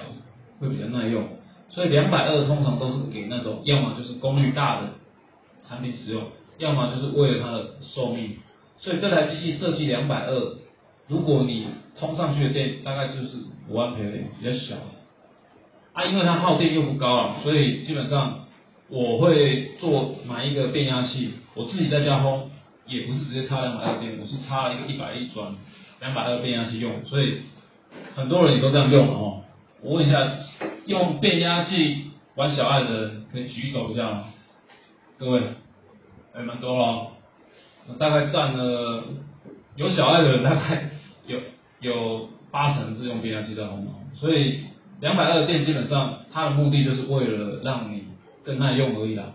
[0.60, 1.26] 会比较耐用，
[1.70, 4.90] 所以两百二通常都是给那种要么就是功率大的
[5.68, 6.22] 产品使用，
[6.58, 8.36] 要么就是为了它的寿命。
[8.78, 10.56] 所以这台机器设计两百二，
[11.08, 11.66] 如果你
[11.98, 13.36] 通上去的电大概就是
[13.68, 14.02] 五万培
[14.40, 14.76] 比较小。
[15.92, 18.46] 啊，因为它耗电又不高啊，所以基本上
[18.88, 22.42] 我会做买一个变压器，我自己在家烘，
[22.86, 25.54] 也不是直接插两百二电，我是插了一个一百一转
[26.00, 27.40] 两百二变压器用，所以
[28.14, 29.42] 很多人也都这样用了哦。
[29.82, 30.32] 我问一下，
[30.86, 32.04] 用变压器
[32.36, 34.24] 玩小爱的人可以举手一下吗？
[35.18, 35.42] 各位，
[36.38, 37.08] 还蛮多了。
[37.98, 39.02] 大概占了
[39.74, 40.88] 有小爱的人，大概
[41.26, 41.40] 有
[41.80, 44.60] 有八成是用变压器在烘所以
[45.00, 48.04] 两百二的电基本上它的目的就是为了让你
[48.44, 49.32] 更耐用而已啦。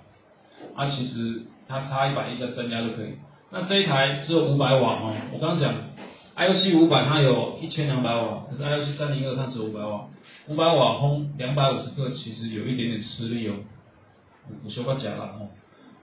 [0.76, 3.16] 啊，其实它插一百一的升压就可以。
[3.51, 5.74] 那这一台只有五百瓦哦，我刚刚讲
[6.38, 10.08] IOC 五百它有一千两百瓦，可是 IOC 三零二它只有五百瓦，
[10.47, 13.56] 五百瓦烘两百五十克其实有一点点吃力哦。
[14.64, 15.47] 我修个假了哦，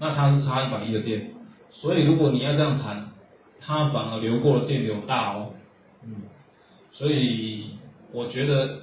[0.00, 1.30] 那它是差一百一的电。
[1.72, 3.10] 所以如果你要这样谈，
[3.60, 5.50] 它反而流过的电流大哦，
[6.02, 6.22] 嗯，
[6.92, 7.76] 所以
[8.12, 8.80] 我觉得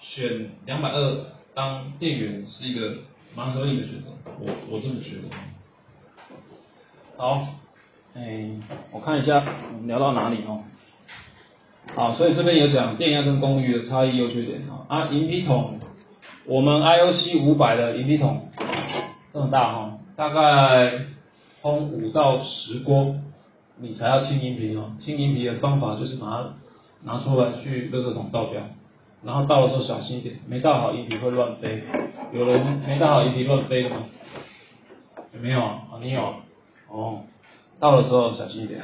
[0.00, 2.96] 选两百二当电源是一个
[3.34, 4.08] 蛮合理的选择，
[4.40, 5.22] 我我这么觉得。
[7.16, 7.46] 好，
[8.14, 8.50] 哎，
[8.92, 10.64] 我看一下我们聊到哪里哦。
[11.94, 14.84] 好，所以这边有讲电压跟功率的差异优缺点啊。
[14.88, 15.78] 啊，银皮桶，
[16.44, 18.48] 我们 IOC 五百的银皮桶
[19.32, 20.92] 这么大哈，大概
[21.62, 23.16] 烘五到十锅，
[23.80, 24.92] 你才要清银皮哦。
[25.00, 26.54] 清银皮的方法就是把它
[27.02, 28.62] 拿出来去热热桶倒掉，
[29.24, 31.82] 然后倒的时候小心一点，没倒好银皮会乱飞。
[32.32, 33.96] 有人没倒好银皮乱飞的吗？
[35.34, 35.82] 有没有啊？
[36.00, 36.34] 你有？
[36.88, 37.22] 哦，
[37.80, 38.80] 倒的时候小心一点。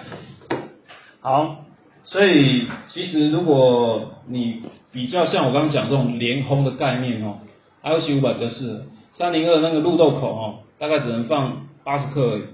[1.20, 1.58] 好。
[2.02, 7.36] 所以其实如果你比较像我刚刚讲这种连烘的概念哦
[7.84, 8.82] ，IOC 五百比较适合，
[9.12, 12.44] 三零二那个入豆口哦，大概只能放八十克而已，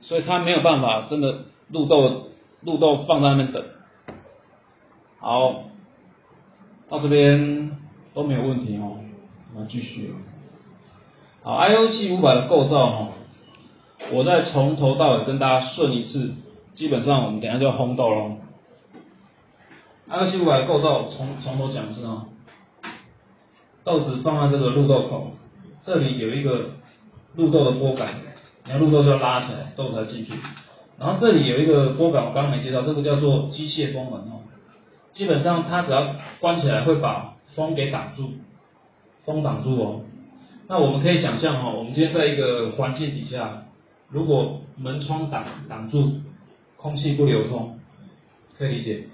[0.00, 2.28] 所以它没有办法真的入豆
[2.62, 3.64] 入豆放在那边等。
[5.20, 5.64] 好，
[6.88, 7.76] 到这边
[8.14, 8.98] 都没有问题哦，
[9.54, 10.14] 我们继续。
[11.42, 13.08] 好，IOC 五百的构造哦，
[14.12, 16.34] 我再从头到尾跟大家顺一次，
[16.74, 18.36] 基本上我们等下就要烘豆喽。
[20.08, 22.26] IOC 五百的构造，从从头讲一次啊。
[23.84, 25.32] 豆子放在这个入豆口，
[25.82, 26.70] 这里有一个
[27.38, 28.16] 入豆的拨杆，
[28.64, 30.32] 你要入豆就要拉起来，豆才进去。
[30.98, 34.42] 然后这里有一个拨杆，我刚刚没介绍，这个叫做机械风门哦。
[35.12, 38.32] 基本上它只要关起来，会把风给挡住，
[39.24, 40.00] 风挡住哦。
[40.66, 43.62] 那我们可以想象哈，我们今天在一个环境底下，
[44.10, 46.14] 如果门窗挡挡住，
[46.76, 47.78] 空气不流通，
[48.58, 49.04] 可以理解。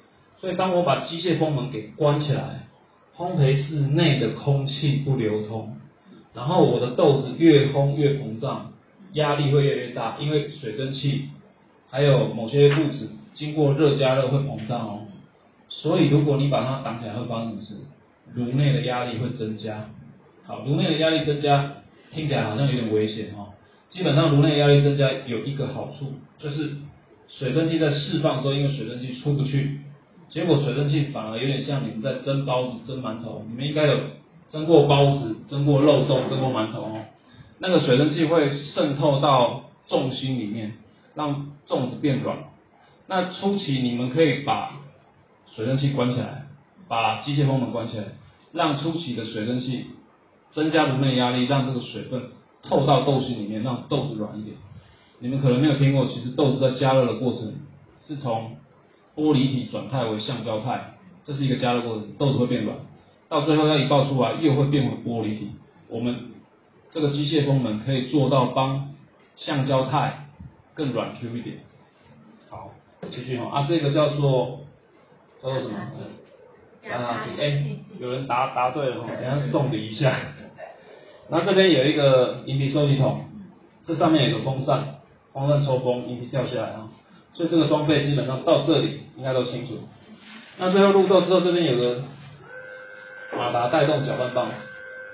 [0.40, 2.66] 所以，当我把机械风门给关起来，
[3.16, 5.76] 烘焙室内的空气不流通，
[6.34, 8.72] 然后我的豆子越烘越膨胀，
[9.12, 11.28] 压力会越来越大，因为水蒸气
[11.88, 15.00] 还有某些物质经过热加热会膨胀哦。
[15.68, 17.74] 所以，如果你把它挡起来，会发生什么事？
[18.34, 19.88] 炉内的压力会增加。
[20.44, 21.72] 好，炉内的压力增加，
[22.12, 23.48] 听起来好像有点危险哦。
[23.90, 26.76] 基本上，炉内压力增加有一个好处，就是
[27.28, 29.80] 水蒸气在释放的时候，因为水蒸气出不去。
[30.28, 33.98] 结果水蒸气反而有点像你们在蒸包子、蒸馒头，你们应该有
[34.50, 37.00] 蒸过包子、蒸过肉粽、蒸过馒头哦。
[37.58, 40.74] 那个水蒸气会渗透到重心里面，
[41.14, 42.38] 让粽子变软。
[43.06, 44.80] 那初期你们可以把
[45.54, 46.46] 水蒸气关起来，
[46.88, 48.04] 把机械风门关起来，
[48.52, 49.86] 让初期的水蒸气
[50.52, 52.22] 增加炉内压力，让这个水分
[52.62, 54.56] 透到豆心里面，让豆子软一点。
[55.20, 57.54] 你们可能没有听过，其实豆子在加热的过程
[58.02, 58.56] 是从
[59.16, 62.78] 玻璃体转态为橡胶态，这是一个加热过程，豆子会变软，
[63.28, 65.52] 到最后要一爆出来又会变回玻璃体。
[65.88, 66.32] 我们
[66.90, 68.94] 这个机械风门可以做到帮
[69.36, 70.28] 橡胶态
[70.74, 71.58] 更软 Q 一点。
[72.48, 72.70] 好，
[73.10, 74.60] 继续哈啊，这个叫做
[75.42, 75.76] 叫做什么？
[76.86, 80.16] 啊，哎，有人答答对了哈，等下送礼一下。
[81.30, 83.24] 那这边有一个银皮收集桶，
[83.84, 84.96] 这上面有个风扇，
[85.32, 86.90] 风扇抽风，银皮掉下来啊。
[87.32, 89.74] 所以这个装备基本上到这里应该都清楚。
[90.58, 92.04] 那最后入豆之后，这边有个
[93.36, 94.48] 马达带动搅拌棒，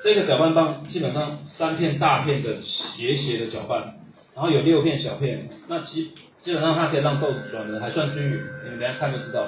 [0.03, 3.95] 这个搅拌棒基本上三片大片的斜斜的搅拌，
[4.35, 6.12] 然后有六片小片，那基
[6.43, 9.47] 基本上它可以让豆子转的还算均匀，你们等下看就知道。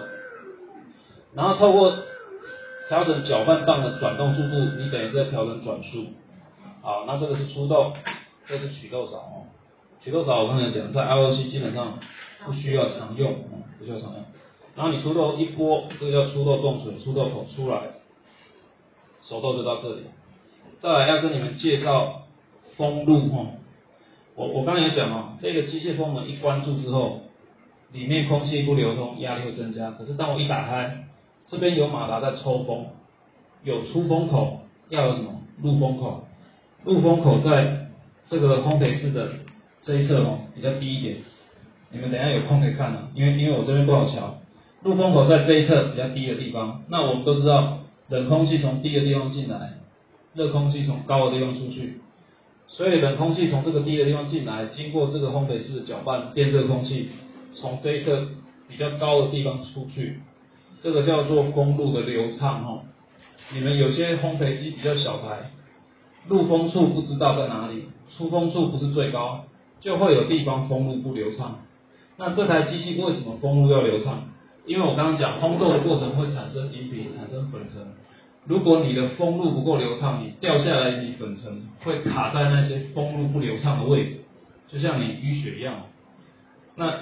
[1.34, 1.96] 然后透过
[2.88, 6.06] 调整搅拌棒的转动速度，你等于是在调整转速。
[6.82, 7.92] 好，那这个是出豆，
[8.46, 9.46] 这是取豆勺哦。
[10.02, 11.98] 取豆勺我刚才讲，在 IOC 基本上。
[12.44, 13.36] 不需要常用，
[13.78, 14.24] 不需要常用。
[14.74, 17.82] 然后你出豆一拨，这个叫出豆动水，出豆口出来，
[19.28, 20.02] 手豆就到这里。
[20.80, 22.22] 再来要跟你们介绍
[22.76, 23.46] 风路哈，
[24.34, 27.20] 我我刚才也讲哦，这个机械风门一关住之后，
[27.92, 29.90] 里面空气不流通，压力会增加。
[29.92, 31.04] 可是当我一打开，
[31.46, 32.86] 这边有马达在抽风，
[33.62, 36.24] 有出风口，要有什么入风口？
[36.84, 37.86] 入风口在
[38.26, 39.28] 这个烘焙室的
[39.82, 41.16] 这一侧哦，比较低一点。
[41.90, 44.38] 你们等下有空可以看啊，因为因为我这边不好瞧，
[44.82, 46.82] 入风口在这一侧比较低的地方。
[46.88, 47.78] 那我们都知道，
[48.12, 49.72] 冷空气从低的地方进来，
[50.34, 51.98] 热空气从高的地方出去。
[52.66, 57.08] 所以冷空气从这个低的地方进来，经过这个烘焙室搅拌变热空气，
[57.54, 58.28] 从这一侧
[58.68, 60.20] 比较高的地方出去，
[60.82, 62.82] 这个叫做风路的流畅哈。
[63.54, 65.50] 你们有些烘焙机比较小台，
[66.28, 67.84] 入风处不知道在哪里，
[68.14, 69.46] 出风处不是最高，
[69.80, 71.60] 就会有地方风路不流畅。
[72.18, 74.24] 那这台机器为什么风路要流畅？
[74.64, 77.84] 因为我刚刚讲烘豆的过程会产生银皮，产生粉尘。
[78.44, 84.20] 如果你的风路不够流畅，你掉下来你粉尘会卡在那些风路不流畅的位置，
[84.68, 85.82] 就像你淤血一样。
[86.74, 86.98] 那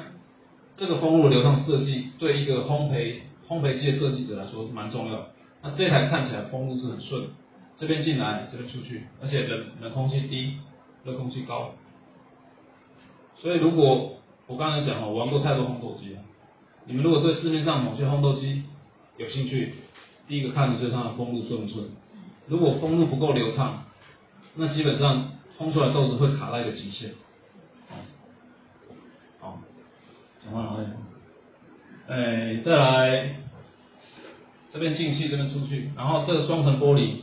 [0.77, 5.27] 这个风路流畅设计对一个烘焙烘焙机的设计者来说蛮重要。
[5.63, 7.25] 那这台看起来风路是很顺，
[7.77, 10.57] 这边进来，这边出去，而且冷冷空气低，
[11.05, 11.71] 热空气高。
[13.37, 14.13] 所以如果
[14.47, 16.21] 我刚才讲哦，我玩过太多烘豆机了，
[16.91, 18.65] 你们如果对市面上某些烘豆机
[19.17, 19.75] 有兴趣，
[20.27, 21.85] 第一个看的就是它的风路顺不顺。
[22.49, 23.85] 如果风路不够流畅，
[24.57, 27.13] 那基本上烘出来豆子会卡在一个极限。
[29.39, 29.61] 好，
[30.45, 30.91] 讲完了，
[32.09, 33.37] 哎，再来
[34.73, 37.19] 这边进气，这边出去，然后这个双层玻璃，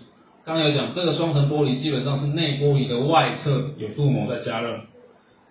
[0.46, 4.80] 刚才有讲，这个双层玻璃基本上是内玻璃的外侧有镀膜在加热，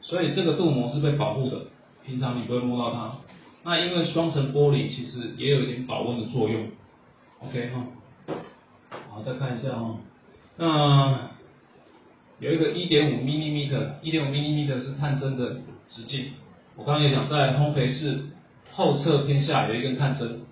[0.00, 1.66] 所以这个镀膜是被保护的，
[2.06, 3.12] 平常你不会摸到它。
[3.66, 6.68] 那因为双层玻璃其实也有一点保温的作用
[7.40, 7.84] ，OK 哈。
[9.10, 9.96] 好，再看一下哈，
[10.56, 11.30] 那
[12.38, 13.32] 有一个一点五 m m
[14.02, 15.56] 一点五 m m 是探针的
[15.88, 16.26] 直径。
[16.76, 18.26] 我刚刚也讲，在烘焙室
[18.70, 20.42] 后侧偏下有一根探针，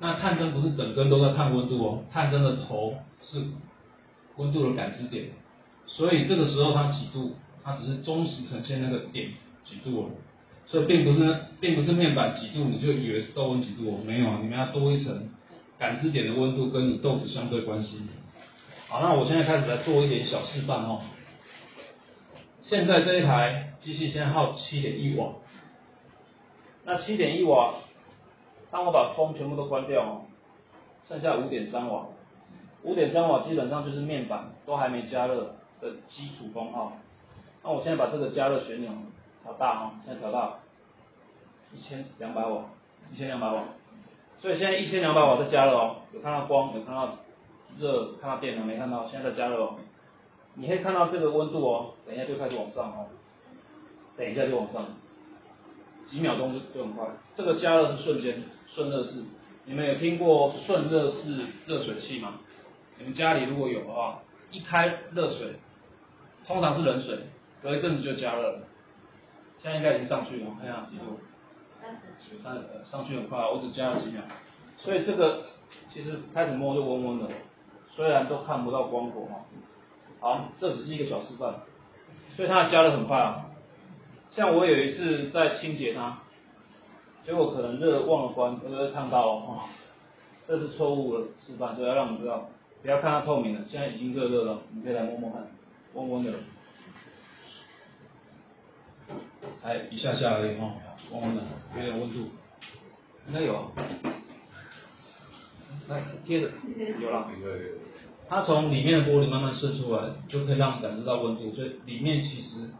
[0.00, 3.44] 那探针不是整根都在探温度哦，探针的头是
[4.38, 5.26] 温度的感知点，
[5.86, 9.30] 所以这个时候它几度，它只是忠实呈现那个点
[9.64, 10.10] 几度哦，
[10.66, 15.30] 所以并不是并不是面板几度你就以为是豆温几度，没有，你们要多一层
[15.78, 18.00] 感知点的温度跟你豆子相对关系。
[18.88, 21.00] 好，那我现在开始来做一点小示范哦。
[22.62, 25.34] 现在这一台机器先耗七点一瓦。
[26.84, 27.74] 那七点一瓦，
[28.70, 30.22] 当我把风全部都关掉哦，
[31.08, 32.06] 剩下五点三瓦，
[32.82, 36.96] 五点三瓦基本上就是面板都还没加热的基础功耗。
[37.64, 38.90] 那我现在把这个加热旋钮
[39.46, 40.54] 调大哦，现在调大
[41.72, 42.64] 一千两百瓦，
[43.12, 43.62] 一千两百瓦。
[44.40, 47.16] 所以现在一千两百瓦在加热哦，有看到光，有看到
[47.78, 49.08] 热，看到电了没看到？
[49.08, 49.76] 现在在加热哦。
[50.54, 53.06] 你可以看到这个温度哦，等一下就开始往上哦，
[54.16, 54.84] 等一下就往上。
[56.08, 59.22] 几秒钟就就很快，这个加热是瞬间顺热式。
[59.64, 62.34] 你们有听过顺热式热水器吗？
[62.98, 65.54] 你们家里如果有的话，一开热水，
[66.46, 67.18] 通常是冷水，
[67.62, 68.60] 隔一阵子就加热了。
[69.62, 71.18] 现在应该已经上去了，看一下记录？
[72.84, 74.22] 上去很快，我只加了几秒。
[74.78, 75.44] 所以这个
[75.92, 77.28] 其实开始摸就温温的，
[77.90, 79.44] 虽然都看不到光果哈。
[80.20, 81.54] 好，这只是一个小示范，
[82.34, 83.46] 所以它加的很快啊。
[84.28, 86.18] 像我有一次在清洁它，
[87.24, 89.60] 结果可能热忘了关，就会烫到哦。
[90.48, 92.48] 这是错误的示范，就要让我们知道，
[92.82, 95.46] 不要看它透明的，现在已经热热了，你可以来摸摸看，
[95.94, 96.32] 温温的，
[99.66, 100.74] 才一下下而已哈，
[101.10, 101.42] 温温的，
[101.76, 102.30] 有点温度，
[103.28, 103.70] 应该有，
[105.88, 106.50] 来贴着，
[107.00, 107.56] 有了，有有
[108.28, 112.70] 它从里面的玻璃慢慢渗出来，就可以让你感知到温度，所以里面其实。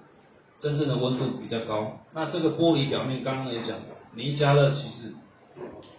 [0.58, 3.78] 真正的温度比较高，那这个玻璃表面刚刚也讲，
[4.14, 5.12] 你一加热其实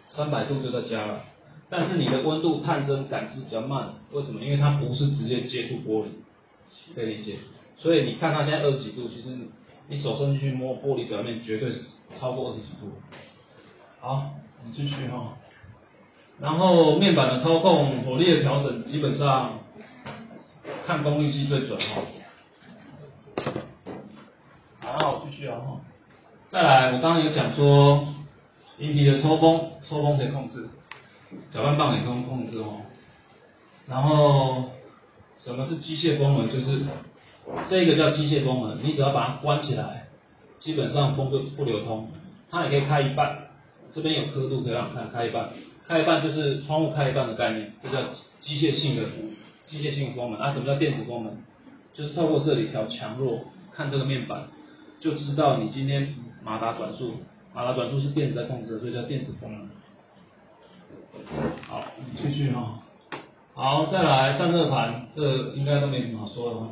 [0.10, 1.26] 三百度就在加了，
[1.70, 4.42] 但是你的温度探针感知比较慢，为什么？
[4.44, 6.08] 因为它不是直接接触玻璃，
[6.96, 7.38] 可以理解。
[7.78, 9.30] 所以你看它现在二十几度，其实
[9.90, 11.82] 你手伸进去摸玻璃表面，绝对是
[12.20, 12.92] 超过二十几度。
[14.00, 15.34] 好，我们继续哈。
[16.40, 19.60] 然后面板的操控、火力的调整，基本上
[20.86, 22.02] 看功率计最准哈。
[24.82, 25.80] 好，继续啊哈。
[26.50, 28.08] 再来，我刚刚有讲说，
[28.78, 30.68] 引体的抽风，抽风谁控制？
[31.52, 32.82] 搅拌棒也可以控制哦。
[33.88, 34.66] 然后，
[35.38, 36.52] 什么是机械风门？
[36.52, 36.86] 就是
[37.70, 40.08] 这个叫机械风门，你只要把它关起来，
[40.60, 42.10] 基本上风就不流通。
[42.50, 43.38] 它也可以开一半，
[43.94, 45.50] 这边有刻度可以让你看，开一半，
[45.88, 48.02] 开一半就是窗户开一半的概念，这叫
[48.40, 49.04] 机械性的
[49.66, 50.40] 机械性风门。
[50.40, 51.38] 啊，什么叫电子风门？
[51.94, 53.42] 就是透过这里调强弱，
[53.74, 54.48] 看这个面板。
[55.00, 57.18] 就知道你今天马达转速，
[57.54, 59.66] 马达转速是电子在控制，所以叫电子风了。
[61.68, 61.84] 好，
[62.16, 62.80] 继续哈。
[63.54, 66.68] 好，再来散热盘，这应该都没什么好说的哈。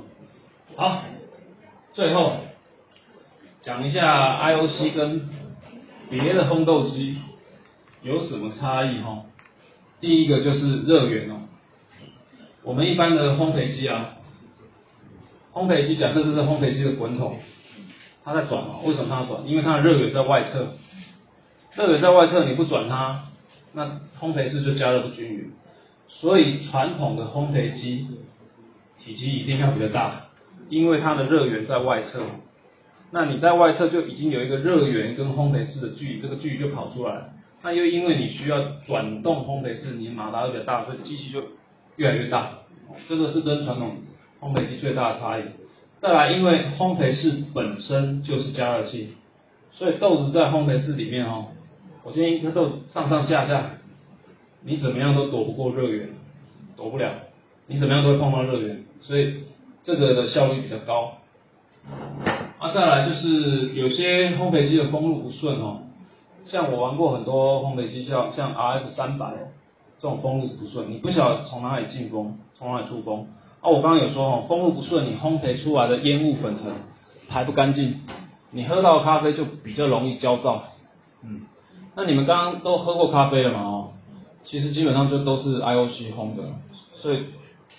[0.77, 1.03] 好，
[1.93, 2.33] 最后
[3.61, 5.29] 讲一下 IOC 跟
[6.09, 7.15] 别的烘豆机
[8.01, 9.23] 有什么差异哈。
[10.01, 11.43] 第一个就是热源哦，
[12.61, 14.17] 我们一般的烘焙机啊，
[15.53, 17.39] 烘焙机假设这是烘焙机的滚筒。
[18.25, 18.79] 它在转嘛？
[18.83, 19.47] 为什么它要转？
[19.47, 20.73] 因为它的热源在外侧，
[21.75, 23.29] 热源在外侧，你不转它，
[23.71, 25.53] 那烘焙室就加热不均匀。
[26.09, 28.07] 所以传统的烘焙机
[28.99, 30.24] 体积一定要比较大，
[30.69, 32.21] 因为它的热源在外侧。
[33.11, 37.29] 那你在外侧就已经有一个热源跟烘焙室的距离，这个距离就跑出来。
[37.61, 41.41] 那又因为你需要转动烘焙室，你马达比较大，所以机器就
[41.95, 42.51] 越来越大。
[43.07, 43.97] 这个是跟传统
[44.41, 45.43] 烘焙机最大的差异。
[45.97, 49.13] 再来，因为烘焙室本身就是加热器，
[49.71, 51.47] 所以豆子在烘焙室里面哦，
[52.03, 53.71] 我今天一颗豆子上上下下，
[54.61, 56.09] 你怎么样都躲不过热源，
[56.75, 57.11] 躲不了。
[57.67, 59.44] 你怎么样都会碰到热源，所以
[59.85, 61.13] 这个的效率比较高。
[62.57, 65.81] 啊，再来就是有些烘焙机的封路不顺哦，
[66.43, 69.31] 像我玩过很多烘焙机，像像 RF 三百
[69.99, 73.27] 这种封路是不顺，你不晓得从哪里进风，从哪里出风。
[73.61, 76.65] 啊，我刚刚有说哦，封路不顺，你烘焙出来的烟雾粉尘
[77.29, 78.01] 排不干净，
[78.51, 80.63] 你喝到咖啡就比较容易焦躁。
[81.23, 81.41] 嗯，
[81.95, 83.59] 那你们刚刚都喝过咖啡了嘛？
[83.61, 83.91] 哦，
[84.43, 86.43] 其实基本上就都是 IOC 烘的，
[86.95, 87.25] 所以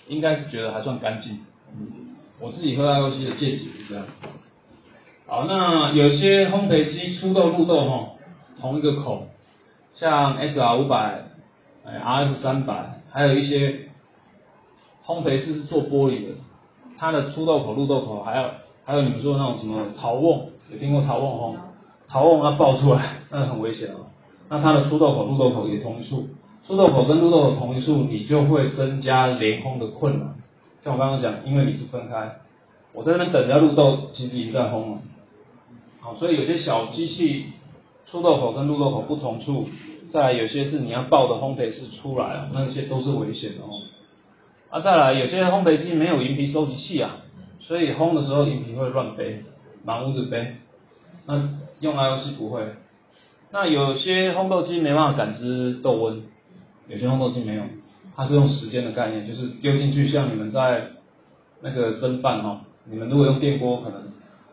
[0.07, 1.39] 应该是觉得还算干净。
[1.73, 4.05] 嗯，我自己喝 IOC 的见解是这样。
[5.25, 8.09] 好，那有些烘焙机出豆入豆哈，
[8.59, 9.27] 同一个口，
[9.93, 11.25] 像 SR 五百、
[11.83, 13.89] 哎 RF 三百，还有一些
[15.05, 16.35] 烘焙室是做玻璃的，
[16.97, 18.49] 它的出豆口、入豆口，还有
[18.85, 21.55] 还有你们说的那种什么陶瓮，有听过陶瓮烘？
[22.07, 24.07] 陶瓮它爆出来，那很危险哦。
[24.47, 26.25] 那它的出豆口、入豆口也同一处，
[26.65, 30.35] 出豆口跟入豆口同一处，你就会增加连烘的困难。
[30.87, 32.37] 像我刚刚讲，因为你是分开，
[32.93, 34.99] 我在那边等着入豆，其实已经在烘了。
[35.99, 37.47] 好，所以有些小机器
[38.09, 39.67] 出豆口跟入豆口不同处，
[40.13, 43.67] 再来有些是你要爆的烘焙是出来啊，那些都是危险的哦。
[44.69, 47.17] 啊，再来有些烘焙机没有银皮收集器啊，
[47.59, 49.43] 所以烘的时候银皮会乱飞，
[49.83, 50.55] 满屋子飞。
[51.25, 51.49] 那
[51.81, 52.61] 用 IOC 不会。
[53.51, 56.23] 那有些烘豆机没办法感知豆温，
[56.87, 57.63] 有些烘豆机没有，
[58.17, 60.87] 它是用时间的概念，就是丢进去，像你们在
[61.61, 64.01] 那个蒸饭哈，你们如果用电锅可能。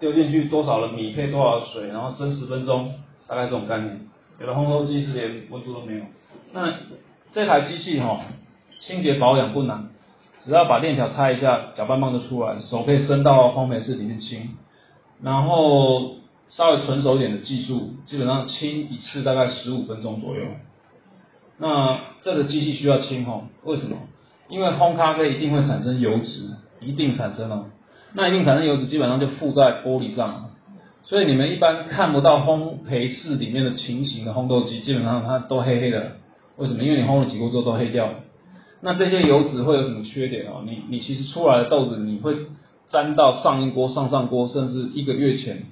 [0.00, 2.92] 丢进去多少的米配多少水，然后蒸十分钟，
[3.26, 4.00] 大概这种概念。
[4.38, 6.02] 有的烘豆机是连温度都没有。
[6.52, 6.74] 那
[7.32, 8.20] 这台机器哈，
[8.80, 9.88] 清洁保养不难，
[10.40, 14.50] 只要把链条拆一下，搅拌棒就出来，手可以伸到烘焙室里面清。
[15.22, 16.16] 然后
[16.48, 20.42] 稍微纯熟一点的技术，基本上清一次大概十五分钟左右。
[21.58, 23.96] 那这个机器需要清吼，为什么？
[24.48, 26.50] 因为烘咖啡一定会产生油脂，
[26.80, 27.66] 一定产生哦。
[28.12, 30.50] 那一定产生油脂，基本上就附在玻璃上，
[31.04, 36.12] 所以你们一般看不到烘焙室里面的情形的烘豆机，基本上它都黑黑的。
[36.56, 36.82] 为什么？
[36.84, 38.14] 因为你烘了几锅之后都黑掉了。
[38.80, 40.62] 那这些油脂会有什么缺点哦？
[40.64, 42.36] 你你其实出来的豆子，你会
[42.88, 45.64] 沾到上一锅、上上锅，甚至一个月前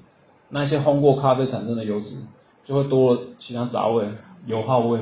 [0.49, 2.17] 那些烘过咖啡产生的油脂，
[2.65, 4.07] 就会多了其他杂味、
[4.47, 5.01] 油耗味。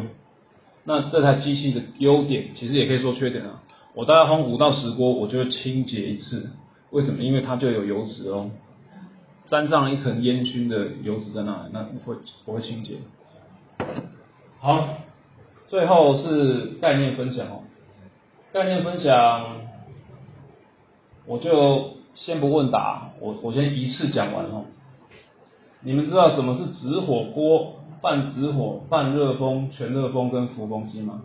[0.85, 3.63] 那这台机器的优点，其实也可以说缺点啊。
[3.95, 6.51] 我大概烘五到十锅，我就会清洁一次。
[6.91, 7.23] 为什么？
[7.23, 8.51] 因为它就有油脂哦，
[9.47, 12.15] 沾上了一层烟熏的油脂在那里，那会
[12.45, 12.95] 不会清洁。
[14.59, 14.89] 好，
[15.69, 17.63] 最后是概念分享哦，
[18.53, 19.57] 概念分享，
[21.27, 24.65] 我就先不问答，我我先一次讲完哦。
[25.83, 31.23] 你们知道什么是直火锅、半直火、半热风、全热风跟浮风机吗？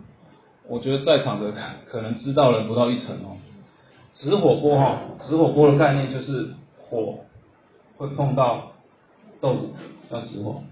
[0.68, 1.52] 我觉得在场的
[1.86, 3.36] 可能知道人不到一层哦。
[4.14, 7.18] 直火锅哈，直火锅的概念就是火
[7.96, 8.72] 会碰到
[9.40, 9.68] 豆子
[10.10, 10.62] 叫直火。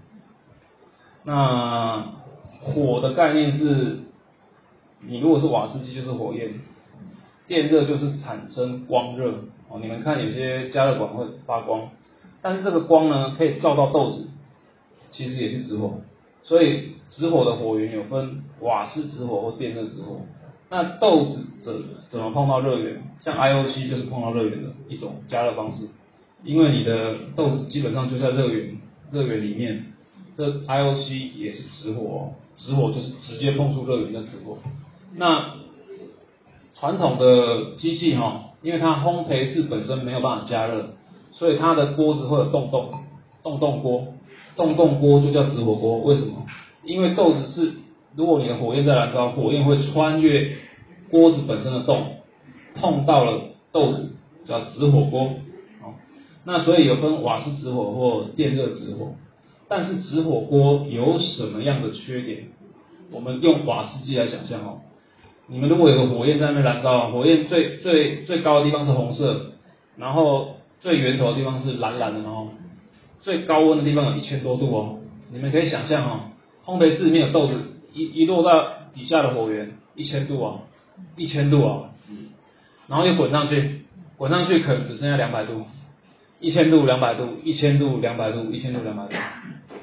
[1.23, 2.03] 那
[2.61, 3.99] 火的概念是，
[4.99, 6.59] 你如果是瓦斯机就是火焰，
[7.47, 9.31] 电热就是产生光热
[9.69, 9.79] 哦。
[9.81, 11.89] 你们看有些加热管会发光，
[12.41, 14.27] 但是这个光呢可以照到豆子，
[15.15, 16.01] 其实也是直火。
[16.43, 20.21] 所以直火的火源有分瓦斯直火或电热直火。
[20.69, 21.73] 那豆子怎
[22.09, 23.01] 怎么碰到热源？
[23.19, 25.87] 像 IOC 就是碰到热源的一种加热方式，
[26.43, 28.77] 因为你的豆子基本上就在热源
[29.11, 29.93] 热源里面，
[30.35, 34.57] 这 IOC 也是直火，哦直火就是直接碰触热源的直火。
[35.15, 35.53] 那
[36.73, 40.89] 传统的机器哈，因为它烘焙室本身没有办法加热，
[41.31, 42.91] 所以它的锅子会有洞洞，
[43.43, 44.07] 洞洞锅，
[44.55, 45.99] 洞洞锅就叫直火锅。
[45.99, 46.45] 为什么？
[46.83, 47.71] 因为豆子是。
[48.17, 50.55] 如果你的火焰在燃烧，火焰会穿越
[51.11, 52.13] 锅子本身的洞，
[52.73, 53.41] 碰到了
[53.73, 54.15] 豆子，
[54.45, 55.31] 叫直火锅。
[55.81, 55.95] 好，
[56.45, 59.15] 那所以有分瓦斯直火或电热直火。
[59.67, 62.43] 但是直火锅有什么样的缺点？
[63.11, 64.79] 我们用瓦斯机来想象哦。
[65.47, 69.47] 你们如果有个火焰在那边燃烧，火焰最最最高的地方是红色，
[69.97, 72.44] 然后最源头的地方是蓝蓝的哦。
[73.25, 74.99] 最高温的地方有一千多度哦。
[75.31, 76.19] 你们可以想象哦，
[76.63, 77.59] 烘焙室里面有豆子。
[77.91, 78.51] 一一落到
[78.93, 80.59] 底下的火源一千度啊，
[81.15, 81.89] 一千度啊，
[82.87, 83.85] 然后又滚上去，
[84.17, 85.63] 滚上去可能只剩下两百度，
[86.39, 89.15] 一千度两百度，一千度两百度，一千度两百度，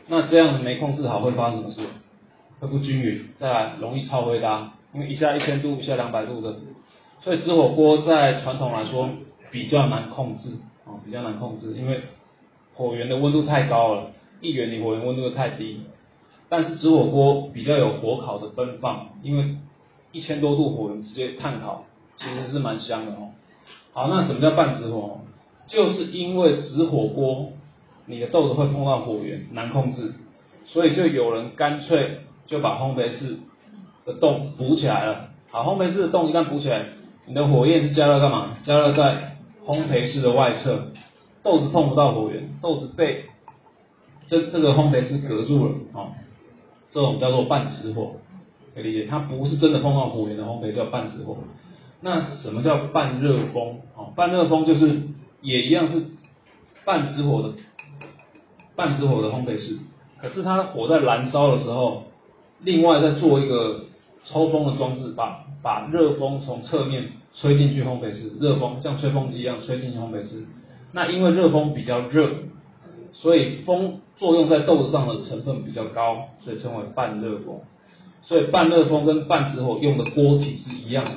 [0.07, 1.81] 那这样子没控制好会发生什么事？
[2.61, 6.55] 会不均匀，再来容易超微搭，因为一下一千度，一下两百度的，
[7.23, 9.09] 所以直火锅在传统来说
[9.51, 10.51] 比较难控制
[10.85, 11.99] 啊，比较难控制，因为
[12.75, 15.83] 火源的温度太高了，一元你火源温度又太低。
[16.49, 19.57] 但是直火锅比较有火烤的奔放，因为
[20.13, 21.85] 一千多度火源直接炭烤，
[22.17, 23.31] 其实是蛮香的哦。
[23.93, 25.21] 好，那什么叫半直火？
[25.69, 27.53] 就是因为直火锅，
[28.05, 30.13] 你的豆子会碰到火源，难控制，
[30.67, 33.39] 所以就有人干脆就把烘焙室
[34.05, 35.31] 的洞补起来了。
[35.51, 36.87] 好，烘焙室的洞一旦补起来，
[37.27, 38.59] 你的火焰是加热干嘛？
[38.65, 40.89] 加热在烘焙室的外侧，
[41.43, 43.25] 豆子碰不到火源，豆子被
[44.29, 46.15] 这这个烘焙室隔住了啊，
[46.93, 48.13] 这种叫做半直火，
[48.75, 49.07] 可以理解？
[49.07, 51.37] 它不是真的碰到火源的烘焙叫半直火。
[52.01, 53.81] 那什么叫半热风？
[53.97, 55.03] 哦，半热风就是
[55.41, 56.07] 也一样是
[56.85, 57.55] 半直火的
[58.77, 59.79] 半直火的烘焙室，
[60.21, 62.05] 可是它火在燃烧的时候，
[62.61, 63.87] 另外再做一个
[64.25, 70.45] 抽风的装置，把把热风从侧面吹进去烘焙室，热风像吹风机一样吹进去烘焙室。
[70.93, 72.31] 那因为热风比较热，
[73.13, 77.61] 所以风作用在豆子上的成分比较高，所以称为半热风。
[78.23, 81.11] 所以半热风跟半直火用的锅体是一样的。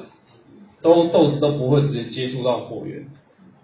[0.82, 3.08] 都豆子都不会直接接触到火源，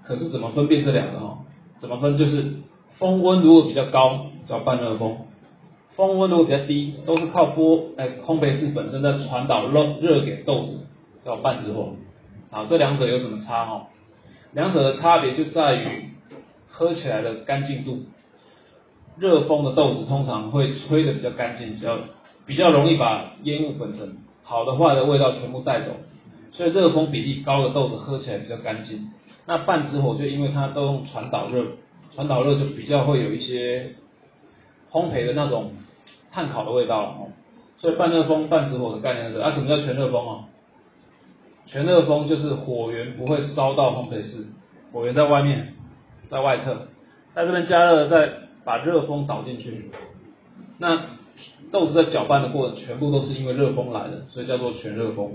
[0.03, 1.39] 可是怎么分辨这两个哈？
[1.79, 2.17] 怎么分？
[2.17, 2.53] 就是
[2.97, 5.17] 风温如果比较高叫半热风，
[5.95, 10.87] 风温如果比较低，都是靠波哎烘焙室本身在传导热热给豆子
[11.23, 11.93] 叫半直火。
[12.49, 13.87] 好，这两者有什么差哈？
[14.53, 16.09] 两者的差别就在于
[16.69, 18.05] 喝起来的干净度。
[19.17, 21.97] 热风的豆子通常会吹的比较干净，比较
[22.47, 25.91] 比较容易把烟雾粉尘好的坏的味道全部带走。
[26.53, 29.11] 所以热风比例高的豆子喝起来比较干净。
[29.45, 31.65] 那半直火就因为它都用传导热，
[32.15, 33.95] 传导热就比较会有一些
[34.91, 35.71] 烘焙的那种
[36.31, 37.27] 炭烤的味道哦。
[37.77, 40.45] 所以半热风、半直火的概念是啊，什么叫全热风啊？
[41.71, 44.45] 全热风就是火源不会烧到烘焙室，
[44.91, 45.73] 火源在外面，
[46.29, 46.87] 在外侧，
[47.33, 48.29] 在这边加热，再
[48.65, 49.89] 把热风导进去。
[50.79, 51.01] 那
[51.71, 55.31] 豆子在搅拌的过程全部都是因为热风来的，所以叫做全热风。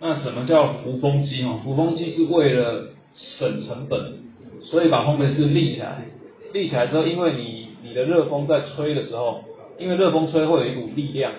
[0.00, 1.44] 那什么叫扶风机？
[1.44, 4.14] 哈，扶风机是为了省成本，
[4.62, 6.06] 所以把烘焙室立起来。
[6.52, 9.44] 立起来之后，因为你你的热风在吹的时候，
[9.78, 11.32] 因为热风吹会有一股力量，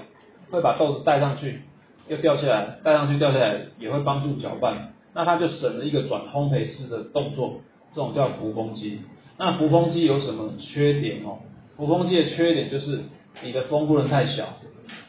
[0.51, 1.63] 会把豆子带上去，
[2.11, 4.91] 又掉下来，带上去掉下来，也会帮助搅拌。
[5.13, 7.61] 那它就省了一个转烘焙式的动作，
[7.93, 8.99] 这种叫扶风机。
[9.37, 11.23] 那扶风机有什么缺点？
[11.23, 11.39] 哦，
[11.77, 12.99] 扶风机的缺点就是
[13.41, 14.43] 你的风不能太小。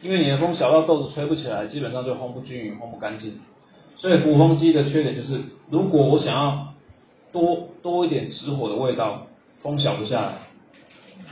[0.01, 3.33] 因为你的风小到豆子吹不起来，基本上就烘不均匀、烘不干净。
[3.97, 6.73] 所以扶风机的缺点就是，如果我想要
[7.33, 9.27] 多多一点直火的味道，
[9.61, 10.33] 风小不下来，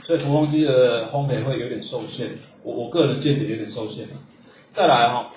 [0.04, 2.28] 所以扶风机的烘焙会有点受限。
[2.62, 4.06] 我我个人见解有点受限。
[4.72, 5.30] 再来哈，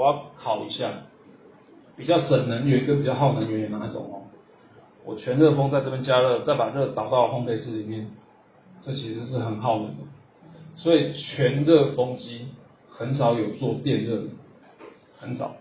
[0.00, 0.88] 我要考一下，
[1.94, 4.24] 比较省能源跟比较耗能源有哪一种哦？
[5.04, 8.10] 我全热风在这边加热，再把热导到烘焙室里面，
[8.80, 9.96] 这其实是很耗能的。
[10.76, 12.46] 所以全热风机
[12.88, 14.24] 很少有做电热的，
[15.18, 15.52] 很少。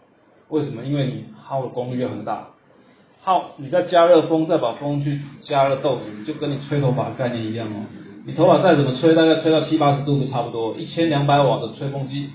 [0.48, 0.86] 为什么？
[0.86, 2.48] 因为你耗的功率很大，
[3.22, 7.84] 耗你在加热风再把风去加热豆子，就跟你吹头发的概念一样哦。
[8.26, 10.76] 你头发再怎么吹，大概吹到七八十度就差不多。
[10.76, 12.30] 一千两百瓦的吹风机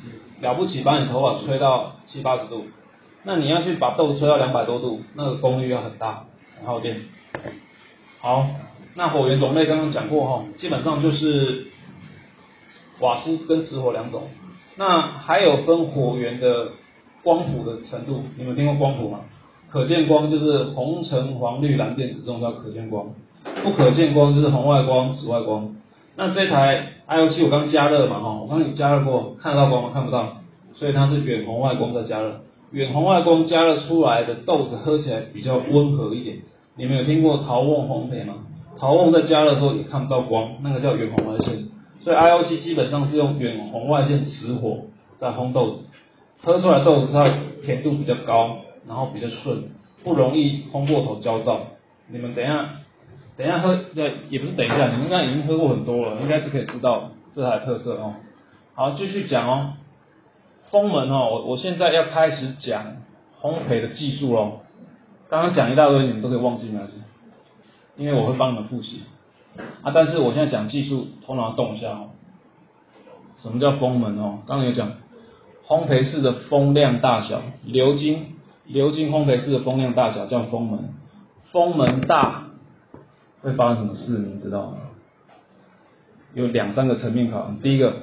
[0.45, 2.67] 了不起，把你头发吹到七八十度。
[3.25, 6.23] 那你要去把豆子吹到两百多度，那个功率要很大，
[6.57, 7.01] 很耗电。
[8.21, 8.47] 好，
[8.95, 11.67] 那火源种类刚刚讲过哈，基本上就是。
[13.01, 14.23] 瓦斯跟直火两种，
[14.77, 16.69] 那还有分火源的
[17.25, 19.19] 光谱的程度，你们听过光谱吗？
[19.69, 23.07] 可见光就是红橙黄绿蓝靛紫这种叫可见光，
[23.65, 25.74] 不可见光就是红外光紫外光。
[26.17, 29.91] 那这台 I O C 我刚加热嘛哈，我刚有加热过，看得到光吗？
[29.93, 30.39] 看不到，
[30.75, 36.39] 所以它是远红外光在加热，远红外光加热出来的豆子喝起来比较温和一点。
[36.77, 38.35] 你们有听过陶瓮烘焙吗？
[38.79, 41.69] 陶瓮在加热的时候也看不到光，那个叫远红外线。
[42.01, 44.79] 所以 I O C 基本上是用远红外线直火
[45.19, 45.79] 在烘豆子，
[46.43, 47.29] 喝出来豆子它
[47.65, 49.65] 甜度比较高，然后比较顺，
[50.05, 51.61] 不容易烘过头焦躁。
[52.09, 52.71] 你们等一下，
[53.37, 58.15] 等一下喝，对也不是等一下，你们应该已经喝过很多了，应该是可以知道这台特色哦。
[58.75, 59.73] 好，继续讲哦，
[60.71, 62.97] 封门哦，我我现在要开始讲
[63.41, 64.61] 烘焙的技术喽。
[65.29, 66.95] 刚刚讲一大堆，你们都可以忘记没关系，
[67.97, 69.03] 因为我会帮你们复习。
[69.83, 69.93] 啊！
[69.95, 72.11] 但是我现在讲技术，头脑动一下哦。
[73.41, 74.41] 什么叫风门哦？
[74.47, 74.93] 刚刚有讲，
[75.67, 78.35] 烘焙室的风量大小，流经
[78.67, 80.93] 流经烘焙室的风量大小叫风门。
[81.53, 82.44] 风门大
[83.45, 84.19] 会发生什么事？
[84.19, 84.79] 你知道吗？
[86.33, 87.59] 有两三个层面考量。
[87.59, 87.95] 第一个，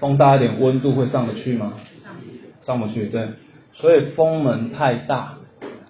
[0.00, 1.74] 风大一点，温度会上得去吗？
[2.62, 3.28] 上不去，对。
[3.74, 5.34] 所以风门太大，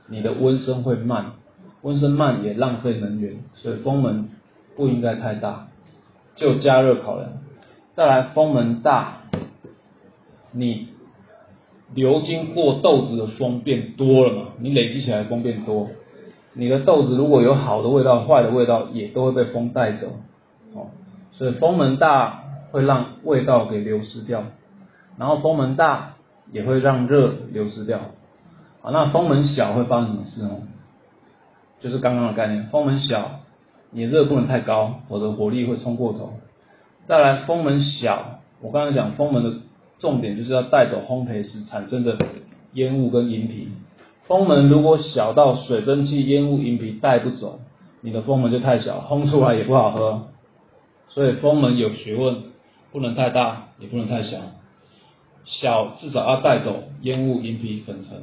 [0.07, 1.33] 你的温升会慢。
[1.81, 4.29] 温升慢也浪费能源，所以风门
[4.77, 5.69] 不应该太大，
[6.37, 7.31] 就加热考量。
[7.95, 9.23] 再来，风门大，
[10.53, 10.89] 你
[11.95, 15.91] 流经过豆子的风变多了嘛，你累积起来风变多，
[16.55, 20.07] 你的豆子如果有好的味道、坏的味道，也都会被风带走，
[20.73, 20.87] 哦，
[21.33, 24.45] 所以风门大会让味道给流失掉，
[25.19, 26.15] 然后风门大
[26.53, 27.99] 也会让热流失掉，
[28.81, 30.51] 好，那风门小会发生什么事呢？
[31.81, 33.41] 就是刚刚的概念，风门小，
[33.91, 36.35] 你热不能太高，否则火力会冲过头。
[37.05, 39.57] 再来，风门小，我刚才讲风门的
[39.99, 42.17] 重点就是要带走烘焙时产生的
[42.73, 43.73] 烟雾跟饮品。
[44.27, 47.61] 风门如果小到水蒸气、烟雾、银皮带不走，
[48.01, 50.29] 你的风门就太小，烘出来也不好喝。
[51.09, 52.45] 所以风门有学问，
[52.91, 54.39] 不能太大，也不能太小。
[55.45, 58.17] 小至少要带走烟雾、银皮、粉尘；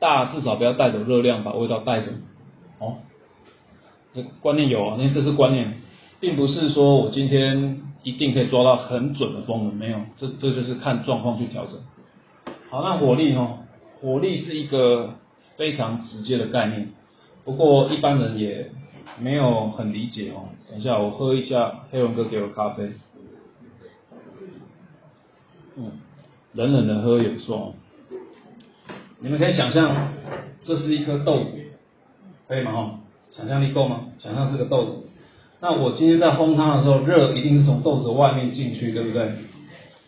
[0.00, 2.12] 大至少不要带走热量，把味道带走。
[2.78, 2.94] 哦，
[4.14, 5.82] 这观念有啊，因为这是观念，
[6.18, 11.74] 并不是说我今天一定可以抓到很准的风门，没有，这这就是看状况去调整。
[12.70, 13.58] 好，那火力哦，
[14.00, 15.10] 火力是一个
[15.56, 16.88] 非常直接的概念，
[17.44, 18.70] 不过一般人也
[19.20, 20.48] 没有很理解哦。
[20.70, 22.92] 等一下我喝一下黑龙哥给我咖啡，
[25.76, 25.92] 嗯，
[26.52, 27.74] 冷冷的喝也不错哦。
[29.20, 30.12] 你们可以想象，
[30.62, 31.50] 这是一颗豆子。
[32.48, 32.72] 可以吗？
[32.72, 33.00] 哈，
[33.32, 34.04] 想象力够吗？
[34.20, 35.08] 想象是个豆子，
[35.60, 39.32] 那我今天在烘它的时候，热一定是从豆子外面进去，对不对？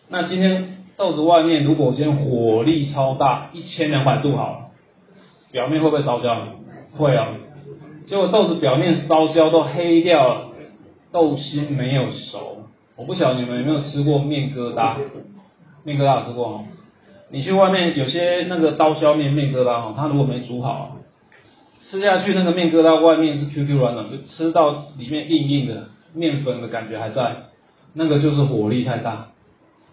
[0.07, 4.68] 那今天豆子外面，如果我今天火力超大，一千两百度好了，
[5.51, 6.35] 表面会不会烧焦？
[6.97, 7.29] 会啊。
[8.07, 10.45] 结果豆子表面烧焦都黑掉了，
[11.11, 12.63] 豆心没有熟。
[12.95, 14.95] 我不晓得你们有没有吃过面疙瘩？
[15.83, 16.65] 面疙瘩吃过吗？
[17.31, 20.97] 你去外面有些那个刀削面面疙瘩哈，它如果没煮好。
[21.81, 27.35] 吃下去那个面疙瘩外面是 Q Q 软软，就吃到里面硬硬的面粉的感觉还在，
[27.93, 29.29] 那个就是火力太大，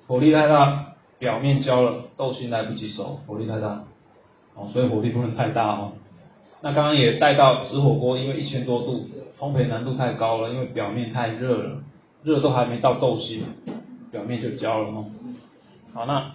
[0.06, 3.84] 火力太大，表面焦了，豆心来不及熟，火力太大，
[4.56, 5.92] 哦，所以火力不能太大哦。
[6.62, 9.08] 那刚刚也带到纸火锅，因为一千多度，
[9.38, 11.82] 烘焙难度太高了，因为表面太热了，
[12.22, 13.44] 热都还没到豆心，
[14.10, 15.04] 表面就焦了哦。
[15.92, 16.32] 好，那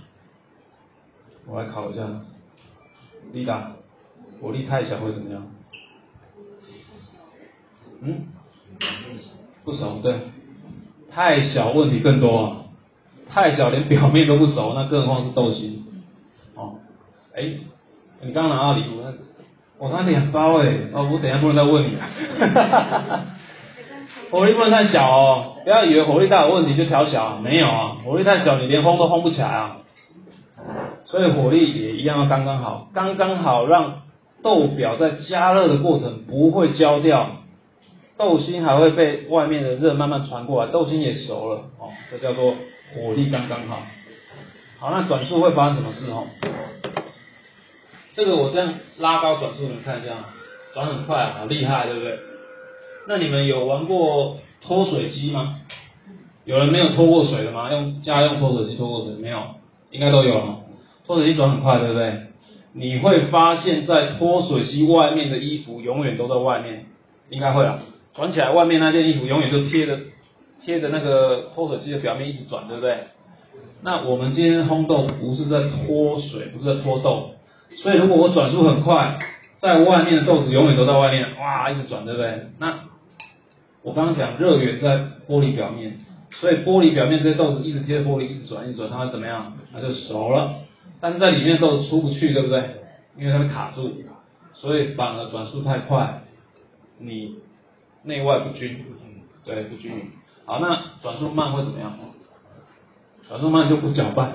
[1.47, 2.07] 我来考一下，
[3.33, 3.73] 丽达。
[4.41, 5.45] 火力太小会怎么样？
[8.01, 8.23] 嗯，
[9.63, 10.19] 不熟对，
[11.11, 12.57] 太小问题更多啊，
[13.29, 15.85] 太小连表面都不熟，那更何况是豆心
[16.55, 16.79] 哦。
[17.35, 17.53] 哎，
[18.23, 19.03] 你刚拿到礼物，
[19.77, 22.01] 我拿两包哎，哦，我等下不能再问你了。
[24.29, 29.77] 火力不能太小哦，不要以为火力大有问题就调小，没有啊，火力太小你连烘都烘不起来啊。
[31.05, 34.01] 所以火力也一样要刚刚好，刚刚好让。
[34.43, 37.27] 豆表在加热的过程不会焦掉，
[38.17, 42.55] 豆心还会被外面的热慢慢传过来，豆心也熟了哦，这叫做
[42.95, 43.83] 火力刚刚好。
[44.79, 46.25] 好，那转速会发生什么事哦？
[48.13, 50.15] 这个我这样拉高转速，你看一下，
[50.73, 52.19] 转很快，好厉害，对不对？
[53.07, 55.57] 那你们有玩过脱水机吗？
[56.45, 57.71] 有人没有脱过水的吗？
[57.71, 59.41] 用家用脱水机脱过水没有？
[59.91, 60.59] 应该都有哦。
[61.05, 62.13] 脱水机转很快，对不对？
[62.73, 66.85] 你会发现在脱水机外面的衣服永远都在外面，
[67.29, 67.79] 应该会啊，
[68.13, 69.99] 转起来外面那件衣服永远都贴着
[70.63, 72.97] 贴着那个脱水机的表面一直转，对不对？
[73.83, 77.31] 那我们今天烘豆不是在脱水，不是在脱豆，
[77.77, 79.19] 所以如果我转速很快，
[79.57, 82.47] 在外面的豆子永远都在外面，哇，一直转，对不对？
[82.59, 82.79] 那
[83.83, 85.99] 我刚刚讲热源在玻璃表面，
[86.31, 89.57] 所以玻璃表面这些豆子一直贴着玻璃一直转一直转，它会怎么样？
[89.73, 90.55] 它就熟了。
[90.99, 92.63] 但是在里面豆子出不去，对不对？
[93.17, 93.91] 因为它会卡住，
[94.53, 96.21] 所以反而转速太快，
[96.99, 97.37] 你
[98.03, 98.85] 内外不均，
[99.43, 100.11] 对，不均匀。
[100.45, 101.97] 好，那转速慢会怎么样？
[103.27, 104.33] 转速慢就不搅拌，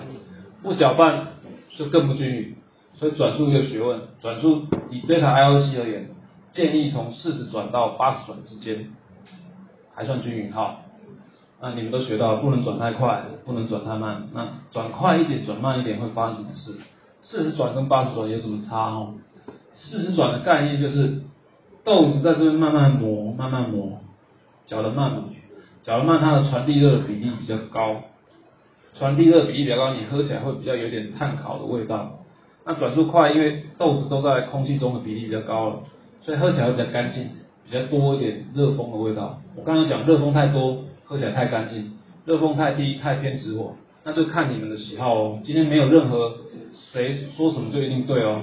[0.62, 1.28] 不搅拌
[1.76, 2.55] 就更不均匀。
[2.96, 6.08] 所以转速一个学问，转速以这台 I O C 而言，
[6.52, 8.90] 建议从四十转到八十转之间，
[9.94, 10.78] 还算均匀哈。
[11.60, 14.28] 那你们都学到，不能转太快，不能转太慢。
[14.32, 16.80] 那转快一点，转慢一点会发生什么事？
[17.22, 19.14] 四十转跟八十转有什么差哦？
[19.74, 21.22] 四十转的概念就是
[21.84, 24.00] 豆子在这边慢慢磨，慢慢磨，
[24.66, 25.24] 搅得慢嘛，
[25.82, 27.96] 搅得慢，它的传递热的比例比较高，
[28.98, 32.20] 传递热比例比较高，你喝起来会比较有点碳烤的味道。
[32.66, 35.80] 那转速快，因为豆子都在空气中的比例比较高了，
[36.20, 37.30] 所以喝起来会比较干净，
[37.64, 39.40] 比较多一点热风的味道。
[39.54, 40.82] 我刚刚讲热风太多。
[41.08, 41.92] 喝起来太干净，
[42.24, 45.40] 热风太低，太偏直火，那就看你们的喜好哦。
[45.44, 46.38] 今天没有任何
[46.72, 48.42] 谁说什么就一定对哦。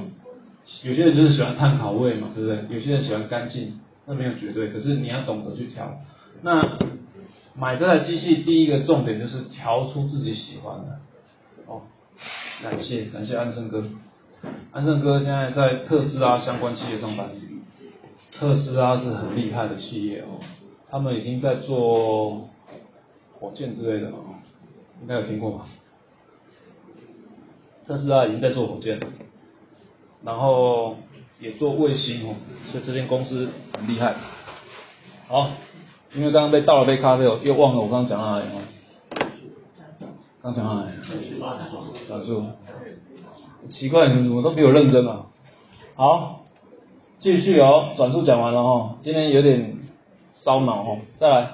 [0.82, 2.78] 有些人就是喜欢碳烤味嘛，对不对？
[2.78, 4.70] 有些人喜欢干净，那没有绝对。
[4.70, 5.94] 可是你要懂得去调。
[6.42, 6.78] 那
[7.54, 11.00] 买这台机器第一个重点就是调出自己喜欢的
[11.68, 11.82] 哦，
[12.64, 13.84] 感谢感谢安生哥，
[14.72, 17.30] 安盛哥现在在特斯拉相关企业上班，
[18.32, 20.40] 特斯拉是很厉害的企业哦，
[20.90, 22.50] 他们已经在做
[23.40, 24.42] 火箭之类的哦，
[25.02, 25.66] 应该有听过吧？
[27.86, 29.00] 特斯拉已经在做火箭，
[30.24, 30.98] 然后
[31.40, 32.36] 也做卫星哦，
[32.72, 34.16] 所以这间公司很厉害。
[35.28, 35.52] 好，
[36.16, 38.62] 因为刚刚被倒了杯咖啡，我又忘了我刚刚讲到哪里哦。
[40.42, 40.92] 刚讲到哪里？
[42.08, 42.44] 转述。
[43.70, 45.26] 奇怪，你们怎么都比我认真啊？
[45.96, 46.42] 好，
[47.20, 49.78] 继续哦，转述讲完了哦，今天有点
[50.34, 51.50] 烧脑哦，再来。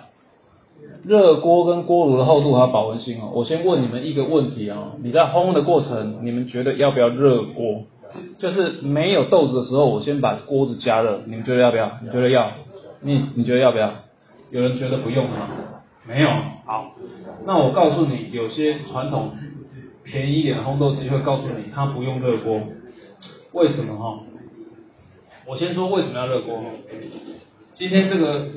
[1.03, 7.83] 热锅跟锅炉的厚度还有保温性哦，我先问你们一个问题啊，你在烘的过程，你们觉得要不要热锅？
[8.37, 11.91] 就是没有豆子的时候，我先把锅子加热，你们觉得要不要？
[12.01, 12.51] 你觉得要？
[13.01, 13.91] 你你觉得要不要？
[14.51, 15.47] 有人觉得不用吗？
[16.07, 16.29] 没有。
[16.65, 16.91] 好，
[17.45, 19.31] 那我告诉你，有些传统
[20.11, 22.61] 便宜一点的烘豆机会告诉你，它不用热锅。
[23.53, 24.19] 为什么哈？
[25.45, 26.61] 我先说为什么要热锅。
[27.73, 28.47] 今天这个。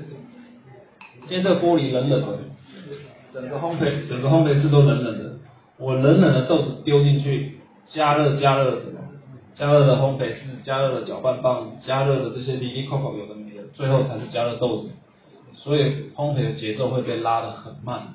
[1.24, 2.38] 今天这个玻璃冷冷的，
[3.32, 5.36] 整个烘焙整个烘焙室都冷冷的。
[5.78, 8.98] 我冷冷的豆子丢进去，加热加热什么？
[9.54, 14.90] 加热的烘焙室，加热的搅拌棒，加热的这些里里扣扣有的没的，最后才是加热豆子。
[15.54, 18.14] 所以烘焙的节奏会被拉得很慢。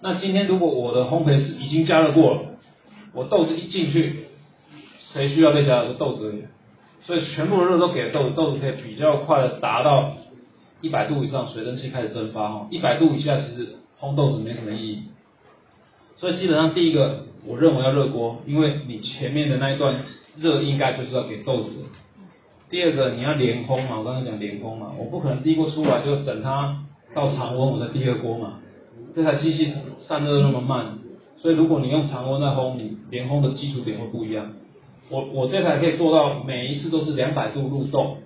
[0.00, 2.40] 那今天如果我的烘焙室已经加热过了，
[3.14, 4.24] 我豆子一进去，
[4.98, 5.88] 谁需要再加热？
[5.88, 6.44] 就豆子。
[7.02, 10.16] 所以全部的热都给豆子，豆子可以比较快的达到。
[10.80, 12.66] 一百度以上，水蒸气开始蒸发哈。
[12.70, 15.02] 一百度以下，其实烘豆子没什么意义。
[16.16, 20.02] 所以基本上第一个，我认为要热锅，因为你前面的那一段
[20.36, 21.70] 热应该就是要给豆子。
[22.68, 26.84] 第二个，你要连烘嘛，我刚才讲连烘嘛，我不可能第一锅出来就等它
[27.14, 28.58] 到常温我再第二锅嘛。
[29.14, 30.98] 这台机器散热那么慢，
[31.42, 34.52] 所以如果你用常温再烘，你连烘的基础点会不一样。
[35.10, 38.18] 我我这台可以做到每一次都是两百度入豆，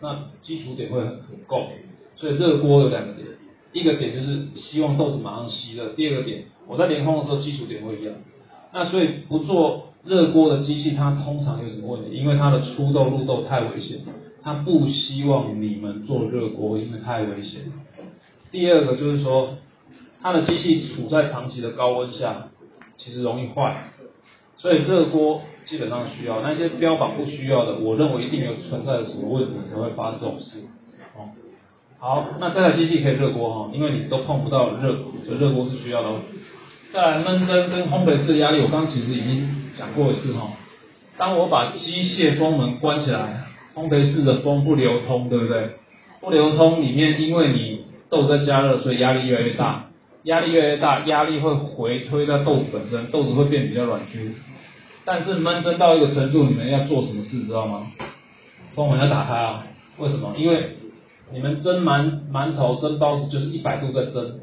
[0.00, 1.18] 那基础点会很
[1.48, 1.66] 够。
[2.14, 3.26] 所以热锅有两个点，
[3.72, 8.14] 一个点就是希望豆子马上吸热，第二个点我在连烘的时候基础点会一样。
[8.72, 12.16] 那所以不做热锅的机器，它通常有什么问题？
[12.16, 13.98] 因为它的出豆入豆太危险，
[14.40, 17.62] 它不希望你们做热锅，因为太危险。
[18.52, 19.56] 第二个就是说，
[20.22, 22.50] 它的机器处在长期的高温下，
[23.02, 23.76] 其实容易坏。
[24.56, 30.60] 所以热锅基本上需要，那些标榜不需要的，我认为一定有存在的什么问题才会发生这种事。
[31.16, 31.28] 哦
[31.98, 36.08] 好，那这台机器可以热锅哈，因为你都碰不到热，所以热锅是需要的。
[36.92, 40.50] 再来焖蒸跟烘焙室的压力，我刚刚其实已经讲过一次哈。
[41.16, 45.70] 当我把机械风门关起来，烘焙室的风不流通，对不对？
[46.20, 49.86] 不流通里面，因为你豆在加热，所以压力越来越大，
[50.24, 54.30] 压力越来越大，压力会回推到豆子本身，豆子会变比较软 Q。
[55.04, 57.88] 但是闷蒸到一个程度，你们要做什么事知道吗？
[58.74, 59.66] 风门要打开啊？
[59.98, 60.34] 为什么？
[60.36, 60.76] 因为
[61.32, 64.40] 你们蒸馒馒头、蒸包子就是一百度在蒸，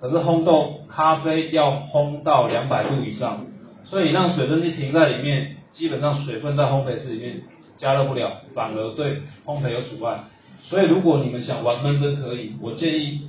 [0.00, 3.46] 可是烘豆咖啡要烘到两百度以上，
[3.84, 7.42] 所以你让水蒸气停在里面，基本上水分在烘焙室里面
[7.78, 10.24] 加热不了，反而对烘焙有阻碍。
[10.64, 13.22] 所以如果你们想玩闷蒸可以，我建议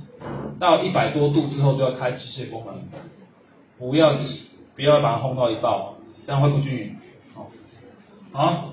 [0.58, 2.74] 到一百多度之后就要开机械功能，
[3.78, 4.14] 不要
[4.76, 5.94] 不要把它烘到一爆，
[6.26, 6.96] 这样会不均匀。
[7.34, 7.50] 好，
[8.32, 8.70] 好。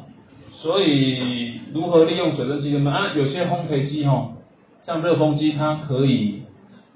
[0.54, 2.78] 所以如何利用水蒸气？
[2.78, 2.92] 呢？
[2.92, 4.34] 啊，有些烘焙机哈，
[4.84, 6.44] 像热风机，它可以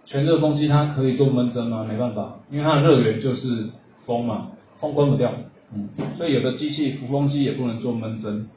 [0.06, 1.84] 全热风机，它可以做闷蒸吗？
[1.90, 3.70] 没办法，因为它的热源就是
[4.06, 4.50] 风嘛，
[4.80, 5.34] 风关不掉。
[5.74, 8.48] 嗯，所以有的机器浮风机也不能做闷蒸。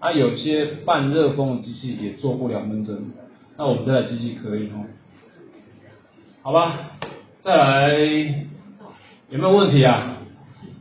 [0.00, 3.12] 啊，有些半热风的机器也做不了闷蒸。
[3.56, 4.84] 那我们这台机器可以哦？
[6.42, 6.92] 好吧，
[7.42, 7.98] 再来，
[9.28, 10.16] 有没有问题啊？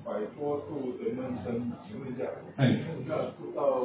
[0.06, 2.23] 百多度的焖蒸，请问一下，
[2.56, 3.81] 哎，是到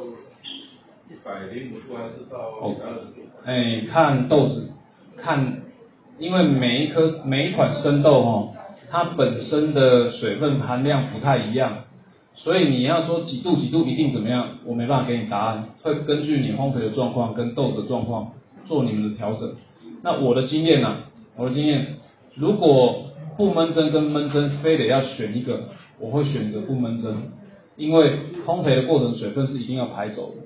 [1.09, 3.27] 一百零五度还是到一百二十度？
[3.43, 4.71] 哎，看豆子，
[5.17, 5.63] 看，
[6.17, 8.53] 因为每一颗每一款生豆哈，
[8.89, 11.79] 它本身的水分含量不太一样，
[12.35, 18.31] 所以你要说几度几度一定怎么样，我没办法给你答案，会根据你烘焙的状况跟豆子的状况
[18.63, 19.57] 做你们的调整。
[20.01, 20.99] 那我的经验呢？
[21.37, 21.97] 我的经验，
[22.35, 23.05] 如果
[23.37, 25.69] 不闷蒸跟闷蒸非得要选一个。
[25.97, 27.31] 我会选择不闷蒸，
[27.77, 30.41] 因为烘焙的过程水分是一定要排走的。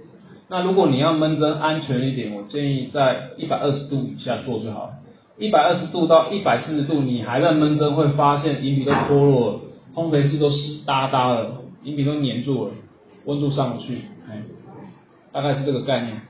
[0.48, 4.92] 那如果你要闷蒸安全一点，我建议在一百二十度以下做就好。
[5.40, 9.60] 一百二十度到一百四十度，你还在闷蒸，会发现银皮都脱落了，
[9.96, 12.74] 烘焙室都湿哒哒了，银皮都粘住了，
[13.26, 14.04] 温度上不去。
[14.30, 14.44] 哎，
[15.32, 16.22] 大概是这个概念。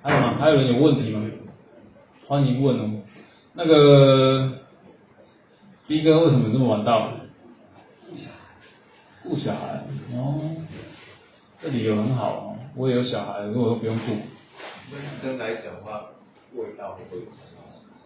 [0.00, 0.36] 还有吗？
[0.40, 1.30] 还有人有问题吗？
[2.26, 2.90] 欢迎问哦。
[3.54, 4.50] 那个
[5.86, 7.12] B 哥为什么这么晚到？
[9.22, 9.82] 顾小孩
[10.12, 10.38] 哦，
[11.62, 14.12] 这理由很好哦，我也有小孩，我都不用顾。
[14.92, 16.02] 闷蒸来讲的话，
[16.54, 17.32] 味道会有差。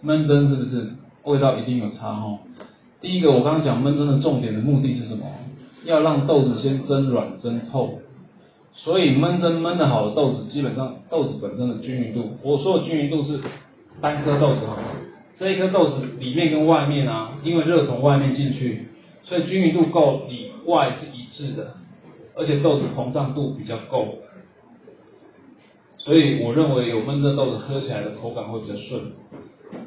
[0.04, 0.92] 焖蒸是不是
[1.24, 2.38] 味道一定有差哦？
[3.00, 5.26] 第一个，我刚刚讲焖蒸的重点的目的是什么？
[5.84, 7.98] 要让豆子先蒸软蒸透。
[8.74, 13.40] 所以焖蒸焖的好的豆子，基本上豆子本身的均匀度，我说的均匀度是
[14.00, 14.76] 单颗豆子哈，
[15.38, 18.88] 这一颗豆子里面跟外面啊，因为热从外面进去，
[19.22, 21.74] 所以均匀度够，里外是一致的，
[22.34, 24.18] 而且豆子膨胀度比较够，
[25.96, 29.12] 所以我认为有闷蒸豆子喝起来的口感会比较顺。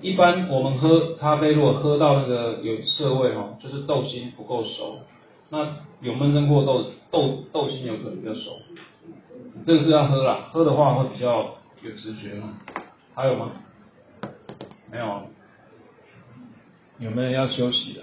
[0.02, 5.00] 一般我们喝咖啡，如果喝到那个有涩味哈，就是豆心不够熟。
[5.50, 8.58] 那有闷蒸过豆子豆豆心有可能比较熟，
[9.66, 12.58] 这个是要喝啦，喝的话会比较有直觉嘛。
[13.14, 13.52] 还有吗？
[14.90, 15.24] 没有。
[17.02, 18.02] 有没有要休息的？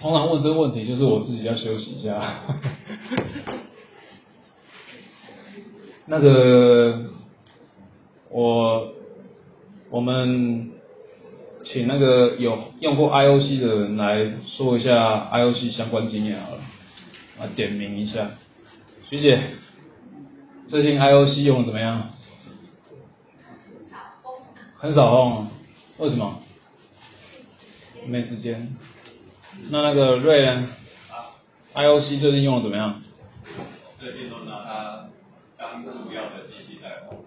[0.00, 2.36] 通常问这个问题就是我自己要休息一下。
[6.06, 7.04] 那个
[8.30, 8.92] 我
[9.90, 10.72] 我们。
[11.64, 16.60] 请那个有用过 IOC 的人来说一下 IOC 相关经验好了，
[17.40, 18.30] 啊点名一下，
[19.10, 19.38] 徐姐，
[20.68, 22.08] 最近 IOC 用的怎么样？
[24.78, 25.48] 很少用，
[25.98, 26.40] 为什么？
[28.08, 28.74] 没时间。
[29.70, 30.66] 那那个瑞呢
[31.74, 33.02] ？IOC 最近用的怎么样？
[34.00, 35.04] 最近都拿它
[35.58, 37.24] 当主要的机器在用。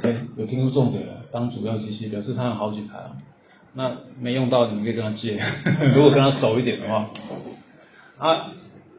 [0.00, 3.16] 对，有听出重点了，当主要机器，表示它有好几台啊。
[3.74, 5.38] 那没用到，你们可以跟他借。
[5.94, 7.10] 如果跟他熟一点的话，
[8.18, 8.52] 啊，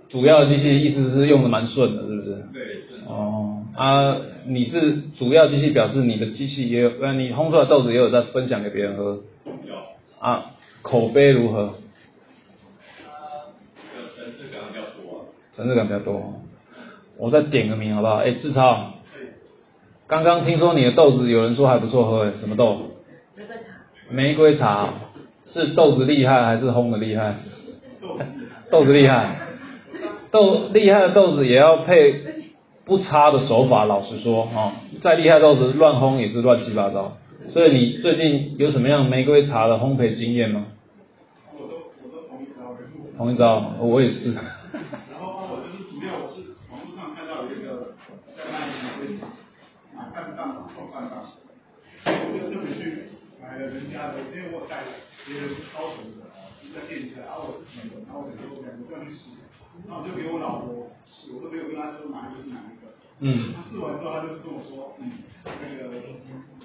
[0.10, 2.46] 主要机器意思是用的蛮顺的，是不是？
[2.54, 3.02] 对，顺。
[3.08, 9.18] 哦，啊，你是主要机器，表示你的机器也有，呃，你烘出来豆子也有在分享给别人喝。
[9.46, 9.76] 有。
[10.20, 10.52] 啊，
[10.88, 11.74] 口碑如何？
[14.16, 15.26] 层次感比较多。
[15.54, 16.34] 层次感比较多。
[17.18, 18.16] 我再点个名好不好？
[18.16, 18.94] 哎，志超。
[20.08, 22.78] 刚刚听说你的豆子有人说还不错喝，什么豆？
[23.36, 23.66] 玫瑰茶
[24.10, 24.94] 玫瑰茶
[25.46, 27.36] 是豆子厉害还是烘的厉害？
[28.72, 29.40] 豆子厉害，
[30.32, 32.24] 豆厉害的豆子也要配
[32.86, 33.84] 不差的手法。
[33.84, 37.18] 老实说，哈，再厉害豆子乱烘也是乱七八糟。
[37.50, 40.66] 所以你最近有什么样玫瑰茶的烘焙经验吗？
[43.18, 44.32] 同一招，我也是。
[44.32, 47.98] 然后我就是主要我是网络上看到有一个
[48.38, 49.26] 在卖玫瑰茶，
[49.92, 51.26] 买半档送半档，
[52.06, 53.10] 我就特别去。
[53.42, 54.84] 买了人家的，因为我带
[55.26, 56.30] 别人高手的，
[56.60, 59.34] 就在店里来，然后我自己的，然后我就说两个都要去试，
[59.88, 62.92] 然后我就给我老婆试，我都没有跟她说哪一个是哪一个。
[63.24, 63.54] 嗯。
[63.56, 65.90] 她试完之后，她就跟我说，嗯，那个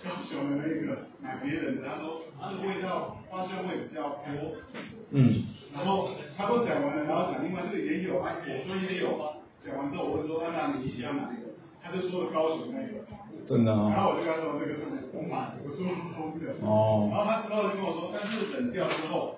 [0.02, 4.60] 高雄的那个买别人的，她说它的味道花香味比较多。
[5.12, 5.44] 嗯。
[5.74, 9.06] 然后他都讲完了，然后讲另外这个也有啊，我说也有。
[9.64, 11.42] 讲完之后，我就说那你喜欢哪一个？
[11.82, 12.84] 他就说了高雄那个。
[13.46, 13.90] 真的啊。
[13.94, 14.80] 然后我就跟他说这个是
[15.12, 15.76] 红马，我说
[16.16, 16.42] 空的。
[16.66, 17.08] 哦。
[17.10, 19.36] 然后他之后就跟我说，但是冷掉之后，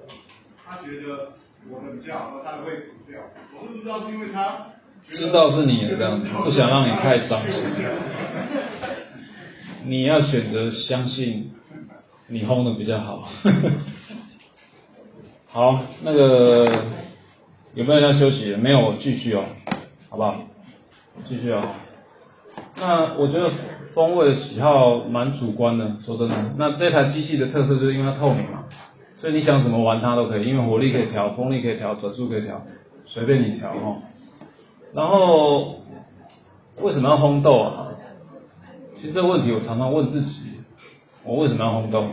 [0.64, 1.32] 他觉得
[1.70, 3.20] 我的比较好喝，他会煮掉。
[3.60, 4.66] 我是不知道是因为他
[5.10, 7.62] 知道是你的这样子，不想让你太伤心。
[9.86, 11.52] 你要选择相信
[12.28, 13.28] 你烘的比较好。
[15.54, 16.68] 好，那个
[17.74, 18.56] 有没有要休息？
[18.56, 19.44] 没有，继续哦，
[20.10, 20.34] 好不好？
[21.28, 21.62] 继续哦。
[22.76, 23.52] 那我觉得。
[23.94, 26.34] 风味的喜好蛮主观的，说真的。
[26.56, 28.64] 那这台机器的特色就是因为它透明嘛，
[29.18, 32.60] 所以你想怎么玩它都可以，因为火力可以调，风力可以调，转速可以调，
[33.06, 34.02] 随便你调哦。
[34.92, 35.76] 然后
[36.80, 37.86] 为什么要烘豆啊？
[38.96, 40.40] 其实这个问题我常常问自己，
[41.22, 42.08] 我为什么要烘豆？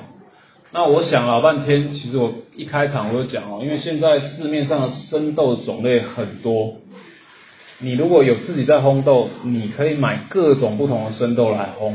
[0.72, 6.76] 那我想老半天，其实我一开场我就讲哦，因为现在市面上的生豆种类很多。
[7.80, 11.94] 你如果有自己在烘豆，你可以买各种不同的生豆来烘。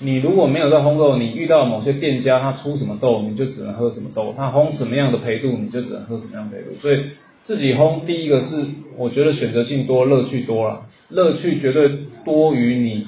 [0.00, 4.34] 你如果没有在烘豆，你遇到某些店家他出什么豆，你就只能喝什么豆。
[4.36, 6.78] 他烘什么样的培度，你就只能喝什么样培度。
[6.82, 6.98] 所以
[7.42, 8.66] 自己烘，第一个是
[8.98, 11.88] 我觉得选择性多，乐趣多了，乐趣绝对
[12.24, 13.06] 多于你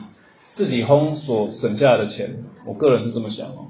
[0.53, 2.37] 自己烘所省下来的钱。
[2.65, 3.66] 我个人是这么想哦。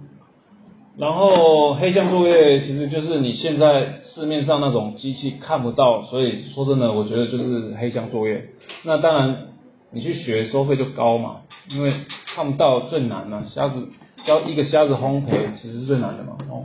[0.99, 8.47] 然后黑箱作业其实就是你现在市面上那种机器看不到，所以说真的，我觉得就是黑箱作业。
[8.83, 9.49] 那当然
[9.91, 11.93] 你去学收费就高嘛，因为
[12.35, 13.45] 看不到最难了。
[13.45, 13.89] 瞎子
[14.25, 16.39] 教一个瞎子烘焙其实是最难的嘛。
[16.51, 16.65] 哦，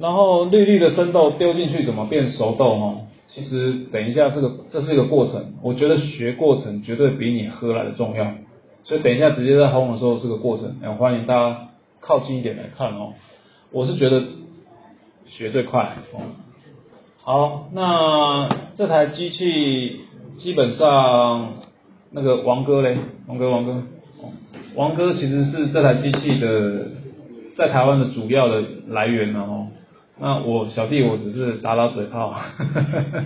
[0.00, 2.66] 然后绿绿的生豆丢进去怎么变熟豆？
[2.66, 8.32] 哦，其实等一下这个这是一个过程，我觉得学过程绝对比你喝来的重要。
[8.82, 11.68] 所以等一下直接在烘的时候是个过程，也欢迎大家。
[12.02, 13.14] 靠近一点来看哦，
[13.70, 14.24] 我是觉得
[15.24, 16.20] 学最快哦，
[17.22, 20.00] 好，那这台机器
[20.36, 21.54] 基本上
[22.10, 22.98] 那个王哥嘞，
[23.28, 23.82] 王哥王哥，
[24.74, 26.88] 王哥其实是这台机器的
[27.56, 29.68] 在台湾的主要的来源哦。
[30.18, 32.34] 那我小弟我只是打打嘴炮，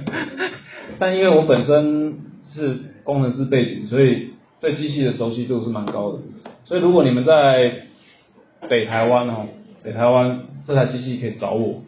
[0.99, 4.31] 但因为我本身是工程师背景，所以
[4.61, 6.19] 对机器的熟悉度是蛮高的。
[6.65, 7.87] 所以如果你们在
[8.69, 9.47] 北台湾哦，
[9.83, 11.83] 北台湾这台机器可以找我，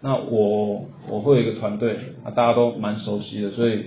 [0.00, 3.84] 那我我会有一个团队啊，大家都蛮熟悉的，所以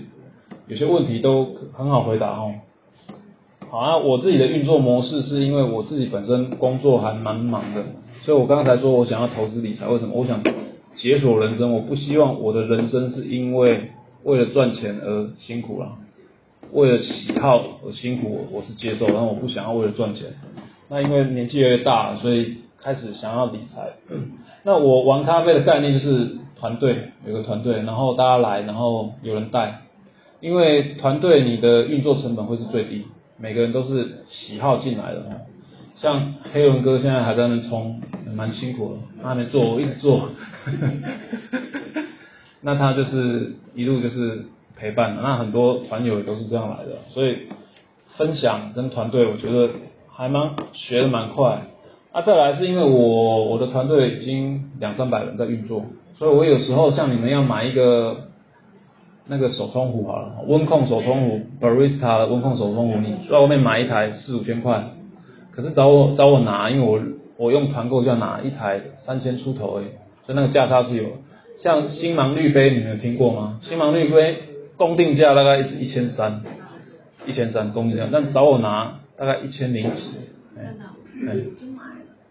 [0.68, 2.54] 有些问题都很好回答哦。
[3.70, 7.84] 好，啊我自己的运作模式是因为我自己本身工作还蛮忙的，
[8.24, 10.16] 所以我刚才说我想要投资理财，为什么？
[10.16, 10.42] 我想
[10.96, 13.92] 解锁人生，我不希望我的人生是因为
[14.24, 15.98] 为了赚钱而辛苦了，
[16.72, 20.28] 为了喜好而辛苦，我我是接受，然后我不想要为了赚钱。
[20.90, 23.92] 那因为年纪越大，所以开始想要理财。
[24.64, 29.82] 那我玩咖啡的概念就是团队，有个团队，然后大家来，然后有人带，
[30.42, 33.06] 因为团队你的运作成本会是最低。
[33.42, 35.24] 每个人都是喜好进来的，
[35.96, 38.02] 像黑文哥现在还在那冲，
[38.36, 40.28] 蛮辛苦的，他没做，我一直做，
[42.60, 44.46] 那他就是一路就是
[44.76, 47.38] 陪伴，那很多团友也都是这样来的，所以
[48.18, 49.70] 分享跟团队，我觉得
[50.20, 51.62] 还蛮学的蛮快。
[52.14, 55.86] 那再来是因为我我的团队已经两三百人在运作，
[56.16, 58.26] 所以我有时候像你们要买一个。
[59.32, 64.86] 那个手冲壶好了，温控手冲壶，barista 的温控手冲壶，你在外面买一台四五千块，
[65.52, 67.00] 可是找我找我拿，因为我
[67.38, 69.84] 我用团购就要拿一台三千出头诶，
[70.26, 71.04] 所以那个价差是有。
[71.60, 73.60] 像星芒绿杯，你们有听过吗？
[73.62, 74.38] 星芒绿杯
[74.78, 76.42] 公定价大概是一千三，
[77.28, 80.02] 一千三公定价，但找我拿大概一千零几，
[80.58, 80.74] 哎，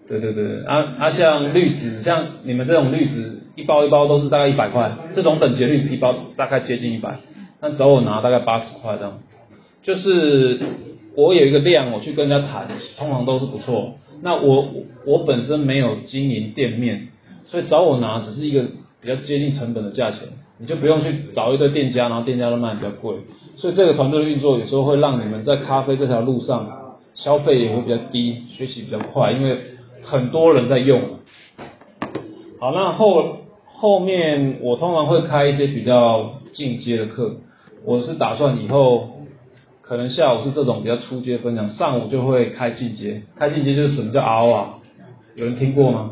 [0.09, 3.35] 对对对，啊啊像绿植，像你们这种绿植。
[3.59, 7.16] 一包一包都是大概一百块，这种等级的滤纸一包大概接近一百，
[7.60, 9.19] 那找我拿大概八十块这样。
[9.82, 10.60] 就是
[11.16, 13.94] 我有一个量，我去跟人家谈，通常都是不错。
[14.23, 14.69] 那我
[15.05, 17.09] 我本身没有经营店面，
[17.47, 18.62] 所以找我拿只是一个
[19.01, 20.20] 比较接近成本的价钱，
[20.59, 23.16] 你就不用去找一堆店家，然后店家都卖比较贵。
[23.56, 26.78] 所以这个团队的运作有时候会让你们在咖啡这条路上
[27.19, 29.59] 消费也会比较低，学习比较快，因为
[30.03, 31.01] 很多人在用。
[32.59, 33.36] 好，那后。
[33.81, 37.36] 后面我通常会开一些比较进阶的课，
[37.85, 39.20] 我是打算以后
[39.82, 43.23] 可能下午是这种比较初阶分享，上午就会开进阶。
[43.36, 44.78] 开进阶就是什么叫 R 啊？
[45.36, 46.11] 有人听过吗？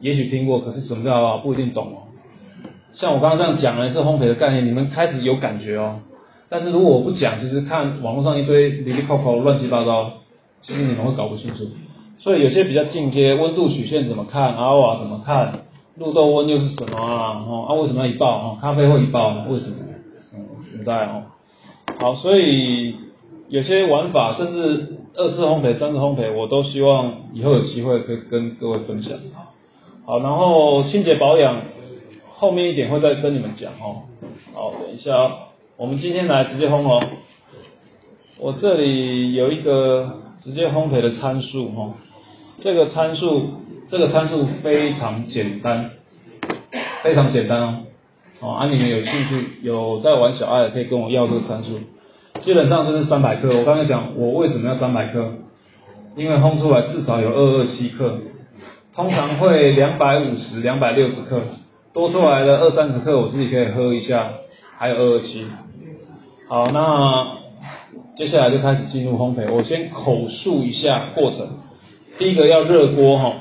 [0.00, 2.10] 也许听过，可是什么叫 R 不一定懂哦。
[2.92, 6.00] 像我刚刚这样讲的是烘焙的概念，你们开始有感觉哦。
[6.48, 10.12] 但是如果我不讲，其实看网络上一堆里里口口乱七八糟，
[10.62, 11.64] 其实你们会搞不清楚。
[12.18, 15.60] 所以有些比较进阶，温度曲线怎么看，R 怎么看？
[15.96, 17.44] 绿豆温又是什么啊？
[17.46, 18.36] 哦，啊为什么要一爆？
[18.36, 19.76] 哦，咖啡会一爆，为什么？
[20.34, 20.40] 嗯，
[20.74, 21.22] 明白哦。
[21.98, 22.96] 好，所以
[23.48, 29.12] 有些玩法，甚至二次烘焙、三次烘焙，我都希望以后有机会可以跟各位分享。
[30.04, 31.62] 好，然后清洁保养
[32.34, 34.02] 后面一点会再跟你们讲哦。
[34.52, 35.32] 好，等一下啊，
[35.76, 37.02] 我们今天来直接烘哦。
[38.38, 41.94] 我这里有一个直接烘焙的参数哈，
[42.60, 43.64] 这个参数。
[43.88, 45.90] 这个参数非常简单，
[47.04, 47.74] 非常简单哦。
[48.40, 51.78] 哦，啊，你们有兴趣有在玩小爱的，可以跟我要这个参数。
[52.40, 53.56] 基本上就是三百克。
[53.56, 55.34] 我刚才讲我为什么要三百克，
[56.16, 58.18] 因为烘出来至少有二二七克，
[58.92, 61.42] 通常会两百五十、两百六十克，
[61.92, 64.30] 多出来的二三十克我自己可以喝一下，
[64.76, 65.46] 还有二二七。
[66.48, 67.36] 好，那
[68.16, 69.52] 接下来就开始进入烘焙。
[69.52, 71.58] 我先口述一下过程。
[72.18, 73.32] 第一个要热锅哈。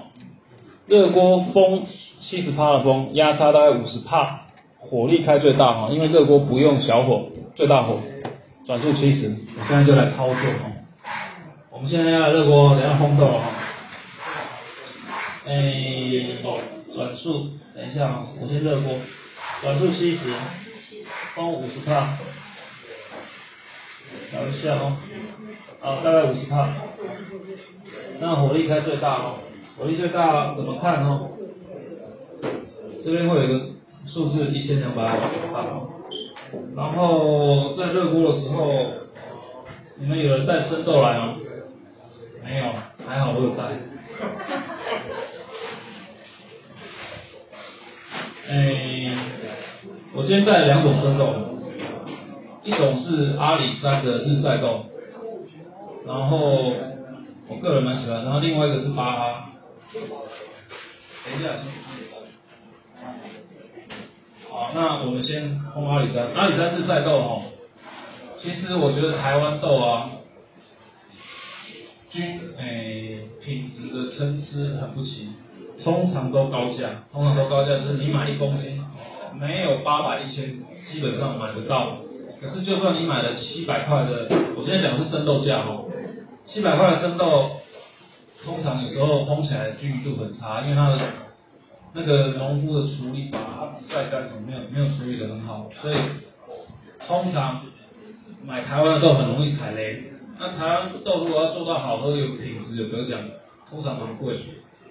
[0.87, 1.85] 热锅风
[2.19, 4.41] 七十帕的风，压差大概五十帕，
[4.77, 7.99] 火力开最大哈，因为热锅不用小火，最大火，
[8.67, 9.35] 转速七十。
[9.57, 10.71] 我现在就来操作哈。
[11.71, 13.41] 我们现在要热锅，等下烘豆哈。
[15.47, 15.53] 哎，
[16.93, 18.93] 转速，等一下啊，我先热锅，
[19.61, 20.33] 转速七十，
[21.33, 22.17] 风五十帕，
[24.29, 24.97] 调一下哦，
[25.79, 26.69] 好，大概五十帕，
[28.19, 29.35] 那火力开最大哦。
[29.77, 31.29] 火力最大怎么看哦？
[33.03, 33.65] 这边会有一个
[34.07, 35.17] 数字一千两百瓦，
[36.75, 38.85] 然后在热锅的时候，
[39.97, 41.35] 你们有人带生豆来吗？
[42.43, 42.73] 没有，
[43.07, 43.63] 还好我有带。
[48.47, 49.17] 哎，
[50.13, 51.33] 我今天带了两种生豆，
[52.65, 54.85] 一种是阿里山的日晒豆，
[56.05, 56.73] 然后
[57.47, 59.51] 我个人蛮喜欢，然后另外一个是巴哈。
[59.93, 61.49] 等一下，
[64.49, 67.43] 好，那我们先烘阿里山，阿里山日晒豆哦。
[68.37, 70.09] 其实我觉得台湾豆啊，
[72.09, 75.29] 均诶品质的参差很不齐，
[75.83, 78.83] 通常都高价，通常都高价，就是你买一公斤，
[79.39, 81.97] 没有八百一千，基本上买不到。
[82.45, 85.89] 可是就算你买了七百块的，我现在讲的是生豆价哦，
[86.45, 87.51] 七百块的生豆，
[88.43, 90.99] 通常有时候烘起来均匀度很差，因为它的
[91.93, 95.95] 那个农夫的处理法，晒干什么没有没有处理的很好，所以
[97.07, 97.61] 通常
[98.45, 100.11] 买台湾的豆很容易踩雷。
[100.37, 103.19] 那台湾豆如果要做到好喝、有品质、有得奖，
[103.69, 104.37] 通常蛮贵。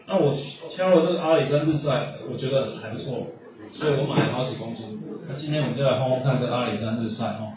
[0.06, 0.35] 那我
[0.74, 3.26] 挑了这个阿里山日晒，我觉得还不错，
[3.72, 5.01] 所以我买了好几公斤。
[5.27, 7.53] 那今天我们就来烘烘看这阿里山日晒哦。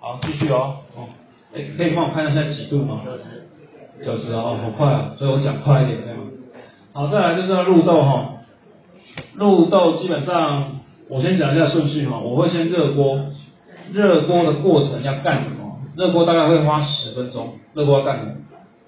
[0.00, 0.78] 好，继续哦。
[0.96, 1.08] 哦，
[1.54, 3.02] 哎，可以帮我看一下几度吗？
[4.02, 6.22] 九十哦，好快啊，所以我讲快一点，可以吗？
[6.92, 8.32] 好，再来就是要入豆哈。
[9.34, 12.18] 入豆基本上，我先讲一下顺序哈。
[12.18, 13.20] 我会先热锅，
[13.92, 15.78] 热锅的过程要干什么？
[15.96, 17.54] 热锅大概会花十分钟。
[17.74, 18.32] 热锅要干什么？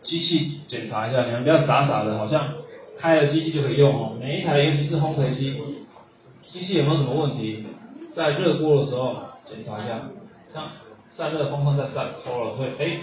[0.03, 2.49] 机器检查一下，你们不要傻傻的，好像
[2.99, 4.13] 开了机器就可以用哦。
[4.19, 5.55] 每一台尤其是烘焙机，
[6.43, 7.67] 机器有没有什么问题？
[8.15, 9.15] 在热锅的时候
[9.45, 10.01] 检查一下，
[10.53, 10.65] 像
[11.11, 12.99] 散热风扇在散抽了，会哎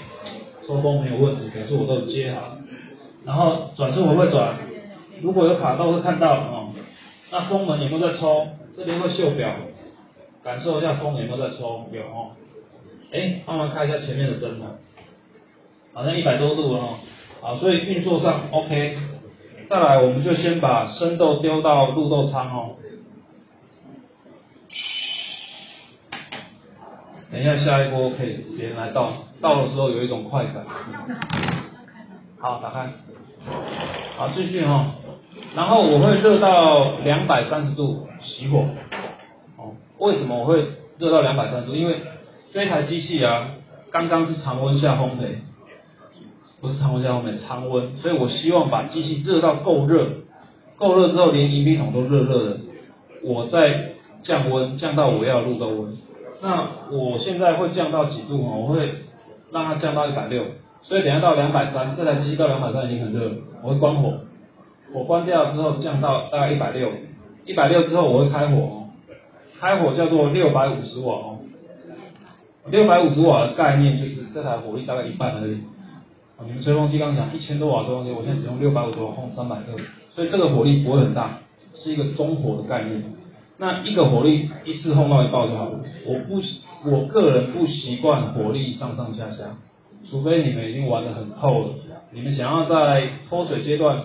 [0.68, 2.58] 抽风没有问题，表示我都接好。
[3.26, 4.56] 然后转速会不会转？
[5.22, 6.70] 如果有卡豆会看到哦。
[7.32, 8.48] 那风门有没有在抽？
[8.76, 9.50] 这边会秀表，
[10.44, 12.32] 感受一下风有没有在抽，有哦。
[13.12, 14.76] 哎，慢慢开一下前面的灯哦，
[15.94, 17.00] 好像一百多度哦。
[17.42, 18.98] 好，所以运作上 OK。
[19.68, 22.76] 再来，我们就先把生豆丢到入豆仓哦。
[27.36, 30.64] 等一下下一锅可以别人来倒，倒的时候有一种快感。
[32.40, 32.88] 好，打开。
[34.16, 34.86] 好，继续哈。
[35.54, 38.64] 然后我会热到两百三十度熄火。
[39.58, 40.66] 哦，为什么我会
[40.98, 41.76] 热到两百三十度？
[41.76, 42.00] 因为
[42.54, 43.50] 这台机器啊，
[43.92, 45.40] 刚刚是常温下烘焙，
[46.62, 47.98] 不是常温下烘焙，常温。
[47.98, 50.10] 所以我希望把机器热到够热，
[50.78, 52.58] 够热之后连迎宾桶都热热的，
[53.24, 53.90] 我再
[54.24, 55.98] 降温降到我要入的温。
[56.46, 58.36] 那我现在会降到几度？
[58.46, 58.54] 啊？
[58.56, 58.94] 我会
[59.52, 60.44] 让它降到一百六，
[60.84, 64.14] 所以等下到两百三，这台机器到两百三已经很热了，我会关火，
[64.94, 66.92] 火关掉之后降到大概一百六，
[67.48, 68.58] 一百六之后我会开火。
[68.58, 68.90] 哦，
[69.60, 71.14] 开火叫做六百五十瓦。
[71.16, 71.40] 哦，
[72.68, 75.58] 六百五十瓦的概念就是这台火力大概一半而已。
[76.46, 79.76] 你们吹风机刚讲一千多瓦吹风机，我现在只用六百五十瓦烘三百克，
[80.14, 81.40] 所以这个火力不会很大，
[81.74, 83.02] 是一个中火的概念。
[83.58, 85.80] 那一个火力一次轰到一爆就好了。
[86.06, 86.42] 我不，
[86.90, 89.56] 我个人不习惯火力上上下下，
[90.10, 91.70] 除非你们已经玩得很透了，
[92.12, 94.02] 你们想要在脱水阶段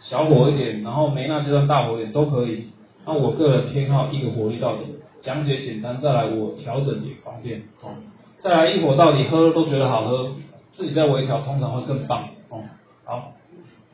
[0.00, 2.70] 小火一点，然后没那阶段大火一点都可以。
[3.06, 4.82] 那我个人偏好一个火力到底，
[5.22, 7.94] 讲解简单，再来我调整也方便哦。
[8.40, 10.32] 再来一火到底，喝都觉得好喝，
[10.72, 12.62] 自己再微调通常会更棒哦。
[13.04, 13.32] 好，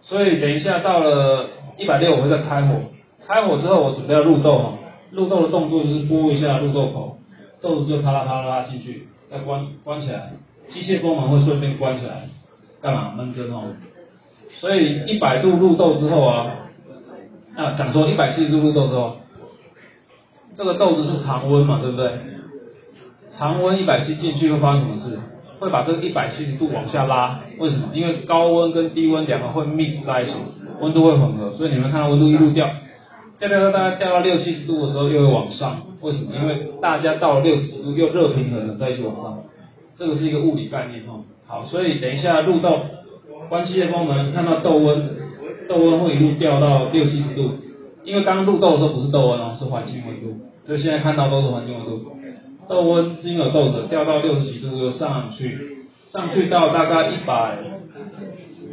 [0.02, 2.80] 所以等一下到了一百六我会再开火，
[3.26, 4.72] 开火之后我准备要入豆哈。
[5.14, 7.18] 入豆的动作就是拨一下入豆口，
[7.60, 10.32] 豆子就啪啦啪啦进去，再关关起来，
[10.68, 12.28] 机械功能会顺便关起来，
[12.82, 13.62] 干嘛焖蒸哦？
[14.60, 16.46] 所以一百度入豆之后啊，
[17.56, 19.16] 啊讲说一百七十度入豆之后，
[20.56, 22.10] 这个豆子是常温嘛，对不对？
[23.36, 25.18] 常温一百七进去会发生什么事？
[25.58, 27.88] 会把这个一百七十度往下拉，为什么？
[27.94, 30.32] 因为高温跟低温两个会 mix 在一起，
[30.80, 32.68] 温度会混合，所以你们看到温度一路掉。
[33.48, 36.34] 现在大概掉到六七十度的时候又会往上，为什么？
[36.34, 39.38] 因为大家到了六十度又热平衡了，再一起往上，
[39.96, 41.24] 这个是一个物理概念哦。
[41.46, 42.80] 好，所以等一下入豆，
[43.50, 45.10] 关机械功能看到豆温，
[45.68, 47.50] 豆温会一路掉到六七十度，
[48.04, 52.00] 因为刚入豆的时候不是豆温哦，是环境温度，所以现在看到都是环境温度。
[52.66, 57.58] 豆温是因为豆子掉到六十几度又上去，上去到大概一百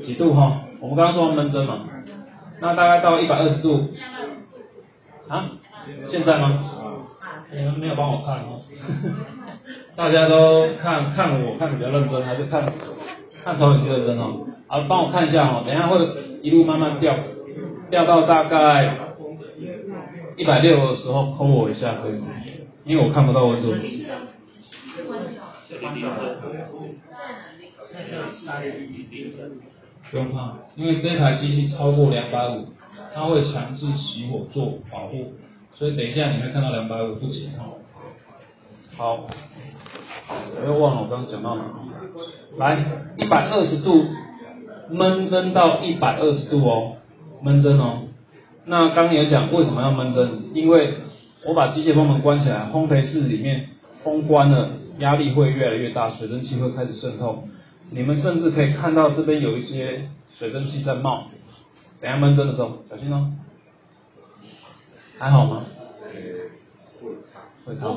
[0.01, 1.79] 几度哈，我们刚刚说闷蒸嘛，
[2.61, 3.89] 那大概到一百二十度。
[5.31, 5.49] 啊，
[6.09, 6.59] 现在吗？
[7.53, 8.59] 你们没有帮我看哦，
[9.95, 12.69] 大家都看看我看比较认真，还是看
[13.41, 14.45] 看投影机认真哦？
[14.67, 16.05] 好，帮我看一下哦，等一下会
[16.41, 17.15] 一路慢慢掉，
[17.89, 18.97] 掉到大概
[20.35, 22.27] 一百六的时候扣我一下可以吗？
[22.83, 23.73] 因为我看不到温度。
[30.09, 32.67] 不用怕，因为这台机器超过两百五。
[33.13, 35.33] 它会强制熄火做保护，
[35.75, 37.65] 所以等一下你会看到两百五不紧哈。
[38.97, 39.25] 好，
[40.29, 41.69] 我又忘了我刚刚讲到哪里
[42.57, 42.85] 来，
[43.17, 44.05] 一百二十度
[44.89, 46.97] 闷蒸到一百二十度哦，
[47.41, 48.03] 闷蒸哦。
[48.65, 50.51] 那刚刚有讲为什么要闷蒸？
[50.53, 50.95] 因为
[51.45, 53.69] 我把机械风门关起来，烘焙室里面
[54.03, 54.69] 风关了，
[54.99, 57.43] 压力会越来越大，水蒸气会开始渗透。
[57.89, 60.07] 你们甚至可以看到这边有一些
[60.37, 61.25] 水蒸气在冒。
[62.01, 63.31] 等下闷蒸的时候，小心哦。
[65.19, 65.63] 还好吗？
[67.63, 67.95] 会烫。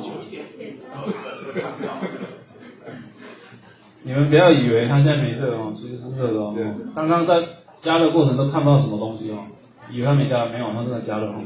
[4.03, 6.55] 你们不要以为它现在没热哦，其实是热的哦。
[6.95, 7.43] 刚刚在
[7.81, 9.47] 加热过程都看不到什么东西哦，
[9.91, 11.41] 以为它没加，没有，它正在加热哦。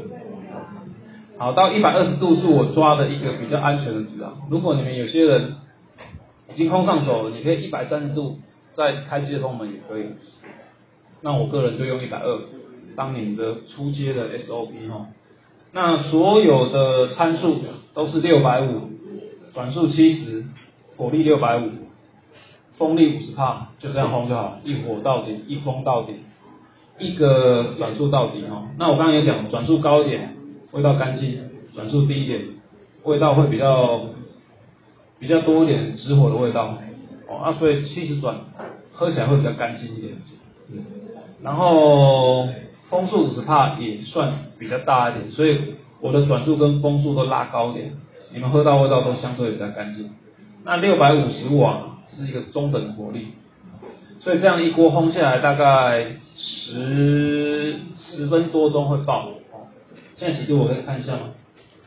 [1.39, 4.32] 好，到一百二十度是我抓的一个比较安全的值啊。
[4.51, 5.55] 如果你们有些人
[6.52, 8.40] 已经空上手了，你可以一百三十度
[8.72, 10.06] 再开机的风门也可以。
[11.20, 12.40] 那我个人就用一百二
[12.96, 15.06] 当你的初阶的 SOP 哈。
[15.72, 17.58] 那所有的参数
[17.92, 18.90] 都是六百五，
[19.52, 20.44] 转速七十，
[20.96, 21.70] 火力六百五，
[22.78, 26.14] 风力五十帕，就这样轰就好，一火到底，一风到底，
[26.98, 28.68] 一个转速到底哈。
[28.78, 30.36] 那我刚刚也讲，转速高一点，
[30.72, 31.40] 味道干净；
[31.74, 32.42] 转速低一点，
[33.04, 34.06] 味道会比较
[35.18, 36.78] 比较多一点，直火的味道。
[37.28, 38.36] 哦，啊，所以七十转
[38.92, 40.14] 喝起来会比较干净一点。
[40.72, 40.84] 嗯
[41.43, 42.48] 然后
[42.90, 47.93] 风速五十帕也算比较大一点，所以我的转速跟风速都拉高一点，
[48.35, 50.10] 你们喝到味道都相对比较干净。
[50.65, 53.28] 那六百五十瓦是一个中等的火力，
[54.20, 59.31] 所以这样一锅烘下来大概十十分多钟会爆。
[60.16, 61.20] 现在几度我可以看一下吗？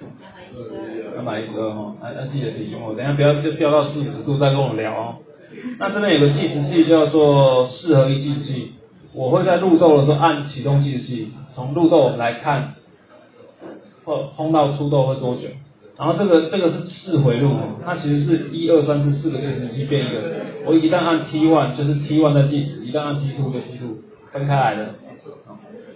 [0.01, 5.15] 两百一十二两百一十二哈，要要记得提醒我，等下不要就飙到四五十度再跟我聊哦。
[5.77, 8.71] 那这边有个计时器叫做四合一计时器。
[9.13, 12.75] 我会在入豆的时候按启动计时器，从入豆来看，
[14.05, 15.47] 或烘到出豆会多久？
[15.97, 17.51] 然后这个这个是四回路，
[17.85, 20.21] 它其实是一二三四四个计时器变一个。
[20.65, 23.97] 我一旦按 T one 就是 T one 在计时，一旦按 T two 就 T two
[24.31, 24.95] 分开来的。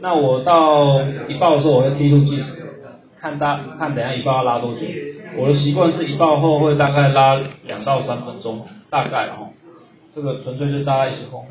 [0.01, 2.65] 那我到一爆的时候我会 T two 计时，
[3.19, 4.81] 看大看等下一爆要拉多久。
[5.37, 9.49] 我的习惯是一爆后会大概拉两到三分钟，大概哦。
[10.13, 11.43] 这个纯粹是大家一起烘。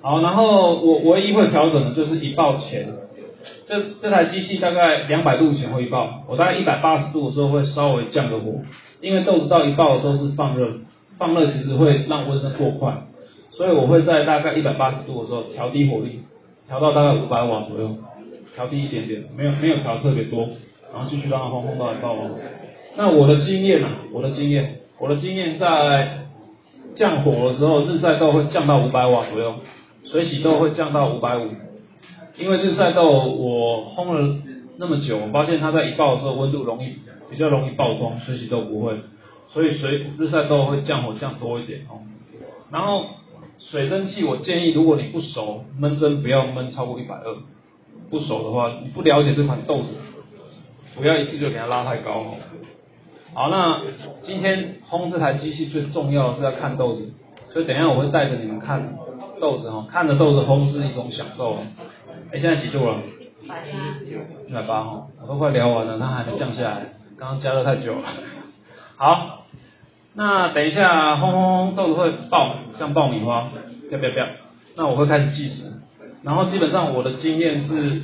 [0.00, 2.88] 好，然后我唯一会调整的就是一爆前，
[3.66, 8.60] 这这台机器大概两百度前会一爆，我大概一百八十度的时候会稍微降个火，
[9.00, 10.72] 因为豆子到一爆的时候是放热，
[11.18, 12.94] 放热其实会让温升过快，
[13.52, 16.20] 所以我会在大概一百八十度的时候调低火力，
[16.68, 17.96] 调到大概五百瓦左右，
[18.54, 20.48] 调低一点点，没有没有调特别多，
[20.92, 22.14] 然后继续让它烘烘到一爆。
[22.96, 26.18] 那我的经验啊，我的经验，我的经验在
[26.94, 29.54] 降火的时候，日晒豆会降到五百瓦左右。
[30.10, 31.48] 水洗豆会降到五百五，
[32.38, 34.36] 因为日晒豆我烘了
[34.78, 36.94] 那么久，我发现它在一爆的时候温度容易
[37.30, 38.96] 比较容易爆光，水洗豆不会，
[39.52, 42.00] 所以水日晒豆会降火降多一点哦。
[42.70, 43.04] 然后
[43.58, 47.36] 水蒸气我建议如果你不熟，焖蒸不要焖超过一百二，
[48.08, 49.88] 不熟的话，你不了解这款豆子，
[50.96, 52.34] 不要一次就给它拉太高哦。
[53.34, 53.82] 好，那
[54.22, 57.12] 今天烘这台机器最重要的是要看豆子，
[57.52, 58.96] 所以等一下我会带着你们看。
[59.40, 61.58] 豆子哈，看着豆子烘是一种享受。
[62.32, 62.98] 哎，现在几度了？
[63.42, 63.68] 一百八。
[64.48, 68.02] 一百八哈，我都快聊完了，它还没降下来，刚刚加热太久了。
[68.96, 69.44] 好，
[70.14, 73.48] 那等一下烘烘烘，豆子会爆，像爆米花，
[73.90, 74.26] 要不要不要？
[74.76, 75.72] 那我会开始计时，
[76.22, 78.02] 然后基本上我的经验是，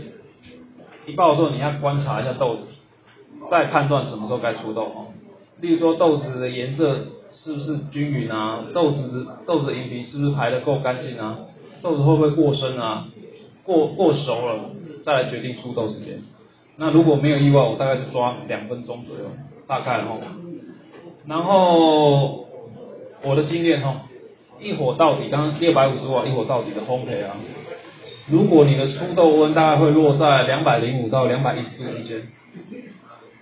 [1.06, 2.62] 一爆的时候你要观察一下豆子，
[3.50, 5.06] 再判断什么时候该出豆哦。
[5.60, 7.06] 例如说豆子的颜色。
[7.44, 8.64] 是不是均匀啊？
[8.72, 11.40] 豆子豆子银皮是不是排的够干净啊？
[11.82, 13.08] 豆子会不会过深啊？
[13.64, 14.70] 过过熟了
[15.04, 16.22] 再来决定出豆时间。
[16.78, 19.24] 那如果没有意外，我大概就抓两分钟左右，
[19.66, 20.16] 大概哈。
[21.26, 22.46] 然后
[23.22, 24.06] 我的经验哈，
[24.58, 27.36] 一火到底，刚刚六百五十瓦一火到底的烘焙啊，
[28.26, 32.22] 如果你的出豆温大概会落在两百零五到两百一十度之间，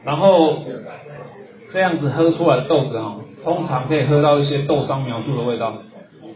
[0.02, 0.64] 然后
[1.70, 3.20] 这样子喝出来的豆子哈。
[3.44, 5.82] 通常可以喝到一些豆商描述的味道，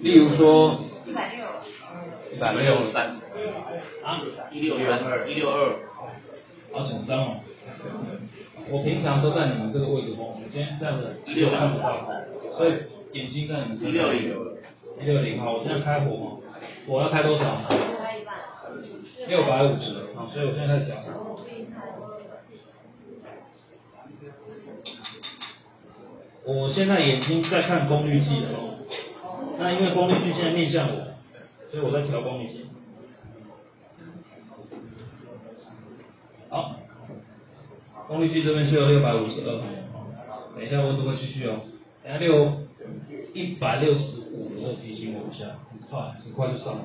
[0.00, 1.44] 例如说一百六，
[2.34, 3.16] 一百六三，
[4.02, 4.20] 啊，
[4.50, 5.72] 一六二，一六二，
[6.72, 7.36] 好紧张哦。
[8.68, 12.04] 我平常都在你们这个位置哦，我今天这样子只有看不到，
[12.56, 12.72] 所以
[13.12, 14.12] 眼睛在你们身上。
[14.16, 14.56] 一六零，
[15.00, 16.38] 一六零好，我现在开火嘛，
[16.88, 17.44] 我要开多少？
[19.28, 20.96] 六百五十，好，所以我现在在讲。
[26.46, 28.78] 我现在眼睛在看功率计哦，
[29.58, 30.94] 那因为功率计现在面向我，
[31.72, 32.66] 所以我在调功率计。
[36.48, 36.76] 好，
[38.06, 39.60] 功率计这边是有六百五十二，
[40.54, 41.62] 等一下温度会继续哦，
[42.04, 42.52] 等下六
[43.34, 46.84] 一百六十五的时候提醒我一下，很快很快就上来，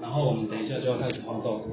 [0.00, 1.64] 然后我们等一下就要开始烘豆。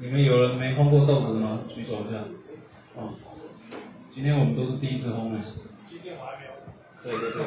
[0.00, 1.60] 有人没烘过豆子的吗？
[1.68, 2.18] 举手一下。
[2.96, 3.14] 哦，
[4.12, 5.38] 今天我们都是第一次烘的。
[5.88, 6.52] 今天我还没有。
[7.02, 7.44] 对对对。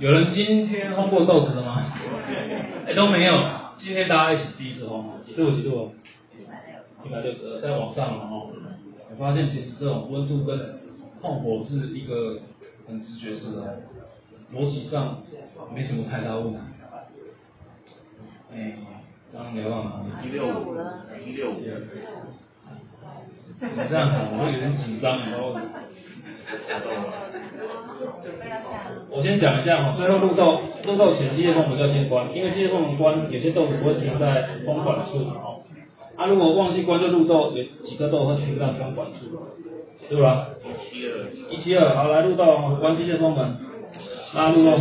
[0.00, 1.84] 有人今天烘过豆子的吗？
[2.86, 3.32] 哎，都没有。
[3.76, 5.92] 今天大家一起第一次烘，几度几度？
[7.04, 8.50] 一百六十二，在往上了哦。
[9.10, 10.80] 我发现其实这种温度跟
[11.20, 12.40] 控火是一个
[12.88, 13.82] 很直觉式的，
[14.52, 15.22] 逻辑上
[15.72, 16.58] 没什么太大问题。
[18.52, 18.76] 哎，
[19.32, 19.90] 刚刚聊到哪
[20.22, 20.28] 里？
[20.28, 20.74] 一六五，
[21.24, 21.54] 一六五。
[23.60, 25.54] 你这样喊，我会有点紧张，然后。
[29.10, 35.60] 我先讲一下哈，最后入豆入豆前机械泵门要先关，因为机械泵门关，有些豆子不会停在风管处哦。
[36.16, 39.26] 啊，如果忘记关就入豆，有几颗豆会停在风管处，
[40.08, 40.48] 对吧？
[40.64, 43.56] 一七二，一七二，好，来入豆，关机械泵门，
[44.34, 44.78] 拉入豆，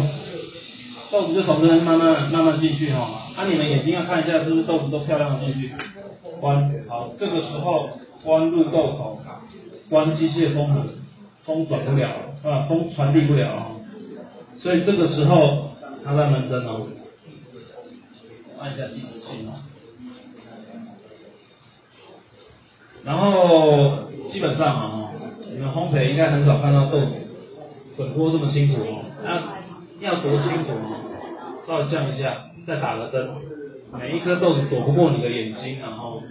[1.11, 3.26] 豆子就从这边慢慢慢慢进去哈。
[3.37, 5.71] 啊，你们眼睛要看一下是不是豆子都漂亮的进去，
[6.41, 7.91] 关，好，这个时候
[8.23, 9.19] 关入豆口，
[9.91, 10.87] 关机械风门，
[11.43, 12.09] 风转不了，
[12.43, 13.75] 啊，风传递不了，
[14.59, 15.69] 所以这个时候
[16.03, 16.87] 它在门针哦，
[18.59, 19.53] 按一下计时器哦。
[23.03, 25.11] 然后基本上啊，
[25.51, 27.11] 你们烘焙应该很少看到豆子
[27.95, 29.05] 整锅这么清楚哦。
[29.23, 29.53] 那
[29.99, 33.37] 要多清楚哦，稍微降一下，再打个灯，
[33.97, 36.21] 每一颗豆子躲不过你的眼睛，然后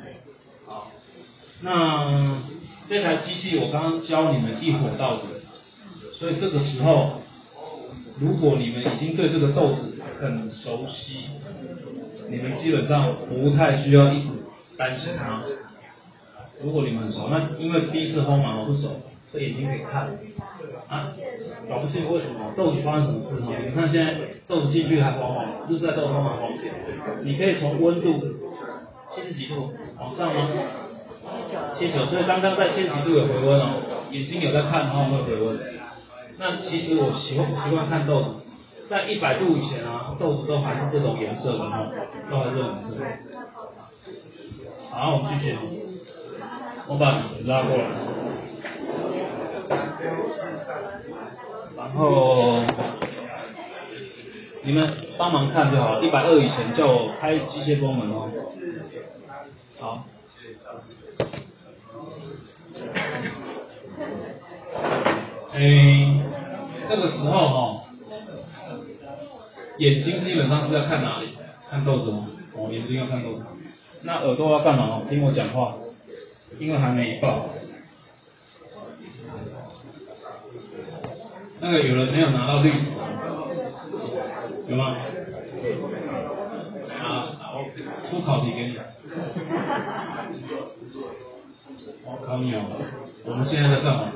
[0.66, 0.88] 好。
[1.62, 2.42] 那
[2.86, 5.22] 这台机器我刚刚教你们一火到底，
[6.12, 7.22] 所以这个时候，
[8.20, 11.20] 如果你们已经对这个豆子很熟悉，
[12.28, 14.28] 你们基本上不太需要一直
[14.76, 15.42] 担心它。
[16.62, 19.00] 如果你们很熟，那因为第一次烘嘛，我不熟，
[19.32, 20.10] 这眼睛可以看
[20.88, 21.14] 啊，
[21.68, 23.52] 搞不清楚为什么豆子发生什么事哈。
[23.64, 24.14] 你看现在
[24.46, 26.48] 豆子进去还黄黄，日晒豆黄黄黄。
[27.24, 28.12] 你可以从温度
[29.14, 30.48] 七十几度往上吗？
[31.78, 35.58] 七十九，所以刚刚在七十几度有回温哦，眼睛有在看的话会回温。
[36.38, 38.28] 那其实我习惯习惯看豆子，
[38.88, 41.90] 在一百度以前啊，豆子都还是这种颜色的哈，
[42.30, 43.04] 都还是这种颜色。
[44.90, 45.56] 好，我们继续。
[46.88, 47.82] 我把纸拉过来，
[51.76, 52.62] 然后
[54.62, 58.30] 你们帮忙看就好，一百二以前叫我开机械风门哦。
[59.78, 60.06] 好。
[65.52, 65.60] 哎，
[66.88, 67.84] 这个时候哈，
[69.78, 71.28] 眼睛基本上是要看哪里？
[71.70, 72.26] 看豆子吗？
[72.54, 73.44] 哦，眼睛要看豆子。
[74.02, 75.02] 那耳朵要干嘛？
[75.08, 75.74] 听我讲话。
[76.60, 77.50] 因为还没爆，
[81.66, 82.92] 那个有人没有拿到绿纸，
[84.68, 84.96] 有吗？
[87.02, 87.34] 啊，
[88.08, 88.78] 出考题给你。
[92.04, 92.62] 我考你哦，
[93.24, 94.12] 我们现在在干嘛？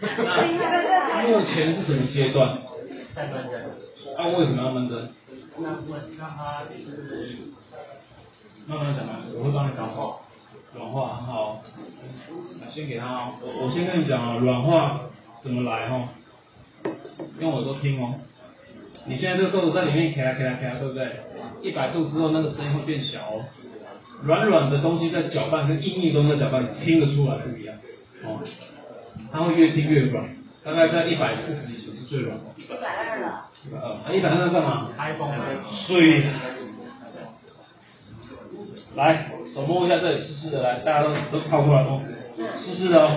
[0.00, 2.58] 那目前是什么阶段？
[3.12, 3.60] 在闷针。
[4.16, 5.08] 那为什么要闷针？
[5.58, 7.38] 那问让他就是
[8.68, 9.04] 慢慢讲，
[9.36, 10.22] 我会帮你搞好。
[10.72, 11.60] 软化很好，
[12.70, 15.00] 先给他，我我先跟你讲啊，软化
[15.42, 16.08] 怎么来哈？
[17.38, 18.14] 用耳朵听哦。
[19.06, 21.08] 你现在这个豆子在里面开啦开啦开啦，对不对？
[21.62, 23.44] 一百度之后那个声音会变小哦。
[24.22, 27.74] 软软的东西在搅拌跟硬硬东西在搅拌，听得出来不一样
[28.24, 28.40] 哦。
[29.32, 30.28] 它会越听越软，
[30.62, 32.44] 大概在一百四十以前是最软的。
[32.58, 33.46] 一百二了。
[33.66, 35.34] 一百二，啊一百二干嘛？iPhone。
[35.86, 36.22] 水。
[38.94, 39.30] 来。
[39.54, 42.00] 手摸一下这里湿湿的，来，大家都都靠过来摸，
[42.64, 43.16] 湿湿的哦，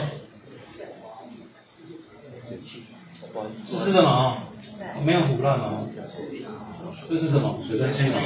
[3.68, 4.43] 湿湿的嘛啊，
[5.03, 5.88] 没有腐烂嘛，
[7.10, 7.60] 这是什么？
[7.68, 8.19] 水蒸气嘛，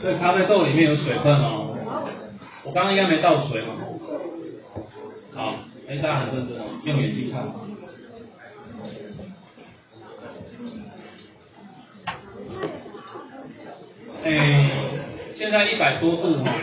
[0.00, 1.76] 所以咖啡豆里面有水分哦，
[2.64, 3.68] 我刚刚应该没倒水嘛，
[5.34, 5.54] 好，
[5.88, 7.42] 哎，大家很认真，用眼睛看，
[14.24, 14.70] 哎。
[15.32, 16.54] 现在一百多度哈，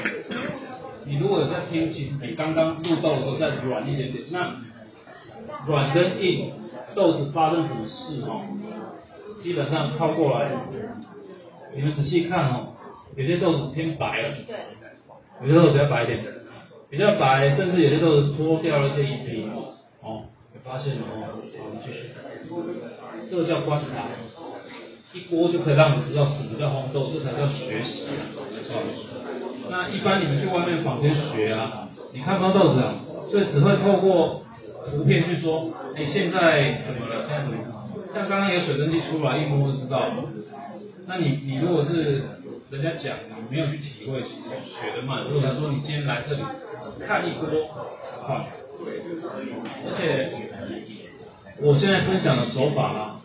[1.05, 4.25] 你如果有在听，其实比刚刚入豆的时候再软一点点。
[4.29, 4.55] 那
[5.65, 6.51] 软跟硬
[6.97, 8.41] 豆子发生什么事哦？
[9.37, 10.49] 基本上靠过来，
[11.75, 12.73] 你们仔细看哦，
[13.15, 14.35] 有些豆子偏白了，
[15.43, 16.25] 有些豆子比较白一点，
[16.89, 19.47] 比较白，甚至有些豆子脱掉了一些银皮
[20.01, 20.23] 哦，
[20.55, 22.09] 有发现了哦，好，继续，
[23.29, 24.07] 这个叫观察。
[25.13, 28.05] 一锅就可以让你知道什么叫烘豆，这才叫学习。
[29.69, 32.95] 那一般你们去外面坊间学啊，你看不到豆子啊，
[33.29, 34.41] 所以只会透过
[34.91, 37.27] 图片去说，哎，现在怎么了？
[37.27, 37.57] 现在怎么？
[38.13, 40.09] 像刚刚有水蒸气出来，一摸就知道。
[41.05, 42.23] 那你你如果是
[42.69, 45.23] 人家讲，你没有去体会，学得慢。
[45.25, 46.41] 如果他说你今天来这里
[47.05, 47.47] 看一锅，
[48.25, 48.47] 快，
[49.85, 50.29] 而且
[51.61, 53.21] 我现在分享的手法啊，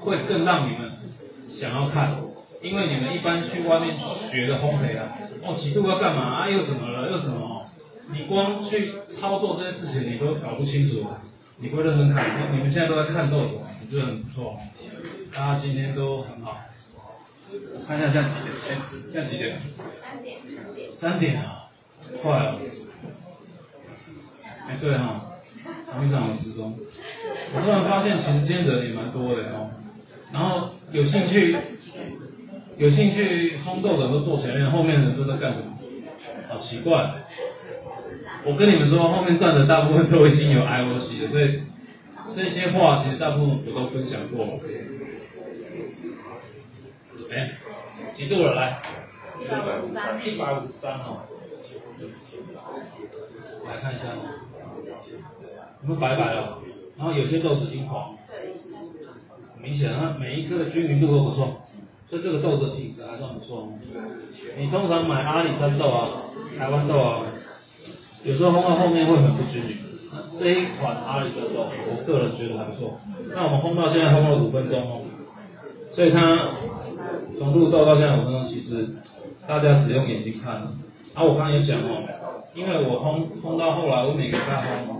[0.00, 0.90] 会更让你们
[1.48, 2.16] 想要看，
[2.62, 3.96] 因为你们一般去外面
[4.30, 7.55] 学的烘焙啊，哦几度要干嘛啊，又怎么了，又什么，
[8.12, 11.06] 你光去操作这些事情你都搞不清楚，
[11.58, 14.58] 你不会认真看，你们现在都在看豆子，我觉得很不错，
[15.34, 16.58] 大家今天都很好。
[17.52, 18.56] 我看一下现在几点？
[18.68, 18.78] 哎，
[19.12, 19.60] 现在几点？
[20.02, 20.38] 三点，
[20.92, 21.40] 三点。
[21.40, 21.68] 啊，
[22.22, 22.58] 快了。
[24.68, 25.32] 哎，对哈、
[25.92, 26.76] 同一场有时钟。
[27.54, 29.70] 我突然发现，其实今天人也蛮多的哦。
[30.32, 31.56] 然后有兴趣，
[32.76, 35.78] 有兴趣烘豆的都坐前面，后面的人都在干什么？
[36.48, 37.22] 好奇怪。
[38.46, 41.60] 我跟你们说，后面站的大部分都已经有 IOC 了，所以
[42.32, 44.52] 这些话其实大部分我都分享过了。
[47.28, 47.50] 哎，
[48.14, 48.54] 几度了？
[48.54, 48.78] 来，
[49.42, 50.24] 一百五十三。
[50.24, 51.26] 一百五十三哦。
[53.66, 54.22] 来看一下哦，
[55.82, 56.62] 有没有白白了？
[56.96, 58.14] 然后有些豆子已经黄，
[59.54, 61.62] 很明显啊，每一颗的均匀度都不错，
[62.08, 63.72] 所以这个豆子品质还算不错哦。
[64.56, 67.24] 你通常买阿里山豆啊、台湾豆啊，
[68.26, 69.76] 有时候烘到后面会很不均匀。
[70.38, 72.98] 这一款阿里山豆，我个人觉得还不错。
[73.34, 75.00] 那我们烘到现在烘了五分钟哦，
[75.92, 76.50] 所以它
[77.38, 78.88] 从入豆到现在五分钟，其实
[79.46, 80.54] 大家只用眼睛看。
[81.14, 82.02] 啊，我刚刚有讲哦，
[82.54, 84.96] 因为我烘烘到后来，我每个礼拜烘，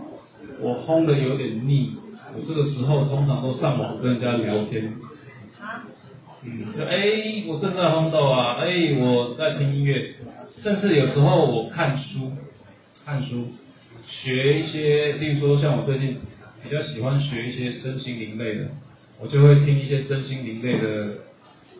[0.61, 1.93] 我烘的有点腻，
[2.35, 4.94] 我这个时候通常都上网跟人家聊天。
[6.44, 10.11] 嗯，就哎，我正在烘豆啊，哎，我在听音乐，
[10.59, 12.32] 甚至有时候我看书，
[13.07, 13.47] 看书，
[14.09, 16.19] 学一些，例如说像我最近
[16.61, 18.69] 比较喜欢学一些身心灵类的，
[19.20, 21.19] 我就会听一些身心灵类的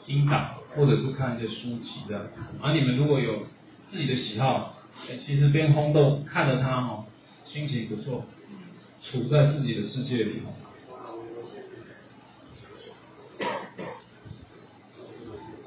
[0.07, 2.23] 音档，或者是看一些书籍这样。
[2.62, 3.44] 而、你们如果有
[3.89, 4.78] 自己的喜好，
[5.27, 7.07] 其实边烘豆看着它哦，
[7.44, 8.24] 心情不错，
[9.03, 10.55] 处在自己的世界里哦。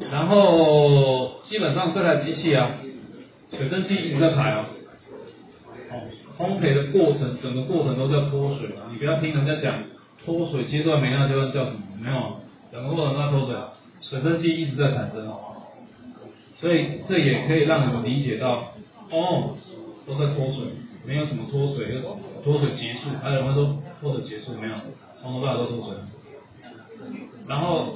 [0.09, 2.77] 然后基本上这台机器啊，
[3.51, 4.78] 水蒸气一直在排啊，哦，
[6.37, 9.83] 烘焙的过程，整个过程都在脱水啊，你不要听人家讲
[10.23, 12.37] 脱水阶段没那阶段叫什么，没有，
[12.71, 13.55] 整个过程都在脱水，
[14.01, 15.63] 水蒸气一直在产生哦，
[16.57, 18.73] 所以这也可以让你们理解到，
[19.11, 19.55] 哦，
[20.05, 20.65] 都在脱水，
[21.05, 22.01] 没有什么脱水，又
[22.43, 24.73] 脱水结束，还有人会说脱水结束没有，
[25.21, 25.97] 从头到尾都脱水，
[27.47, 27.95] 然后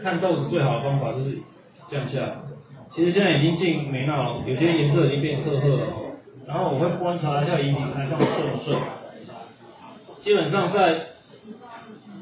[0.00, 1.38] 看豆子最好的方法就是
[1.90, 2.36] 降下来。
[2.94, 6.03] 其实现在已经进梅纳了，有些颜色已经变褐褐了。
[6.46, 8.78] 然后我会观察一下饮品排放顺不顺。
[10.20, 11.00] 基本上在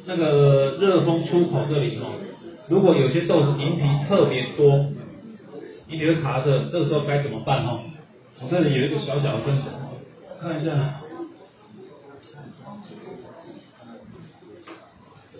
[0.06, 2.06] 那个热风出口这里哦，
[2.68, 4.86] 如果有些豆子银皮特别多，
[5.88, 7.80] 银皮会卡着，这个时候该怎么办哦？
[8.40, 9.72] 我这里有一个小小的分享，
[10.40, 10.72] 看一下。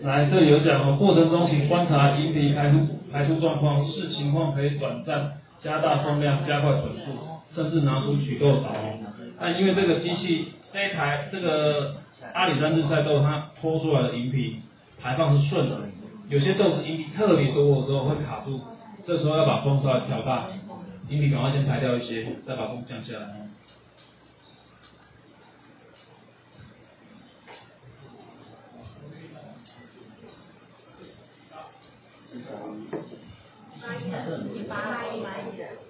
[0.03, 2.79] 来，这里有讲哦，过程中请观察银皮排出
[3.13, 8.99] 排出状况，视情况可以短暂加大风量，加快转速，甚至拿出取豆勺哦。
[9.39, 11.97] 但因为这个机器这一台这个
[12.33, 14.63] 阿里山日晒豆，它脱出来的饮品
[15.01, 15.81] 排放是顺的，
[16.29, 18.61] 有些豆子饮品特别多的时候会卡住，
[19.05, 20.49] 这时候要把风稍微调大，
[21.09, 23.43] 饮品赶快先排掉一些，再把风降下来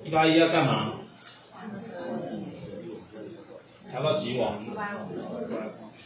[0.05, 0.93] 一八一要干嘛？
[3.91, 4.57] 调到几瓦？
[4.65, 5.07] 一八五。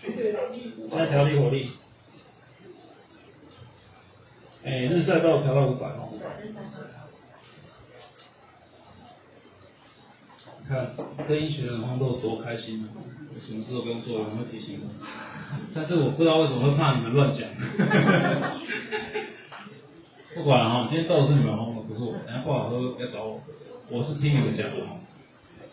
[0.03, 1.71] 现在调低火力。
[4.65, 6.13] 哎，日晒豆调到五百哦。
[10.59, 10.97] 你看
[11.29, 12.89] 跟一群人烘豆多开心啊！
[12.99, 14.89] 我什么事都不用做，有人提醒我。
[15.73, 17.49] 但是我不知道为什么会怕你们乱讲。
[20.35, 22.13] 不管了哈，今天到的是你们烘的，不是我。
[22.27, 23.41] 等下不好喝要找我，
[23.89, 24.77] 我是听你们讲的。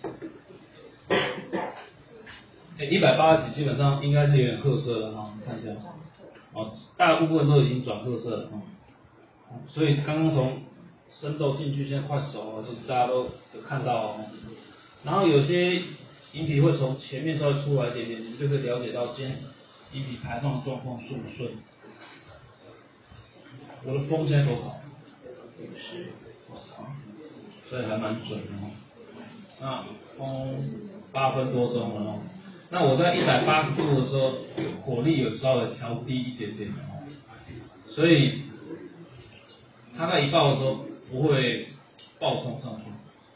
[2.79, 5.71] 哎，一百八十几基本上应该是有点褐色了哈，你看一下。
[6.53, 8.59] 哦，大部分都已经转褐色了哈。
[9.69, 10.63] 所以刚刚从
[11.11, 14.15] 生豆进去，现在快熟了，就是大家都有看到哦。
[15.03, 15.75] 然后有些
[16.33, 19.37] 饮品会从前面稍微出来一点点，你们就可以了解到今天
[19.93, 21.51] 饮品排放的状况顺不顺。
[23.85, 24.79] 我的风现在多少？
[27.69, 28.71] 所以还蛮准的哦。
[29.63, 29.81] 那
[30.17, 30.53] 风
[31.13, 32.19] 八分多钟了哦。
[32.69, 34.33] 那我在一百八十度的时候，
[34.81, 37.07] 火力有稍微调低一点点哦。
[37.89, 38.41] 所以
[39.97, 41.69] 它在一爆的时候不会
[42.19, 42.83] 爆冲上去，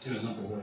[0.04, 0.56] 基本上不会。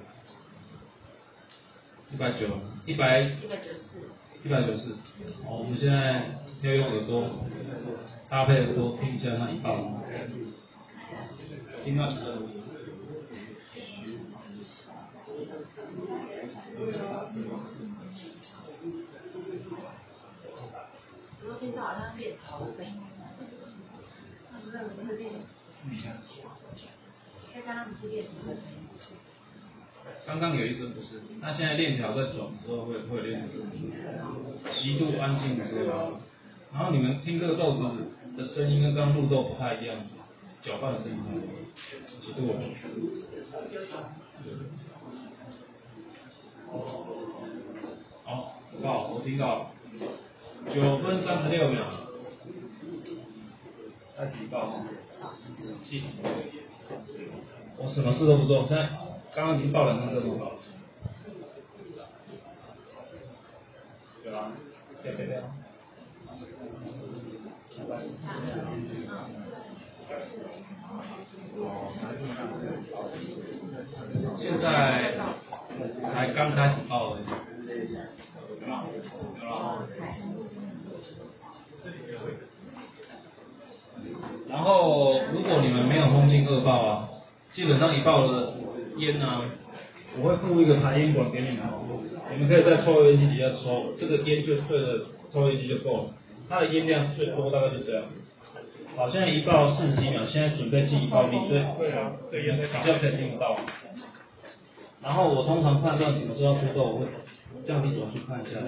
[2.13, 2.47] 一百九，
[2.85, 4.01] 一百一百九十四，
[4.45, 4.99] 一百九四。
[5.47, 6.31] 好，我们现在
[6.61, 7.25] 要用耳朵
[8.29, 10.03] 搭配耳朵听一下那一爆，
[11.83, 12.51] 听到声。
[21.47, 22.93] 我听到好像练陶的声音，
[24.71, 25.33] 那不是练，
[25.89, 28.85] 因为刚刚不是练陶的声音。
[30.27, 33.59] 刚刚有一声不是，那现在链条在转之后会会有链条，
[34.79, 36.21] 极度安静的时候，
[36.71, 37.83] 然后你们听这个豆子
[38.37, 39.97] 的声音跟刚刚录豆不太一样，
[40.63, 41.19] 搅拌的声音，
[42.21, 42.77] 极度安静。
[48.25, 49.71] 好，报我听到了，
[50.73, 51.85] 九分三十六秒，
[54.17, 54.67] 开始报，
[55.89, 56.07] 计时。
[57.77, 58.89] 我什么事都不做，现在
[59.35, 60.55] 刚刚已经报两张正方了，
[64.23, 64.53] 对吧？
[65.03, 65.43] 对对对。
[74.39, 75.19] 现在
[76.13, 77.23] 才刚开始报而已。
[78.61, 78.85] 有吗？
[79.41, 79.89] 有了。
[84.49, 87.09] 然后，如果你们没有轰进二爆啊，
[87.53, 88.55] 基本上你爆的
[88.99, 89.43] 烟呢、
[90.19, 91.61] 我会附一个排烟管给你们，
[92.33, 96.05] 你们可以在抽烟机底下抽，这个烟就对着抽烟机就够了，
[96.49, 98.05] 它的烟量最多大概就这样。
[98.97, 103.57] 好，现在一爆四十几秒，现在准备进一爆力，所以对啊，对烟比较可以听得到。
[105.03, 107.07] 然后我通常判断什么时候出豆，我会
[107.67, 108.59] 降低转速看一下，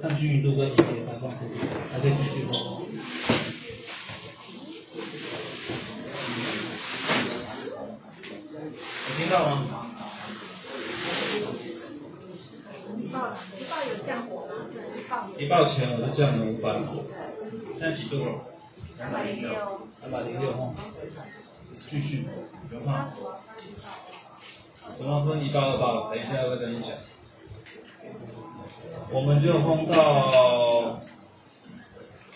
[0.00, 1.54] 看均匀度跟引擎排放速度，
[1.92, 2.86] 还可以继续轰。
[9.06, 9.66] 有听到吗？
[12.96, 14.52] 一爆一爆有降火吗？
[14.70, 16.80] 一爆一爆前我就降了五百，
[17.76, 18.30] 现在几度了？
[18.96, 20.72] 两百零六，两百零六哈，
[21.90, 22.28] 继续，
[22.68, 23.08] 不用怕。
[24.96, 26.14] 怎么分一爆二爆？
[26.14, 26.90] 等一下会跟你讲。
[29.10, 31.00] 我们就轰到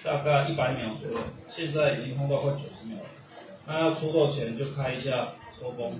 [0.02, 1.18] 大概一百秒左右，
[1.48, 3.04] 现在已经轰到快九十秒了。
[3.66, 5.92] 那要出豆前就开一下抽风，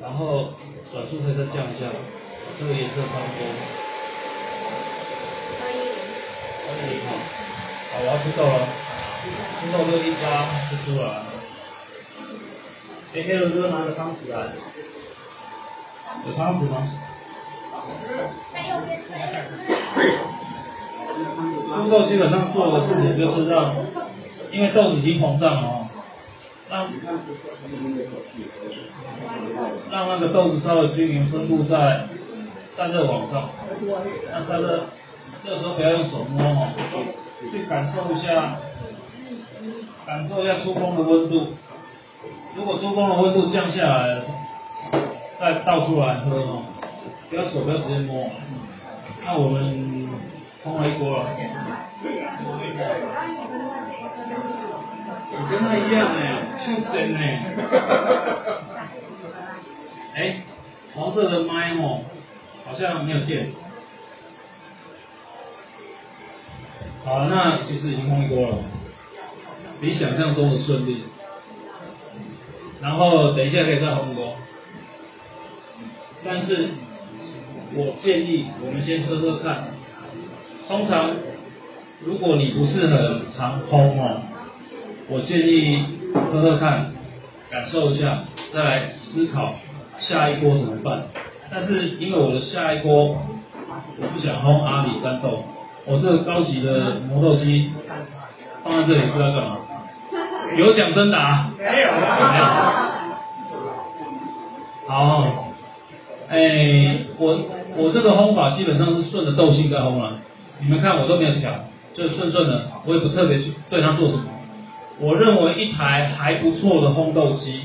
[0.00, 0.54] 然后
[0.92, 1.90] 转速可以再降一下，
[2.58, 3.40] 这个颜色差不多。
[5.60, 5.98] 二一零，
[6.68, 7.08] 二零号，
[7.90, 8.62] 好，我要出豆了，
[9.60, 10.24] 出豆就一拉
[10.70, 11.26] 就出来了。
[13.12, 14.52] 给黑人哥拿个汤匙来，
[16.26, 16.86] 有汤匙吗？
[18.52, 19.98] 在右边，在右边。
[21.74, 23.74] 出豆基本上做的事情就是让，
[24.52, 25.87] 因为豆子已经膨胀了哦，
[26.70, 26.86] 让
[29.90, 32.06] 让那个豆子稍微均匀分布在
[32.76, 33.48] 散热网上。
[34.30, 34.84] 那散热
[35.44, 36.68] 这个时候不要用手摸哦，
[37.50, 38.56] 去感受一下，
[40.06, 41.54] 感受一下出风的温度。
[42.54, 44.24] 如果出风的温度降下来了，
[45.40, 46.62] 再倒出来喝哦，
[47.30, 48.30] 不要手不要直接摸。
[49.24, 50.08] 那我们
[50.64, 51.30] 烘了一锅了。
[55.30, 57.20] 你跟他一样哎， 就真哎。
[60.16, 60.36] 哎，
[60.94, 62.00] 黄色的麦哦，
[62.66, 63.50] 好像没有电。
[67.04, 68.58] 好，那其实已经烘一锅了，
[69.80, 71.04] 比想象中的顺利。
[72.80, 74.36] 然后等一下可以再烘锅，
[76.24, 76.70] 但是
[77.74, 79.68] 我建议我们先喝喝看。
[80.68, 81.10] 通常
[82.04, 84.22] 如果你不是很常烘哦，
[85.10, 86.92] 我建议喝喝看，
[87.50, 88.18] 感受一下，
[88.52, 89.54] 再来思考
[89.98, 91.04] 下一锅怎么办。
[91.50, 93.16] 但是因为我的下一锅，
[93.98, 95.44] 我不想烘阿里山豆，
[95.86, 97.70] 我这个高级的磨豆机
[98.62, 99.56] 放在这里是要干嘛？
[100.58, 101.50] 有奖征答？
[101.56, 102.44] 没有没有。
[104.88, 105.48] 好，
[106.28, 107.40] 哎，我
[107.76, 110.18] 我这个烘法基本上是顺着豆性在烘了。
[110.60, 111.50] 你们看我都没有调，
[111.94, 114.24] 就顺顺的，我也不特别去对它做什么。
[115.00, 117.62] 我认为一台还不错的烘豆机，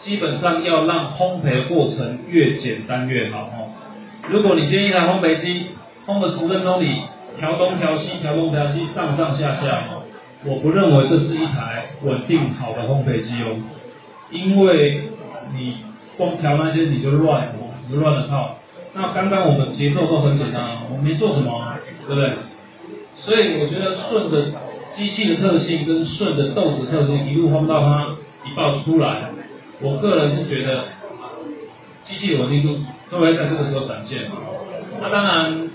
[0.00, 3.70] 基本上要让烘焙的过程越简单越好哦。
[4.28, 5.68] 如果你今天一台烘焙机
[6.06, 7.02] 烘了十分钟，你
[7.38, 9.84] 调东调西调东调西上上下下，
[10.44, 13.56] 我不认为这是一台稳定好的烘焙机哦，
[14.30, 15.04] 因为
[15.54, 15.76] 你
[16.16, 18.56] 光调那些你就乱哦，你就乱了套。
[18.94, 21.72] 那刚刚我们节奏都很简单，我们没做什么，
[22.08, 22.32] 对不对？
[23.20, 24.50] 所以我觉得顺着
[24.96, 29.30] 机器的特性跟顺着豆子特性一路轰到它一爆出来，
[29.80, 30.84] 我个人是觉得
[32.04, 32.78] 机器的稳定度
[33.10, 34.22] 都会在这个时候展现。
[35.00, 35.68] 那当然，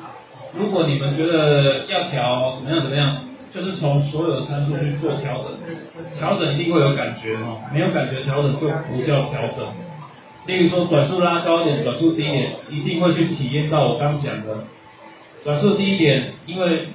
[0.57, 3.23] 如果你们觉得要调怎么样怎么样，
[3.53, 5.53] 就是从所有的参数去做调整，
[6.17, 9.65] 调整一定会有感觉哈，没有感觉调整就不叫调整。
[10.45, 14.57] 例如说转速拉高一点，转速低一点，一定会去体验到我刚讲的，
[15.45, 16.87] 转速低一点，因为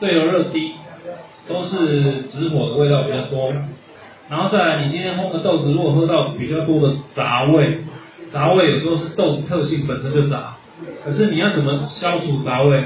[0.00, 0.72] 对流热低，
[1.48, 3.52] 都是直火的味道比较多。
[4.28, 7.78] 然后再来，你今天烘的豆子如果喝到比较多的杂味，
[8.32, 10.56] 杂味有时候是豆子特性本身就杂，
[11.04, 12.84] 可是你要怎么消除杂味？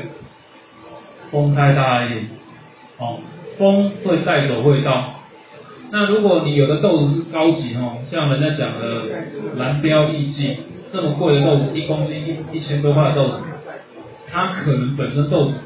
[1.30, 2.28] 风太大一点，
[2.98, 3.18] 哦，
[3.58, 5.12] 风会带走味道。
[5.92, 9.02] 那如果你有的豆子是高级哦，像人家讲的
[9.56, 10.56] 蓝标艺伎
[10.92, 13.36] 这么贵的豆子，一公斤一千多块的豆子，
[14.28, 15.56] 它可能本身豆子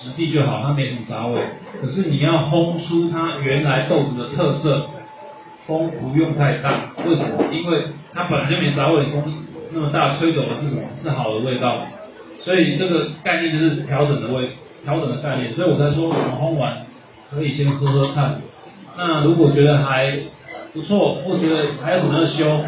[0.00, 1.40] 质地就好，它没什么杂味。
[1.80, 4.86] 可是你要烘出它原来豆子的特色，
[5.66, 7.52] 风不用太大，为什么？
[7.52, 7.84] 因为
[8.14, 9.22] 它本来就没杂味，风
[9.72, 10.82] 那么大吹走的是什么？
[11.02, 11.78] 是好的味道。
[12.42, 14.50] 所以这个概念就是调整的味，
[14.84, 15.52] 调整的概念。
[15.54, 16.78] 所以我才说，我们烘完
[17.30, 18.40] 可以先喝喝看。
[18.96, 20.16] 那如果觉得还
[20.72, 22.64] 不错，或觉得还有什么要修，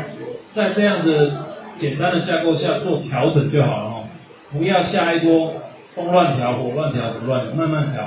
[0.55, 1.47] 在这样的
[1.79, 4.05] 简单的架构下做调整就好了哦，
[4.53, 5.55] 不要下一锅
[6.01, 8.05] 风乱调、火乱调、什么乱调，慢慢调。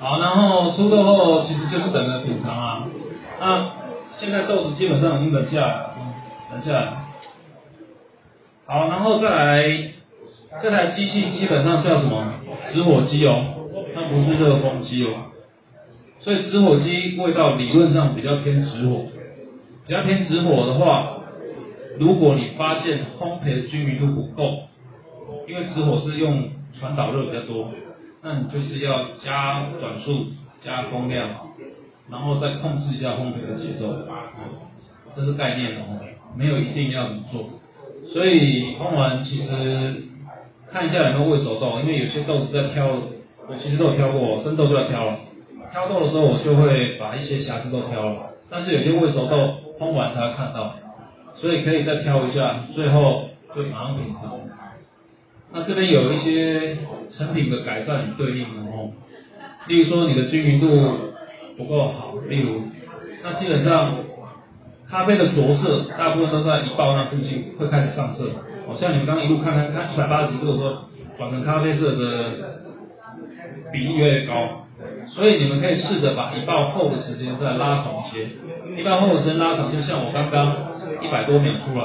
[0.00, 2.88] 好，然后出豆后其实就是等着品尝啊。
[3.40, 3.70] 那
[4.18, 5.94] 现在豆子基本上已经冷下来了，
[6.52, 6.92] 冷下来。
[8.66, 9.62] 好，然后再来，
[10.60, 12.34] 这台机器基本上叫什么？
[12.72, 13.44] 直火机哦，
[13.94, 15.10] 它不是热风机哦。
[16.20, 19.06] 所以直火机味道理论上比较偏直火，
[19.86, 21.18] 比较偏直火的话，
[21.98, 24.62] 如果你发现烘焙的均匀度不够，
[25.48, 26.48] 因为直火是用
[26.78, 27.70] 传导热比较多，
[28.22, 30.26] 那你就是要加转速、
[30.62, 31.28] 加风量，
[32.10, 33.94] 然后再控制一下烘焙的节奏，
[35.14, 36.00] 这是概念哦，
[36.36, 37.44] 没有一定要怎么做。
[38.12, 40.02] 所以烘完其实
[40.70, 42.86] 看一下有没有未熟豆，因为有些豆子在挑，
[43.48, 45.18] 我其实都有挑过，生豆就要挑了。
[45.70, 49.36] 挑豆的时候，我就会把一些瑕疵都挑了，但是有些未熟豆
[49.78, 50.74] 烘完才会看到，
[51.34, 54.38] 所以可以再挑一下，最后就马上品尝。
[55.54, 56.78] 那这边有一些
[57.10, 58.90] 成品的改善与对应的哦，
[59.68, 60.66] 例如说你的均匀度
[61.58, 62.62] 不够好，例如，
[63.22, 63.96] 那基本上
[64.88, 68.30] 咖啡的着色大部分都在一爆那附近会开始上色，
[68.66, 70.84] 哦，像你们刚刚一路看看看一百八十度的时候，
[71.18, 72.32] 转成咖啡色的
[73.72, 74.58] 比例越来越高。
[75.08, 78.26] 所以你们可以试着把一爆后的时间再拉长一些，
[78.80, 80.56] 一爆后的时间拉长，就像我刚刚
[81.02, 81.84] 一百多秒出来，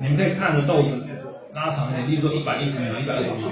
[0.00, 1.06] 你们可以看着豆子
[1.54, 3.48] 拉长一点，例如说一百一十秒、一百二十秒，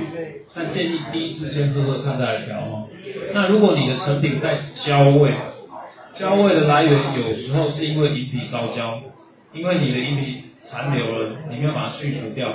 [0.55, 2.89] 但建议第一次先喝喝看再来调哦。
[3.35, 5.33] 那如果你的成品在焦味，
[6.15, 9.01] 焦味的来源有时候是因为饮皮烧焦，
[9.53, 12.55] 因为你的饮皮残留了，你没有把它去除掉，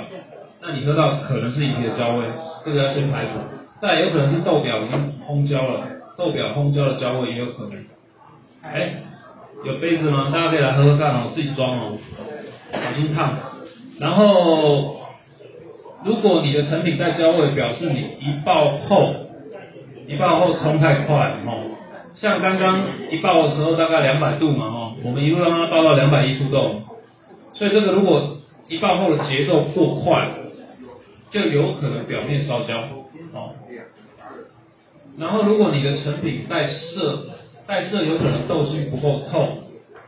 [0.62, 2.24] 那你喝到可能是饮皮的焦味，
[2.64, 3.32] 这个要先排除。
[3.80, 5.88] 再有可能是豆表已经烘焦了。
[6.16, 7.72] 豆表烘焦的焦味也有可能。
[8.62, 8.94] 哎，
[9.64, 10.30] 有杯子吗？
[10.32, 11.98] 大家可以来喝喝看哦，自己装哦，
[12.72, 13.36] 小心烫。
[13.98, 14.93] 然后，
[16.04, 19.14] 如果你的成品带焦味，表示你一爆后，
[20.06, 21.70] 一爆后冲太快哦。
[22.14, 26.82] 像刚刚一爆的时候大概两百度嘛哦，我们一路让它爆到两百一出豆，
[27.54, 30.28] 所以这个如果一爆后的节奏过快，
[31.30, 32.78] 就有可能表面烧焦
[33.32, 33.50] 哦。
[35.18, 37.26] 然后，如果你的成品带色，
[37.66, 39.46] 带色有可能豆心不够透，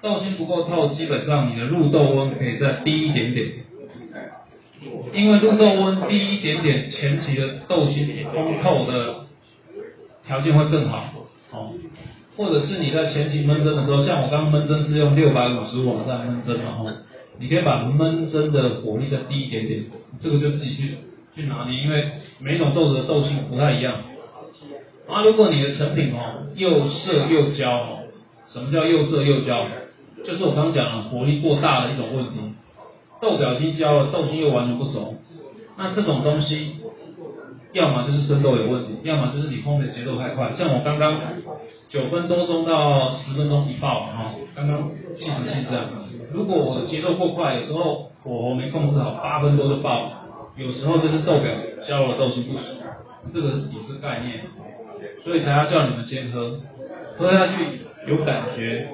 [0.02, 3.46] 豆心不够透，基本上你的入豆温可以再低一点点，
[5.12, 9.26] 因为入豆温低一点点，前期的豆心通透的
[10.26, 11.04] 条件会更好，
[11.52, 11.72] 哦，
[12.36, 16.86] 或者是你在前期焖蒸的时候，像我刚刚焖蒸是用六百五十瓦在焖蒸嘛，吼，
[17.38, 19.84] 你可以把焖蒸的火力再低一点点，
[20.20, 20.94] 这个就自己去
[21.34, 22.04] 去拿捏，因为
[22.40, 23.94] 每种豆子的豆心不太一样。
[25.08, 27.98] 啊，如果你的成品哦又涩又焦哦，
[28.52, 29.66] 什么叫又涩又焦？
[30.24, 32.40] 就是我刚刚讲了火力过大的一种问题，
[33.20, 35.14] 豆表已经焦了，豆心又完全不熟，
[35.76, 36.76] 那这种东西，
[37.72, 40.52] 要么就是生豆有问题，要么就是你烘的节奏太快。
[40.56, 41.18] 像我刚刚
[41.88, 45.86] 九分多钟到十分钟一爆啊，刚刚计时器这样。
[46.32, 50.10] 如果我的节奏过快，有时候火候没控制好，八分多就爆，
[50.56, 51.52] 有时候就是豆表
[51.88, 52.64] 焦了，豆心不熟，
[53.32, 54.40] 这个也是概念。
[55.24, 56.58] 所以才要叫你们先喝，
[57.16, 58.88] 喝下去有感觉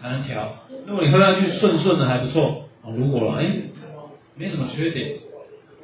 [0.00, 0.48] 才能调。
[0.86, 3.62] 如果你喝下去顺顺的还不错，哦，如果了哎
[4.34, 5.20] 没什么缺点，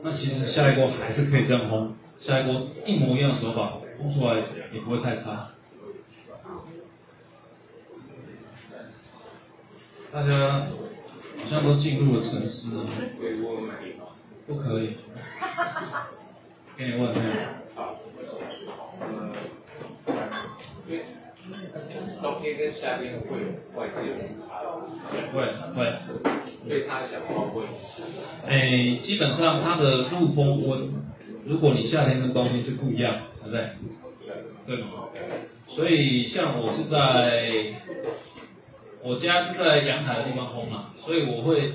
[0.03, 4.43] 那其实下一锅还是可以这样烘，下一锅一模一样的手法烘出来
[4.73, 5.51] 也不会太差。
[10.11, 10.67] 大家
[11.37, 12.87] 好像都进入了沉思了。
[14.47, 14.97] 不可以。
[16.77, 17.33] 给你问没有？
[22.23, 24.61] 冬天跟夏天会有外界的差
[25.33, 25.41] 会
[25.75, 25.93] 会。
[26.69, 27.63] 对他讲话会。
[28.47, 30.93] 诶，基本上它的陆风温，
[31.47, 33.71] 如果你夏天跟冬天就不一样，对不对？
[34.67, 35.09] 对吗？
[35.69, 37.73] 所以像我是在，
[39.03, 41.73] 我家是在阳台的地方烘嘛，所以我会，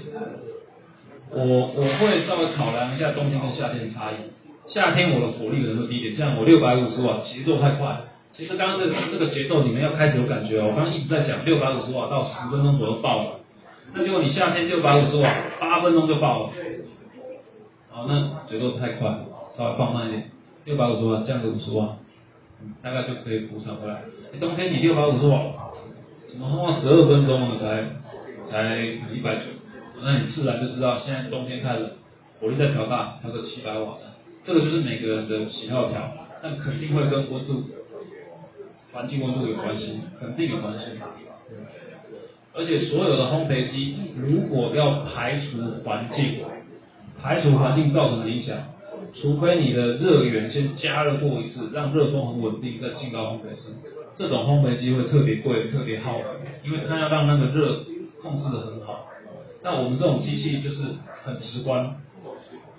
[1.31, 4.15] 我我会稍微考量一下冬天跟夏天的差异。
[4.67, 7.97] 夏天我的火力可能会低一点，像我六百五十瓦，其实做太快。
[8.35, 13.39] 其实刚刚这个这个节奏你们要开始有感觉哦，我刚刚一直在讲六百五十瓦到十分钟左右爆了，
[13.93, 15.29] 那结果你夏天六百五十瓦
[15.61, 16.53] 八分钟就爆了，
[17.91, 19.19] 好，那节奏太快，
[19.55, 20.31] 稍微放慢一点，
[20.65, 21.95] 六百五十瓦降个五十瓦，
[22.81, 24.01] 大概就可以补偿回来。
[24.39, 25.39] 冬天你六百五十瓦，
[26.27, 27.59] 怎么烘到十二分钟呢？
[27.59, 27.85] 才
[28.49, 28.79] 才
[29.13, 29.43] 一百九，
[30.01, 31.87] 那你自然就知道现在冬天太冷，
[32.41, 34.09] 火力在调大，调个七百瓦的，
[34.43, 36.01] 这个就是每个人的喜好调，
[36.41, 37.63] 但肯定会跟温度。
[38.93, 40.79] 环境温度有关系，肯定有关系。
[42.55, 46.45] 而且所有的烘焙机，如果要排除环境，
[47.19, 48.55] 排除环境造成的影响，
[49.19, 53.73] 除非你的热源先加热过一次，让热风很稳定，再进到烘焙室，
[54.15, 56.25] 这种烘焙机会特别贵，特别耗能，
[56.63, 57.83] 因为它要让那个热
[58.21, 59.07] 控制的很好。
[59.63, 60.83] 那我们这种机器就是
[61.23, 61.95] 很直观。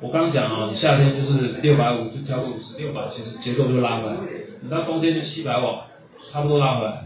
[0.01, 4.16] 我刚讲啊，你夏天就是六百五十调个五十六百，其实节奏就拉回来。
[4.62, 5.86] 你到冬天就七百瓦。
[6.35, 7.05] 差不多拉回来，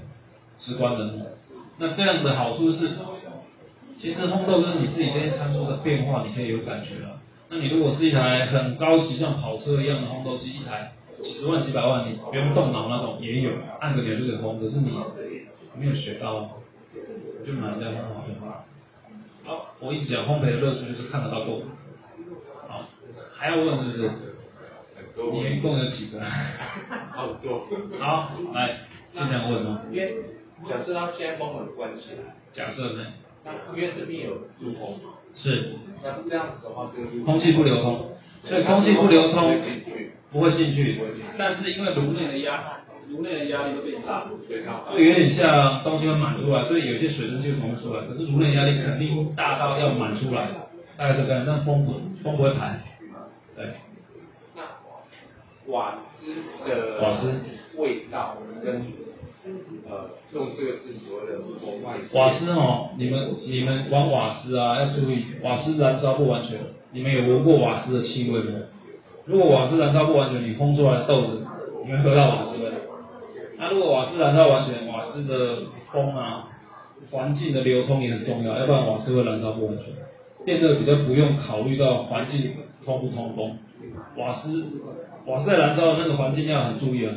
[0.59, 1.13] 直观的。
[1.77, 2.97] 那这样的好处是，
[4.01, 7.21] 其实烘豆就是你自己这些参数的变化，你可以有感觉了。
[7.51, 10.93] 那你如果是一台很高级像跑车一样的烘豆机，一台
[11.23, 13.51] 几十万几百万，你不用动脑那种也有，
[13.81, 14.59] 按个钮就可以烘。
[14.59, 14.99] 可是你
[15.77, 16.49] 没有学到，
[17.47, 18.65] 就买一台烘好就好。
[19.45, 21.61] 好，我一直讲烘焙的乐趣就是看得到豆。
[22.67, 22.81] 好，
[23.37, 24.11] 还要问是不是？
[25.33, 26.19] 你一共有几个？
[27.13, 27.69] 好多。
[28.01, 28.88] 好，来。
[29.19, 29.81] 尽量问哦。
[29.91, 30.15] 因为
[30.69, 33.07] 假设它现在风很关起来，假设呢？
[33.45, 34.99] 那因为这边有路空。
[35.35, 35.75] 是。
[36.03, 38.11] 那这样子的话，就空气不流通，
[38.45, 39.61] 所以空气不流通
[40.31, 41.01] 不会进去。
[41.37, 44.93] 但是因为颅内的压，颅内的压力会变大，对它。
[44.93, 48.05] 就有点像东西会满出来，所以有些水蒸气会出来。
[48.07, 50.49] 可是颅内压力肯定大到要满出来，
[50.97, 51.93] 大概是这样，但风不
[52.23, 52.81] 风不会排。
[53.57, 53.67] 对。
[54.55, 54.63] 那
[55.67, 57.33] 瓦斯的瓦斯
[57.77, 58.83] 味道跟。
[59.91, 66.59] 呃，用这个是所谓的红外瓦斯哦，你们你们玩瓦斯啊，要注意瓦斯燃烧不完全。
[66.93, 68.61] 你们有闻过瓦斯的气味吗？
[69.25, 71.47] 如果瓦斯燃烧不完全，你烘出来的豆子，
[71.85, 72.71] 你会喝到瓦斯味。
[73.57, 76.49] 那如果瓦斯燃烧完全，瓦斯的风啊，
[77.11, 79.87] 环境的流通也很重要，要不然瓦斯会燃烧不完全。
[80.45, 82.55] 电热比较不用考虑到环境
[82.85, 83.59] 通不通风，
[84.17, 84.65] 瓦斯
[85.27, 87.15] 瓦斯在燃烧的那个环境要很注意啊。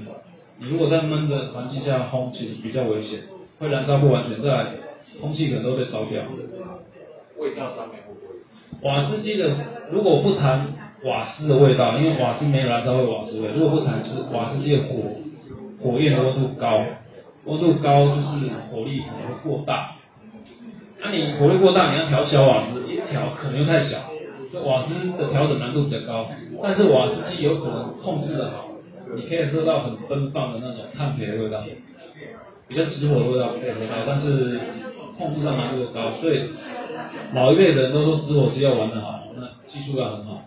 [0.62, 3.22] 你如果在闷的环境下烘，其实比较危险，
[3.58, 4.68] 会燃烧不完全，在
[5.20, 6.22] 空气可能都被烧掉。
[7.40, 8.88] 味道上面会不会？
[8.88, 9.56] 瓦斯机的，
[9.92, 10.68] 如果不谈
[11.04, 13.48] 瓦斯的味道，因为瓦斯没有燃烧会瓦斯味。
[13.56, 15.00] 如果不谈，是瓦斯机的火
[15.82, 16.86] 火焰的温度高，
[17.46, 19.96] 温度高就是火力可能会过大。
[21.04, 23.98] 那你火力过大，你要调小瓦斯，一调可能又太小，
[24.64, 26.30] 瓦斯的调整难度比较高。
[26.62, 28.68] 但是瓦斯机有可能控制的好。
[29.16, 31.64] 你可以喝到很奔放的那种炭焙的味道，
[32.68, 34.60] 比较直火的味道可以喝到，但是
[35.18, 36.50] 控制上难度高，所以
[37.34, 40.44] 老一辈的人都说直火机要玩得好，那技术要很好。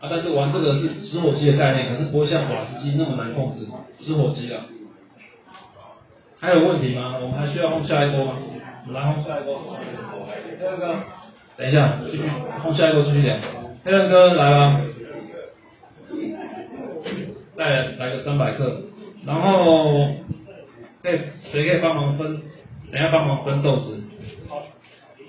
[0.00, 3.66] 啊，但是玩这个是直火机的概念，可是不会像瓦斯机那么难控制，
[4.00, 4.66] 直火机啊。
[6.40, 7.16] 还有问题吗？
[7.22, 8.32] 我们还需要烘下一锅吗？
[8.92, 9.60] 来烘下一锅。
[10.60, 10.94] 黑人哥，
[11.56, 12.24] 等一下，继续
[12.62, 13.40] 烘下一锅继续点。
[13.82, 14.93] 黑人哥来了。
[17.56, 18.82] 再来个三百克，
[19.24, 20.08] 然后
[21.02, 22.42] 可以谁可以帮忙分？
[22.92, 24.02] 等下帮忙分豆子。
[24.48, 24.62] 好，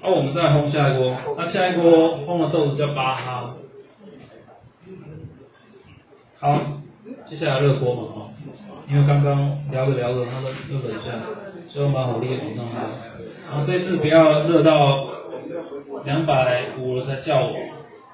[0.01, 1.15] 那我们再烘下一锅。
[1.37, 3.55] 那下一锅烘的豆子叫巴哈。
[6.39, 6.59] 好，
[7.27, 8.29] 接下来热锅嘛啊，
[8.89, 11.11] 因为刚刚聊着聊着它都又冷下，
[11.69, 12.89] 所以我们把火力往上拉。
[13.49, 15.07] 然后这次不要热到
[16.03, 17.55] 两百五了才叫我，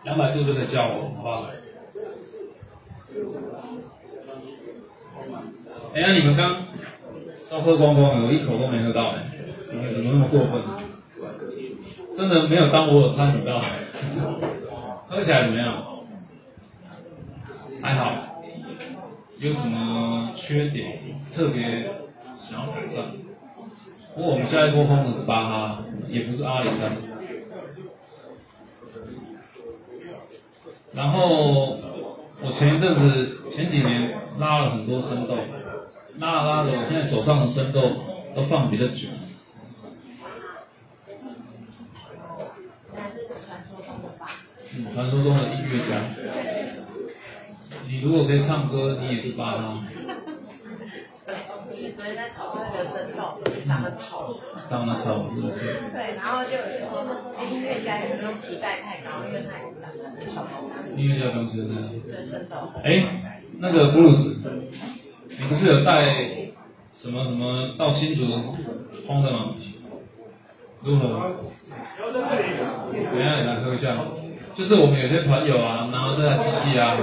[0.04, 1.46] 两百度就可以叫我，好不好？
[5.94, 6.56] 哎呀，你们刚
[7.50, 9.24] 都喝光光了，我一口都没喝到哎，
[9.68, 10.62] 怎么怎么那么过分？
[12.18, 13.62] 真的没有当我有参与到，
[15.10, 15.84] 喝起来怎么样？
[17.82, 18.42] 还好，
[19.40, 21.00] 有什么缺点
[21.36, 21.90] 特别
[22.38, 23.04] 想要改善？
[24.16, 26.96] 不过我们下一波轰的是巴哈，也不是阿里山。
[30.94, 31.78] 然后
[32.42, 35.36] 我前一阵子前几年拉了很多生豆，
[36.22, 37.82] 拉了拉的，我现在手上的生豆
[38.36, 39.08] 都放比较久。
[44.74, 46.00] 嗯，传说中的音乐家。
[47.88, 49.84] 你如果可以唱歌，你也是巴哈。
[51.96, 54.40] 昨天在讨论那个生豆长得丑，
[54.70, 55.82] 长得丑是不是？
[55.92, 57.04] 对，然后就有人说，
[57.50, 60.46] 音乐家也不用期待太高，因为他也是长得很丑。
[60.96, 61.74] 音乐家公司的。
[62.06, 62.70] 对，生豆。
[62.84, 64.38] 哎，那个布鲁斯，
[65.42, 66.06] 你不是有带
[67.02, 68.26] 什么什么到新竹
[69.08, 69.56] 烘的吗？
[70.84, 71.32] 如何？
[72.14, 72.22] 等
[73.24, 73.98] 下你来喝一下。
[74.56, 76.96] 就是我们有些团友啊，拿了这台机器啊，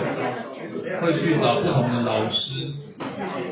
[1.02, 2.70] 会去找不同的老师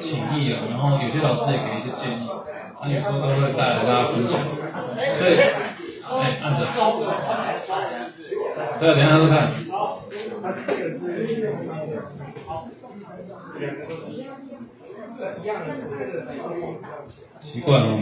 [0.01, 2.29] 请益啊，然后有些老师也给一些建议，
[2.81, 4.39] 他有时候都会带来大家分享。
[5.19, 5.37] 对，
[6.09, 6.63] 哎，按着。
[8.79, 9.35] 对，等一下试看。
[17.41, 17.99] 奇怪哦，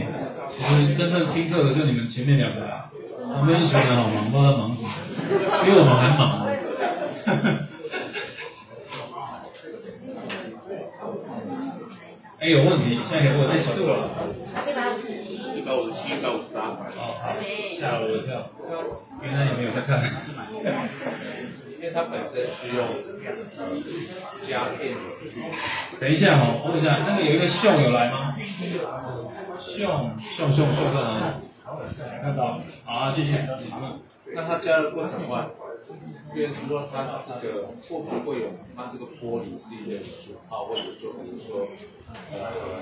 [0.50, 2.60] 其实真正听课的就你们前面两个，
[3.34, 4.88] 旁边一群人好忙，不知道在忙什么，
[5.64, 6.46] 比我们还忙。
[12.40, 14.10] 哎，有问题，现在可以问，哎，几度了？
[14.66, 15.34] 一百五十七。
[15.56, 16.60] 一百五十七，一百五十八。
[16.60, 17.24] 哦，好，
[17.80, 18.50] 吓了我一跳，
[19.22, 20.02] 原来你没有在看？
[21.85, 22.81] 因为它本身是用
[24.48, 24.97] 加电。
[26.01, 28.35] 等一下哦，问一下，那个有一个秀有来吗？
[29.61, 31.44] 秀秀秀秀在哪里？
[32.23, 33.32] 看到，好，继续。
[34.35, 35.44] 那它加热过程外，
[36.35, 37.05] 因为是说它
[37.43, 41.69] 这个会不会有它这个玻璃是一个损耗，或者说比如说
[42.32, 42.81] 呃，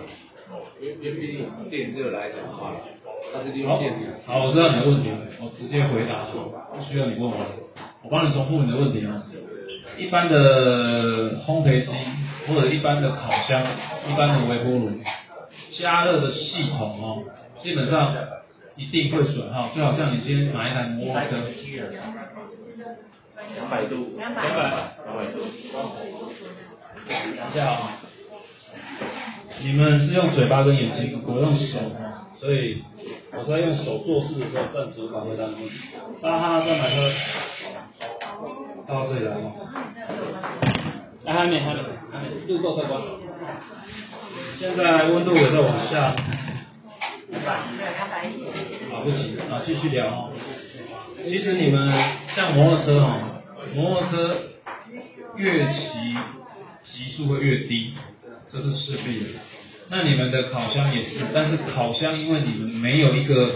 [0.80, 2.70] 因为因为电热来讲的话，
[3.34, 4.06] 它是利用电力。
[4.24, 5.10] 好，我知道你的问题，
[5.40, 6.22] 我直接回答，
[6.72, 7.36] 不需要你问我，
[8.02, 9.22] 我帮你重复你的问题啊。
[9.98, 11.92] 一般的烘焙机
[12.46, 13.62] 或者一般的烤箱、
[14.10, 14.90] 一般的微波炉
[15.78, 17.22] 加热的系统哦，
[17.58, 18.14] 基本上
[18.76, 21.36] 一定会损耗，就好像你今天买一台摩托车，
[23.56, 24.42] 两百度，两百。
[25.04, 25.40] 两百度。
[27.08, 27.98] 等一下啊、
[29.62, 32.82] 你们是用嘴巴跟眼睛，我用手啊，所以
[33.32, 35.74] 我在用手做事的时候，暂时无法回答你问题。
[36.22, 37.10] 巴哈再买喝，
[38.86, 39.52] 到这里来哦。
[41.24, 43.00] 哎，还没，还没，还没，路够客观。
[44.58, 46.14] 现在温度也在往下。
[48.90, 50.32] 好不急啊，继续聊哦。
[51.24, 51.92] 其实你们
[52.34, 53.20] 像摩托车哦，
[53.74, 54.36] 摩托车
[55.36, 56.14] 越骑
[56.84, 57.94] 级数会越低，
[58.50, 59.26] 这是势必的。
[59.88, 63.50] 那你们的烤箱也是，但是烤箱因为你们没有一个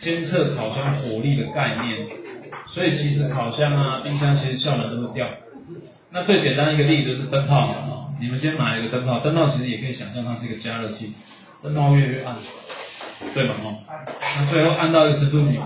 [0.00, 2.06] 监测烤箱火力的概念，
[2.74, 5.28] 所以其实烤箱啊、冰箱其实效能都会掉。
[6.10, 11.12] 那最简单一个例子就是灯泡嘛，哦你们今天买一个灯泡，灯泡其实也可以想象它是一个加热器，
[11.62, 12.36] 灯泡越来越暗，
[13.32, 13.54] 对吗？
[13.62, 13.78] 哦，
[14.38, 15.56] 那最后暗到一个程度，你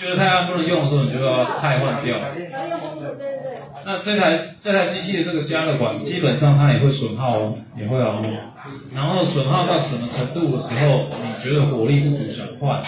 [0.00, 2.16] 就是太暗不能用的时候，你就要汰换掉。
[3.86, 8.20] 那这台这台机器的这个加热管，基本上它也会损耗哦，也会哦。
[8.94, 12.82] 然后损耗到什么程度的时候，你觉得火力不足想换？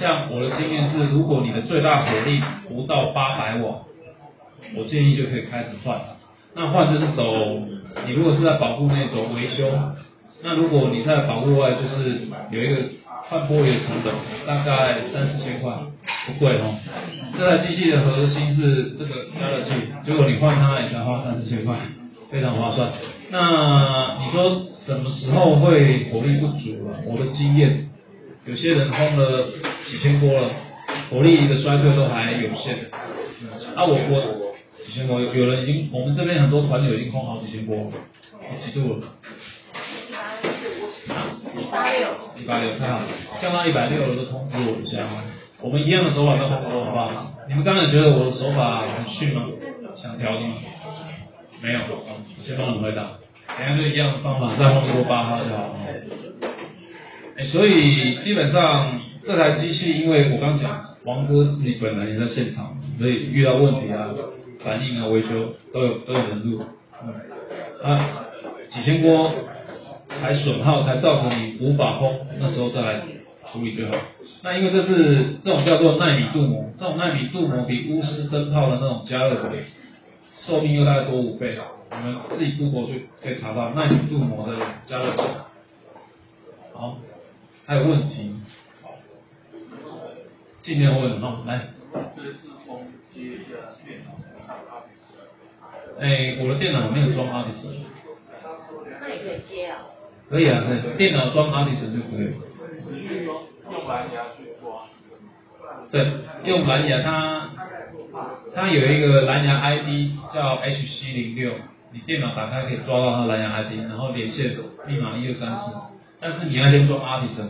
[0.00, 3.76] 像我的经验是，如果你的最大火力不到八百瓦，
[4.76, 5.98] 我建议就可以开始换。
[6.54, 7.24] 那换就是走，
[8.06, 9.68] 你如果是在保护内走维修，
[10.42, 12.20] 那如果你在保护外，就是
[12.50, 12.82] 有一个
[13.28, 14.14] 换玻璃的成本，
[14.46, 15.72] 大概三四千块，
[16.26, 16.74] 不贵哦。
[17.36, 19.70] 这台机器的核心是这个加热器，
[20.04, 21.74] 结果你换它也才花三四千块，
[22.30, 22.90] 非常划算。
[23.30, 26.98] 那你说什么时候会火力不足了？
[27.06, 27.88] 我的经验，
[28.44, 29.48] 有些人空了
[29.86, 30.50] 几千波了，
[31.10, 32.76] 火力的衰退都还有限。
[33.74, 37.90] 啊，我我几千锅，有有人已经，我们这边很多团友已经空好几千锅，
[38.64, 39.06] 几度了？
[41.56, 42.08] 一八六。
[42.38, 43.06] 一百六，太好了，
[43.40, 45.24] 降到一百六了都通知我一下啊。
[45.62, 47.32] 我们一样的手法在烘锅，好不好？
[47.48, 49.46] 你们刚才觉得我的手法很逊吗？
[49.96, 50.56] 想调的吗？
[51.62, 53.23] 没有，好先帮你们回答。
[53.46, 55.74] 等一下就一样的方法，再烘一锅八哈就好了。
[57.36, 64.08] 哎，所以基本上这台机器，因为我刚讲，王哥自己本来也在现场，所以遇到问题啊、
[64.60, 66.62] 反应啊、维修都有都有人录。
[67.82, 68.24] 啊，
[68.70, 69.30] 几千锅
[70.22, 73.02] 还损耗，才造成你无法烘，那时候再来
[73.52, 73.94] 处理就好。
[74.42, 79.52] 那因为这是这种叫做纳米镀膜，这种纳米镀膜比钨丝灯泡的那种加热管
[80.46, 81.56] 寿命又大概多五倍，
[81.96, 84.56] 你们自己 Google 就可以查到纳米镀膜的
[84.86, 85.22] 加热器。
[86.72, 86.98] 好，
[87.66, 88.34] 还有问题，
[90.62, 91.68] 尽量问哈，来。
[92.16, 93.50] 这是从接一下
[93.86, 95.14] 电脑看 Office。
[96.00, 97.68] 哎，我的电脑没有装 Office。
[99.00, 99.78] 那也可以接啊。
[100.28, 102.34] 可以啊，可以，电脑装 Office 就可以。
[103.06, 104.86] 是用用蓝牙去装。
[105.90, 106.12] 对，
[106.44, 107.50] 用蓝牙，它
[108.54, 111.52] 它有一个蓝牙 ID 叫 HC 零六，
[111.94, 115.70] 你电脑打开可以抓到它蓝牙 ID，然后连线密码一二三四，
[116.20, 117.46] 但是你要先装 Office，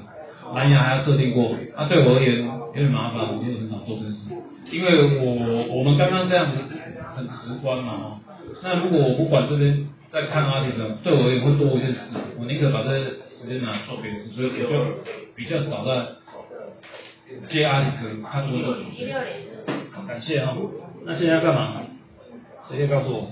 [0.55, 4.35] 蓝牙还要设定过，啊，对我而言有点麻烦，我就很少做这件事，
[4.71, 6.59] 因为我我们刚刚这样子
[7.17, 8.21] 很直观嘛，哦，
[8.63, 14.85] 那如果我不管这边在看 Office，对我也会多一件事，我宁可把这时间拿来做别的事，所以我就
[15.35, 16.07] 比较少在。
[17.49, 18.77] 接阿里斯看多的，
[20.07, 20.55] 感谢哈。
[21.05, 21.81] 那现在要干嘛？
[22.69, 23.31] 谁可以告诉我？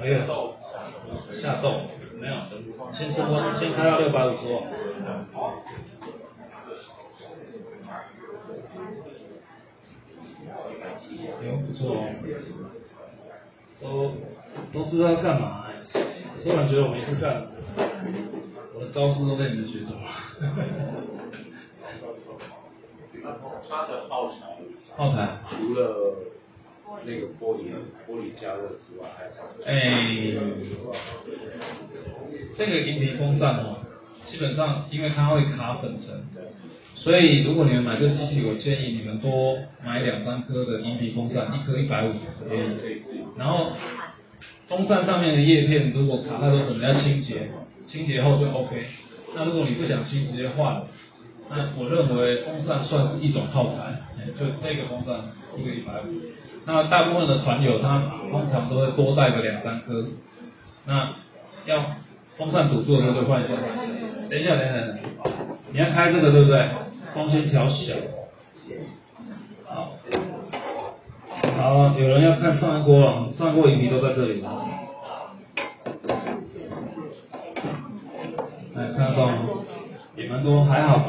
[0.00, 0.16] 没有
[1.40, 1.70] 下豆
[2.18, 2.34] 没有，
[2.96, 4.62] 先升温，先开到六百五十瓦。
[11.40, 11.96] 哎，不错
[13.80, 13.82] 哦，
[14.72, 15.10] 都都知道。
[15.10, 15.68] 要干嘛哎，
[16.42, 17.46] 突然觉得我没事干，
[18.74, 20.00] 我的招式都被你们学走了。
[23.68, 24.34] 它的耗材，
[24.96, 25.80] 耗材除了
[27.04, 27.72] 那个玻璃
[28.06, 29.30] 玻璃加热之外，还有
[29.64, 29.72] 哎，
[32.56, 33.78] 这个银皮风扇哦，
[34.24, 36.24] 基本上因为它会卡粉尘，
[36.94, 42.62] 所以如果你们买这个机器，我建议你们多买两三颗的银皮风扇，一颗一百五可以。
[43.36, 43.72] 然后
[44.68, 47.50] 风扇上面的叶片如果卡太多粉，要清洁，
[47.86, 48.84] 清洁后就 OK。
[49.34, 50.82] 那如果你不想清，直接换。
[51.50, 54.00] 那我认为风扇算是一种耗材，
[54.38, 55.20] 就这个风扇
[55.58, 56.06] 一个一百五。
[56.66, 60.06] 那大部分的船友他通常都会多带个两三颗。
[60.86, 61.10] 那
[61.66, 61.84] 要
[62.36, 63.54] 风扇堵住的时候就换一下。
[64.30, 64.98] 等一下，等等，
[65.72, 66.68] 你要开这个对不对？
[67.14, 67.94] 风先调小。
[69.66, 69.92] 好。
[71.56, 74.64] 好，有人要看上一锅了，上一锅饮皮都在这里了。
[78.74, 79.38] 来，看到吗？
[80.16, 81.04] 也蛮多，还好。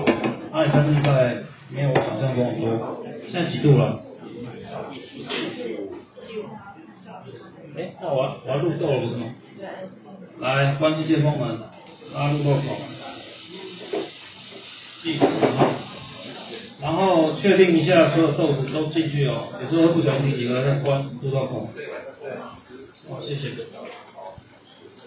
[0.52, 1.38] 阿里山现在
[1.70, 4.00] 没有我想象中多，现在几度了？
[7.78, 9.36] 哎，那我我要入豆了不是吗？
[10.40, 11.60] 来，关机械风门，
[12.14, 12.62] 拉入豆口，
[15.04, 15.20] 进，
[16.82, 21.70] 然后确定一下所有豆子都进去哦，有时候会不小心几个再关入豆口。
[23.10, 23.52] 好，谢谢，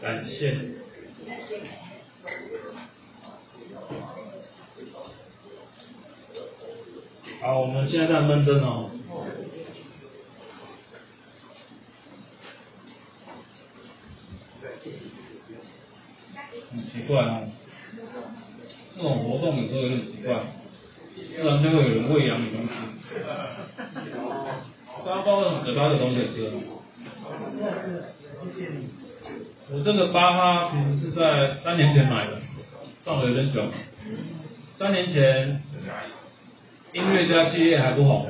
[0.01, 0.57] 感谢。
[7.41, 8.91] 好，我们现在在闷蒸哦。
[16.71, 17.49] 很奇怪哦，
[18.97, 20.35] 这种活动有时候有点奇怪，
[21.41, 22.69] 不然就会有人喂养你东西。
[25.05, 26.53] 刚刚不知道为什么给到这东西吃。
[29.71, 32.41] 我这个巴哈其实是在三年前买的，
[33.05, 33.63] 放了有点久。
[34.79, 35.63] 三年前。
[36.95, 38.27] 音乐家系列还不红，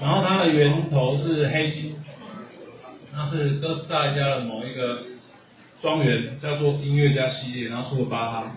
[0.00, 1.94] 然后它的源头是黑金，
[3.12, 5.04] 那是哥斯达黎加的某一个
[5.84, 8.52] 庄园叫做音乐家系列，然后出了八哈，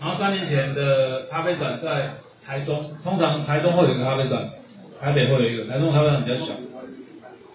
[0.00, 4.48] 然后三年前的咖啡展在台中，通常台中会有一个咖啡展，
[4.98, 6.54] 台北会有一个，台中咖啡展比较小，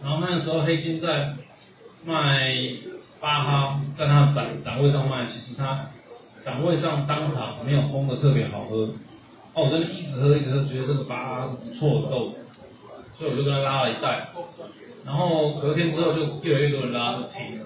[0.04, 1.34] 然后那个时候黑金在
[2.06, 2.54] 卖
[3.20, 5.88] 八哈，在他展展位上卖，其实他
[6.46, 8.94] 展位上当场没有烘的特别好喝。
[9.56, 12.32] 哦，我在那一直喝一直喝，觉得这个八哈是不错的豆，
[13.18, 14.28] 所以我就跟他拉了一袋，
[15.04, 17.66] 然后隔天之后就越来越多人拉就停了，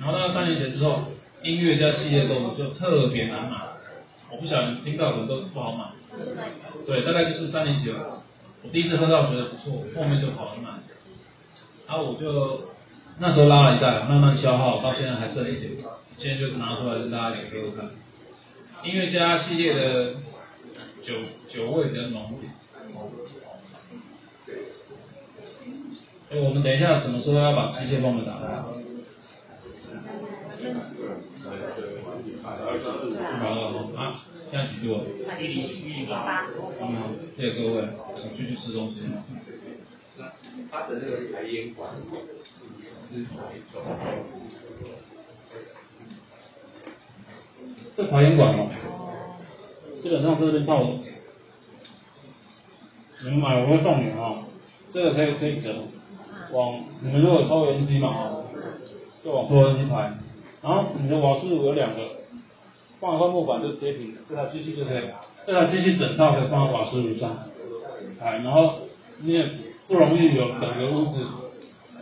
[0.00, 1.04] 然后到三年前之后，
[1.42, 3.56] 音乐家系列豆子就特别难买，
[4.30, 5.84] 我不晓得听到的都不好买，
[6.86, 7.94] 对，大概就是三年前，
[8.62, 10.70] 我第一次喝到觉得不错，后面就好难买，
[11.86, 12.68] 然后我就
[13.18, 15.72] 那时候拉了一袋，慢慢消耗，到现在还剩一点，
[16.18, 17.90] 今天就拿出来跟大家一起喝喝看，
[18.84, 20.14] 音乐家系列的。
[21.04, 21.12] 酒
[21.50, 22.50] 酒味比较浓一点。
[26.30, 28.46] 哎，我们等一下什么时候要把机械风门打开？
[32.42, 32.64] 好了
[33.72, 34.00] 好啊，
[34.50, 34.86] 现在几度？
[35.38, 36.46] 一零一零八。
[36.80, 36.84] 嗯，
[37.36, 39.02] 谢谢各位，我继续吃东西。
[40.16, 40.32] 那
[40.70, 41.90] 它的那个排烟管
[43.12, 43.82] 是哪一种？
[47.96, 48.70] 这排烟管哦。
[50.02, 50.82] 基本上这边泡，
[53.22, 54.44] 你们买我会送你啊，
[54.92, 55.74] 这个可以可以折，
[56.52, 58.44] 往你们如果抽油机嘛啊，
[59.24, 60.12] 就往抽油机排，
[60.64, 62.00] 然后你的瓦斯炉有两个，
[62.98, 65.02] 放一块木板就贴平，这台机器就可以，
[65.46, 67.36] 这台机器整套可以放在瓦斯炉上，
[68.18, 68.78] 哎，然后
[69.18, 69.46] 你也
[69.86, 71.26] 不容易有整个屋子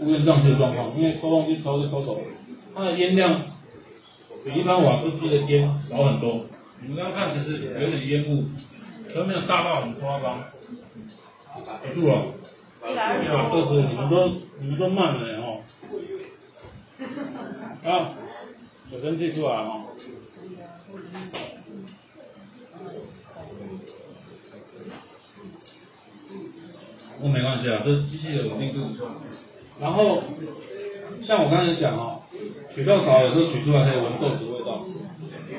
[0.00, 2.24] 乌烟瘴气的状况，因为抽风机抽就抽走了，
[2.74, 3.42] 它的烟量
[4.44, 6.46] 比一般瓦斯机的烟少很多。
[6.80, 8.44] 你们刚刚看其实有点烟雾，
[9.12, 10.38] 可没有大到很夸张。
[11.82, 12.26] 不住了，
[12.90, 14.28] 一百二十啊，二十，你们都
[14.60, 15.60] 你们都慢了哦。
[17.84, 18.14] 啊，
[18.92, 19.86] 水蒸气出来哦。
[27.22, 29.08] 那没关系啊，这机器的稳定度不错。
[29.80, 30.22] 然后
[31.24, 32.20] 像我刚才讲哦，
[32.74, 34.84] 取豆槽有时候取出来可以闻豆子味道，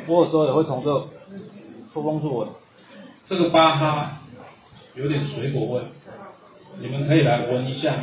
[0.06, 1.08] 我有时候也会从这
[1.92, 2.48] 抽风处闻。
[3.26, 4.22] 这个巴哈
[4.94, 5.82] 有点水果味，
[6.80, 7.96] 你们可以来闻一下，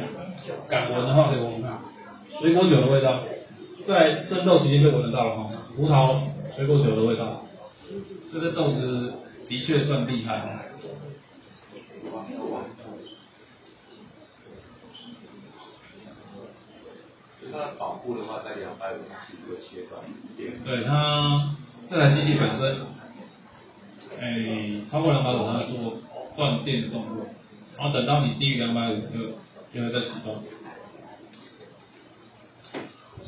[0.68, 1.78] 敢闻的话可以闻闻看，
[2.40, 3.22] 水果酒的味道，
[3.86, 6.20] 在生豆期间就闻得到了哈，葡萄
[6.54, 7.44] 水果酒的味道，
[8.32, 9.12] 这个豆子
[9.48, 10.62] 的确算厉害它
[17.50, 20.00] 的保护的话，在两百五是一个阶段。
[20.64, 21.56] 对它
[21.90, 22.86] 这台机器本身，
[24.20, 25.98] 哎，超过两百五它会做
[26.36, 27.26] 断电的动作，
[27.76, 29.32] 然后等到你低于两百五就
[29.72, 30.44] 就会再启动。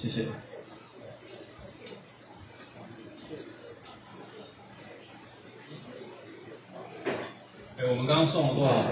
[0.02, 0.26] 谢谢。
[7.78, 8.82] 哎，我们刚刚送了多少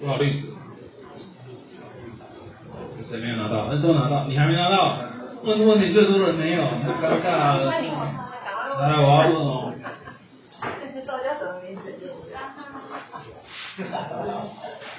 [0.00, 0.48] 多少粒子？
[2.98, 3.68] 有谁没有拿到？
[3.70, 4.98] 那都拿到，你还没拿到？
[5.44, 7.70] 问问题最多的人没有，太尴尬了。
[7.70, 7.80] 来，
[8.98, 9.72] 我要问哦。
[10.92, 11.82] 这叫什么名字？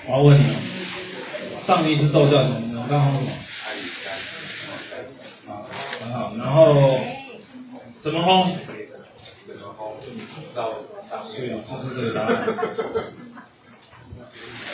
[0.07, 0.55] 我要问你哦，
[1.67, 2.77] 上一只豆叫什么名字？
[2.79, 3.19] 我刚刚说
[6.51, 6.99] 然后
[8.01, 8.51] 怎么烘？
[9.47, 9.95] 怎么烘？
[10.53, 10.73] 到
[11.09, 12.45] 上对，就是这个答案。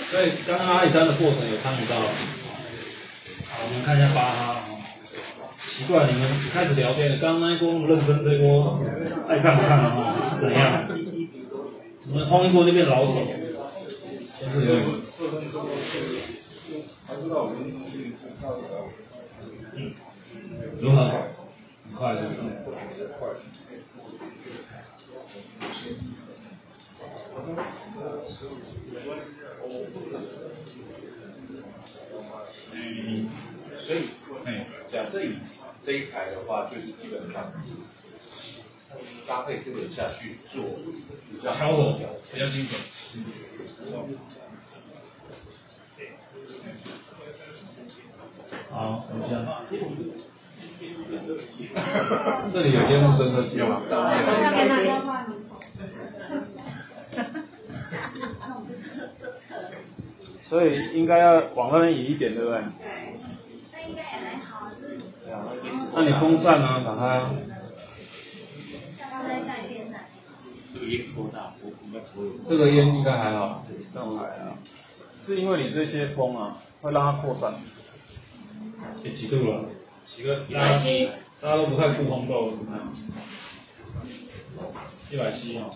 [0.09, 1.97] 所以刚刚阿里山的过程有参与到。
[2.01, 4.63] 好，我们看一下巴哈。
[5.77, 8.83] 奇怪，你们开始聊天了，刚刚那一锅那么认真，这一锅
[9.27, 10.15] 爱看不看了哈？
[10.33, 10.87] 是怎样？
[10.87, 13.13] 怎么烘一锅就变老手？
[14.41, 14.83] 真是有点。
[19.75, 19.93] 嗯，
[20.81, 21.36] 如何？
[21.97, 22.51] 快对不对？
[32.73, 33.29] 嗯，
[33.85, 34.09] 所以，
[34.45, 35.37] 哎，假设以
[35.85, 37.51] 这一台的话，就是基本上
[39.27, 40.63] 搭配这个下去做，
[41.31, 41.97] 比较小火
[42.31, 42.79] 比较精准。
[48.69, 49.61] 好，等一下。
[52.53, 53.81] 这里有烟雾侦测器吗？
[60.49, 62.61] 所以应该要往那边移一点，对不对？
[63.73, 64.99] 那应该也还好，是
[65.93, 66.83] 那你风扇呢？
[66.85, 67.31] 打开啊。
[69.11, 70.01] 刚才在电扇。
[72.47, 74.57] 这个烟应该还好，这样还好。
[75.25, 77.53] 是因为你这些风啊，会让它扩散。
[79.03, 79.65] 也几度了？
[80.17, 80.41] 几个？
[80.49, 81.07] 一百七。
[81.39, 82.91] 大家都不太顾红豆，怎么样？
[85.11, 85.69] 一百七哦。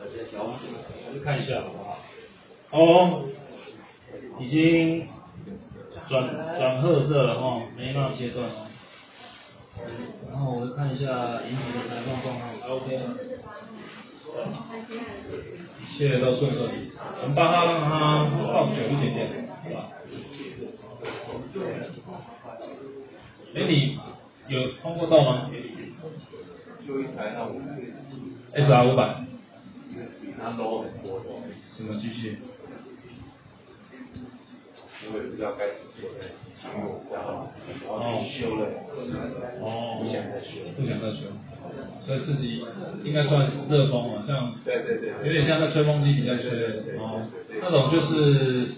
[0.00, 1.98] 我就看一下好不好？
[2.70, 3.28] 哦，
[4.40, 5.06] 已经
[6.08, 6.26] 转
[6.58, 8.66] 转褐色了哦，没那阶段哦。
[10.30, 13.14] 然后我看一下引擎的排放状况 OK 吗？
[15.82, 16.90] 一切都顺顺利。
[17.20, 19.28] 我们帮它让它放久一点点，
[19.62, 19.90] 是吧？
[23.54, 23.98] 哎，你
[24.48, 25.50] 有通过到吗？
[26.86, 27.54] 就一台那我
[28.52, 29.24] ？S R 五百，
[30.20, 31.24] 比它 low 很多的，
[31.66, 32.36] 什么机器？
[35.06, 36.60] 因为不知道该怎么做那机器，
[37.12, 37.48] 然后
[37.86, 38.66] 然后去修了，
[39.60, 40.60] 哦，不想再修。
[40.76, 41.30] 不想再修，
[42.06, 42.64] 所以自己
[43.04, 46.82] 应该算热风啊，像对对对有点像在吹风机底下吹的。
[46.98, 47.26] 哦，
[47.62, 48.74] 那种就是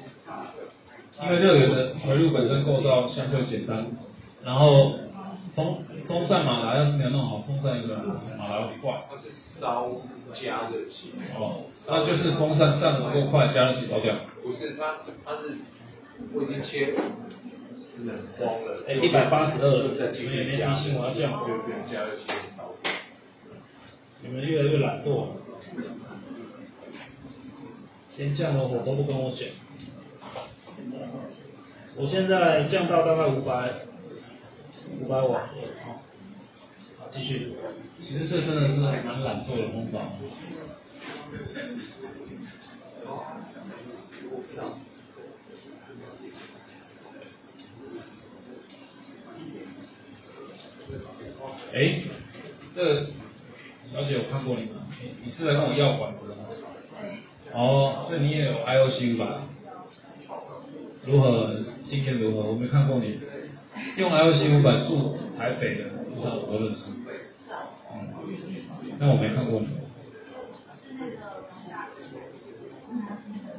[1.22, 3.86] 因为热源的回路本身构造相对简单，
[4.46, 4.94] 然后
[5.56, 7.96] 风风扇马达要是没有弄好，风扇一个
[8.38, 9.22] 马达会坏或者
[9.60, 9.90] 烧
[10.32, 14.14] 加热器，哦，那就是风扇散的不够快，加热器烧掉。
[14.44, 15.58] 不是它它是
[16.32, 16.94] 我已经切
[18.04, 22.22] 冷光了，哎，一百八十二，你们也没续加提醒我要降，就变加热器
[22.56, 22.92] 烧掉。
[24.22, 25.26] 你们越来越懒惰，
[28.16, 29.48] 连降的火都不跟我讲。
[31.96, 33.72] 我现在降到大概五百
[35.00, 35.48] 五百瓦，
[35.84, 37.52] 好，继续。
[38.00, 40.12] 其实这真的是蛮懒惰的方法。
[51.74, 52.00] 哎，
[52.74, 53.06] 这
[53.92, 54.86] 小姐我看过你吗？
[55.02, 56.44] 你你是来跟我要管子的吗？
[57.52, 59.26] 哦，所以你也有 IOC 五百？
[61.04, 61.54] 如何？
[61.88, 62.48] 今天如何？
[62.48, 63.20] 我没看过你
[63.96, 65.84] 用 L C 五百住台北的，
[66.14, 66.90] 不知道我认识。
[67.92, 67.96] 嗯，
[68.98, 69.68] 那我没看过你。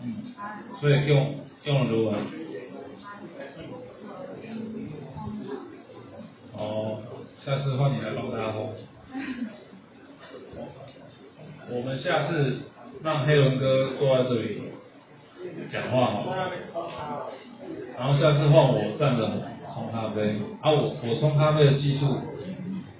[0.03, 0.05] 嗯，
[0.79, 2.17] 所以用用了如何？
[6.53, 6.99] 哦，
[7.39, 8.69] 下次换你来帮大家烘。
[11.69, 12.61] 我们下次
[13.03, 14.61] 让黑龙哥坐在这里
[15.71, 17.29] 讲话好，
[17.97, 19.27] 然后下次换我站着
[19.77, 22.17] 冲咖啡，啊我我冲咖啡的技术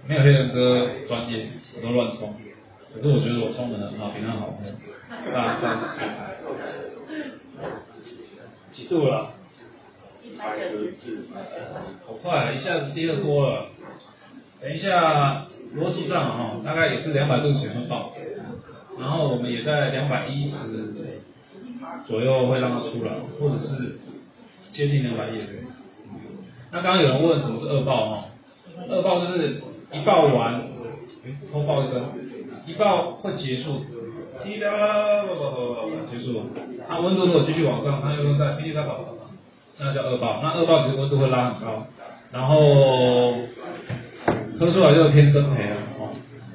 [0.08, 2.36] 没有黑人哥专业，我都乱冲，
[2.94, 4.64] 可是我觉得我冲的很好，比他好喝，
[5.34, 5.86] 大三十，
[8.74, 9.34] 几度了？
[12.06, 13.70] 好快，一下子第二波了。
[14.62, 18.14] 等一下，逻辑上哈，大概也是两百度前会爆，
[19.00, 20.94] 然后我们也在两百一十
[22.06, 23.98] 左右会让它出来，或者是
[24.72, 25.67] 接近两百也可以。
[26.72, 28.26] 那刚刚有人问什么是恶爆哈？
[28.90, 30.62] 恶爆就是一爆完，
[31.26, 32.04] 哎，偷爆一声，
[32.66, 33.82] 一爆会结束，
[34.44, 36.44] 噼里啪啦，不不不不结束。
[36.88, 38.96] 它温度如果继续往上，它又在噼里啪啦。
[39.80, 41.86] 那叫恶爆，那恶爆其实温度会拉很高，
[42.32, 43.34] 然后
[44.60, 46.10] 喝出来就偏生培了哦。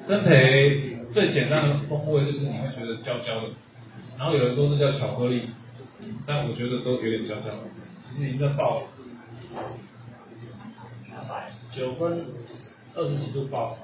[0.09, 3.49] 生培最简单的风味就是你会觉得焦焦的，
[4.19, 5.43] 然后有人说这叫巧克力，
[6.27, 7.59] 但我觉得都有点焦焦的，
[8.11, 8.83] 其实已经在爆了。
[11.75, 12.27] 九分
[12.95, 13.77] 二十几度爆，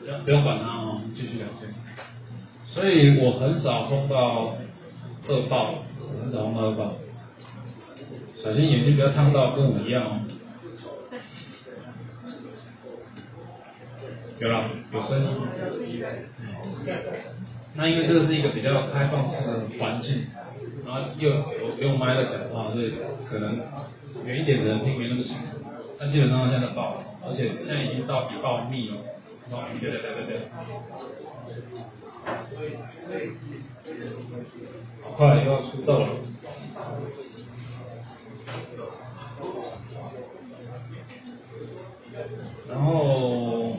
[0.00, 1.72] 不用不用管它哦，继续聊天。
[2.66, 4.56] 所以我很少碰到
[5.28, 5.84] 二爆，
[6.20, 6.94] 很少碰到二爆。
[8.42, 10.20] 小心眼睛不要烫到，跟我一样哦。
[14.40, 15.28] 有了，有声音。
[17.74, 20.26] 那因为这个是一个比较开放式的环境，
[20.84, 22.94] 然后又有用麦在讲话，所以
[23.30, 23.60] 可能
[24.24, 25.51] 远一点的人听没那么清楚。
[26.02, 28.96] 但基本上现在爆，而且现在已经到比爆密了。
[29.80, 30.40] 对对对对对。
[35.04, 36.08] 好快又要出豆了。
[42.68, 43.76] 然后，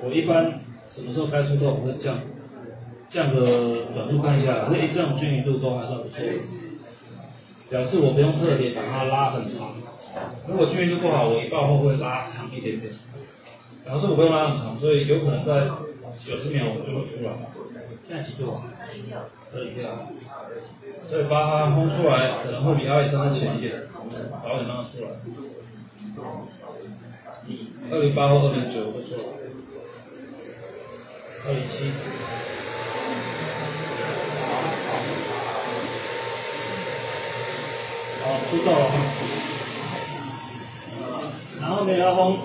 [0.00, 1.92] 我一般什么时候该出豆，我会
[3.10, 6.16] 降降个短度看一下，所以这种均匀度都还算不错，
[7.70, 9.74] 表示我不用特别把它拉很长。
[10.46, 12.92] 如果均匀度不好，我一爆后会拉长一点点。
[13.84, 15.66] 表示我不用拉很长，所以有可能在
[16.26, 17.32] 九十秒我就会出来。
[18.06, 18.64] 现在几度啊？
[19.54, 19.84] 二零六。
[21.08, 23.82] 所以把它烘出来可能会比阿里山浅一点，
[24.42, 25.08] 早点让它出来。
[27.90, 29.22] 二零八或二零九会出来。
[31.46, 32.57] 二零七。
[38.28, 38.84] 好，出道了。
[41.62, 42.36] 然后没有烘，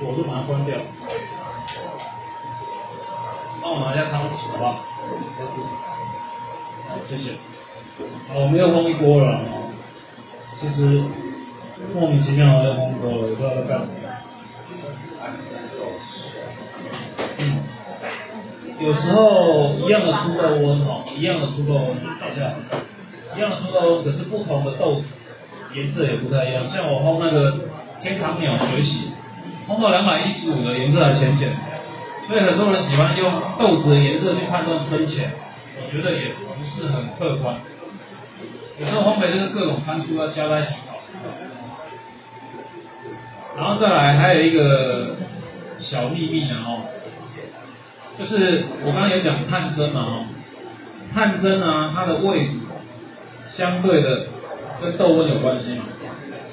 [0.00, 0.78] 我就把它关掉。
[3.60, 4.84] 帮我拿一下汤匙，好不好？
[6.88, 7.32] 好，谢谢。
[8.28, 9.40] 好，我们又烘一锅了。
[10.60, 11.02] 其实
[11.92, 13.94] 莫名其妙又烘锅了，我不知道在干什么。
[17.38, 17.64] 嗯，
[18.78, 22.54] 有时候一样的出豆温哦，一样的出豆温，倒下，
[23.36, 25.06] 一样的出豆温，可是不同的豆子
[25.76, 26.66] 颜色也不太一样。
[26.68, 27.54] 像我烘那个
[28.02, 29.10] 天堂鸟水洗，
[29.68, 31.52] 烘到两百一十五的颜色还浅浅，
[32.26, 35.30] 所以很多人喜欢用豆子的颜色去判断深浅，
[35.76, 37.56] 我觉得也不是很客观。
[38.78, 40.96] 有时候烘焙就是各种参数要加在一起搞。
[43.56, 45.16] 然后再来还有一个
[45.80, 46.82] 小秘密呢哦，
[48.18, 50.24] 就是我刚刚有讲探针嘛哦，
[51.14, 52.52] 探针啊它的位置
[53.48, 54.26] 相对的
[54.80, 55.84] 跟豆温有关系嘛。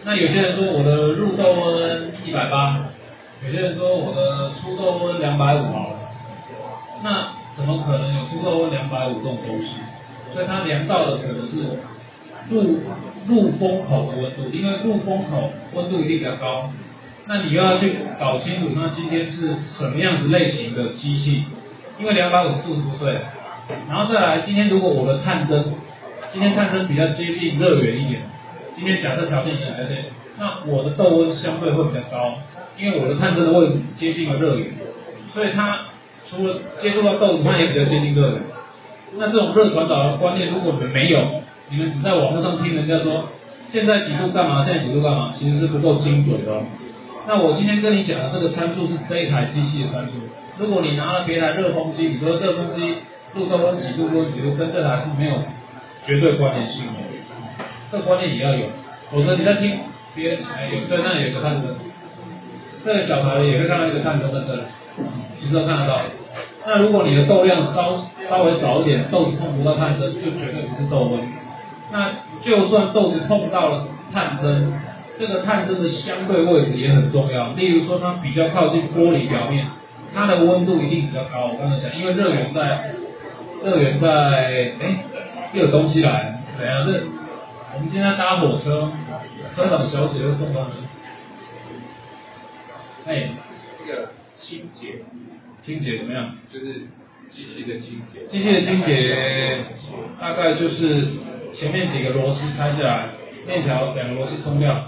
[0.05, 2.79] 那有些人说我的入豆温一百八，
[3.45, 5.87] 有些人说我的出豆温两百五啊，
[7.03, 9.69] 那怎么可能有出豆温两百五这种东西？
[10.33, 11.77] 所以它量到的可能是。
[12.49, 12.77] 入
[13.25, 16.69] 入风口的温度，因为入风口温度一定比较高，
[17.25, 21.45] 那你又要去搞清楚，那今天是什么样子类型的机器，
[21.97, 23.21] 因为两百五十度是不对，
[23.87, 25.73] 然后再来，今天如果我的探针
[26.33, 28.19] 今天探针比较接近热源一点，
[28.75, 29.85] 今天假设条件也在，
[30.39, 32.33] 那我的窦温相对会比较高，
[32.75, 34.65] 因为我的探针的位置接近了热源，
[35.31, 35.81] 所以它
[36.27, 38.41] 除了接触到豆子，它也比较接近热源。
[39.15, 41.23] 那这种热传导的观念，如果你们没有，
[41.69, 43.29] 你们只在网络上听人家说
[43.69, 46.63] 现在几度干嘛，现在几度干嘛，其实是不够精准的。
[47.27, 50.13] 那我今天跟你讲的这个参数是这一台机器的参数，
[50.57, 52.95] 如果你拿了别台热风机，你说热风机
[53.35, 55.35] 入豆温几度温几度，跟这台是没有
[56.05, 56.93] 绝对关联性的，
[57.91, 58.65] 这个观念也要有，
[59.11, 59.79] 否则你在听
[60.13, 61.75] 别人哎有在那里有个探针，
[62.83, 64.61] 这个小孩也会看到一个探针在这里，
[65.39, 66.01] 其实都看得到。
[66.65, 71.19] 那如果你的豆量稍稍微少一点，豆子碰不到探针，就绝对不是豆温。
[71.91, 74.73] 那就算豆子碰到了探针，
[75.19, 77.53] 这个探针的相对位置也很重要。
[77.53, 79.67] 例如说，它比较靠近玻璃表面，
[80.13, 81.51] 它的温度一定比较高。
[81.53, 82.91] 我刚才讲，因为热源在，
[83.63, 85.03] 热源在，哎，
[85.53, 86.83] 又有东西来，怎样？
[86.85, 86.91] 这
[87.75, 88.91] 我们今天搭火车，
[89.55, 90.71] 车长小姐又送到了，
[93.05, 93.29] 哎，
[93.77, 95.03] 这个清洁，
[95.63, 96.35] 清洁怎么样？
[96.51, 96.87] 就是
[97.29, 98.25] 机器的清洁。
[98.31, 99.63] 机器的清洁
[100.19, 101.07] 大概就是
[101.53, 103.09] 前面几个螺丝拆下来，
[103.45, 104.85] 面条两个螺丝松掉，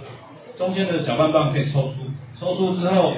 [0.57, 1.93] 中间的搅拌棒可以抽出，
[2.39, 3.13] 抽出之后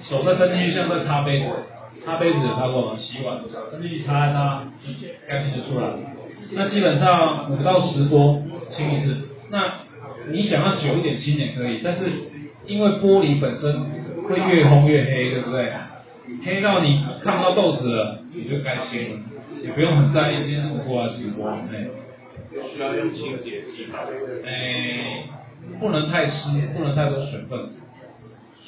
[0.00, 1.46] 手再伸进去，像在擦杯子，
[2.06, 2.98] 擦杯子有擦过吗？
[2.98, 3.38] 洗碗，
[3.70, 4.64] 伸进去擦一擦，
[5.28, 5.98] 干净就出来了。
[6.52, 8.42] 那基本上五到十波
[8.76, 9.16] 清一次。
[9.50, 9.74] 那
[10.30, 12.10] 你想要久一点清也可以，但是
[12.66, 13.80] 因为玻璃本身
[14.24, 15.72] 会越烘越黑，对不对？
[16.44, 19.20] 黑到你看不到豆子了，你就该清了，
[19.62, 21.86] 也不用很在意今天是五波还是十波，哎。
[22.74, 24.00] 需要用清洁剂吗？
[24.44, 25.24] 哎，
[25.78, 27.58] 不能太湿，不能太多水分。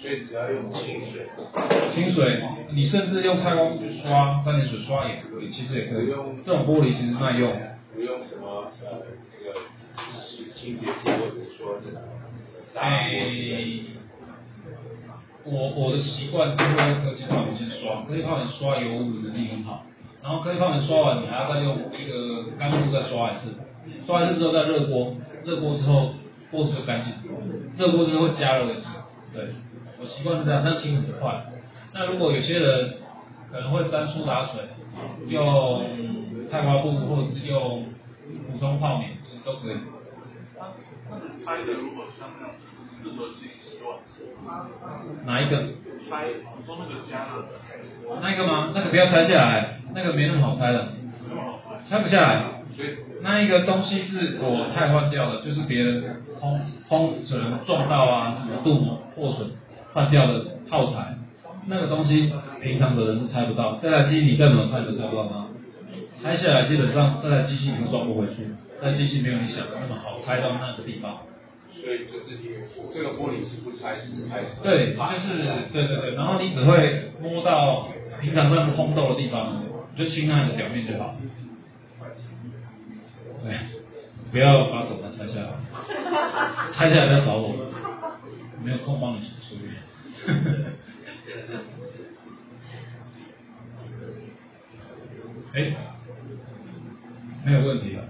[0.03, 1.31] 所以只要用清水。
[1.95, 6.09] 清水，你甚至用菜瓜布去刷，三点水刷也可以，其实也可以。
[6.09, 7.57] 用这种玻璃其实耐用。
[7.95, 9.55] 不用什么呃那个
[10.55, 12.01] 清洁剂或者说那种。
[12.75, 13.13] 哎，
[15.45, 19.85] 我我的习惯是用科技泡棉先刷，科技泡棉刷油污能力很好，
[20.23, 23.55] 然后科技泡棉刷完，你还要再用一个干布再刷一次，
[24.07, 25.15] 刷一次之后再热锅，
[25.45, 26.15] 热锅之后
[26.51, 27.13] 锅子就干净，
[27.77, 28.87] 热锅之后会加热一次，
[29.35, 29.49] 对，
[30.03, 31.45] 我习惯是这样，那清很快。
[31.95, 32.95] 那如果有些人
[33.53, 34.61] 可能会沾苏打水，
[35.29, 35.87] 用
[36.51, 37.87] 菜花布或者是用
[38.51, 39.77] 普通泡棉，其实都可以。
[41.45, 42.55] 拆的如果像那种
[42.91, 43.97] 适合自己洗碗，
[45.25, 45.69] 哪一个？
[46.11, 47.49] 拆，我说那个加热的，
[48.21, 48.73] 那个吗？
[48.75, 50.89] 那个不要拆下来，那个没那么好拆的，
[51.89, 52.45] 拆不下来。
[53.21, 56.59] 那一个东西是我太换掉了，就是别人烘
[56.89, 59.49] 烘可能撞到啊，什么镀膜破损
[59.93, 61.15] 换掉的耗材，
[61.67, 65.47] 那个东西平常的人是拆不到，这台机器你再怎么拆都拆不到它。
[66.23, 68.49] 拆下来基本上这台机器你都装不回去，
[68.81, 71.19] 这台机器没有你想的那么好拆到那个地方。
[71.75, 72.39] 所以就是
[72.95, 74.41] 这个玻璃是不拆是拆。
[74.63, 77.89] 对，就是对对对，然后你只会摸到
[78.21, 79.63] 平常那么烘豆的地方，
[79.95, 81.17] 你就清它的表面就好。
[83.43, 83.57] 对，
[84.31, 85.49] 不要把狗子拆下来，
[86.73, 87.53] 拆下来再找我，
[88.63, 89.72] 没有空帮你处理。
[95.55, 95.75] 哎，
[97.45, 98.05] 没有问题了，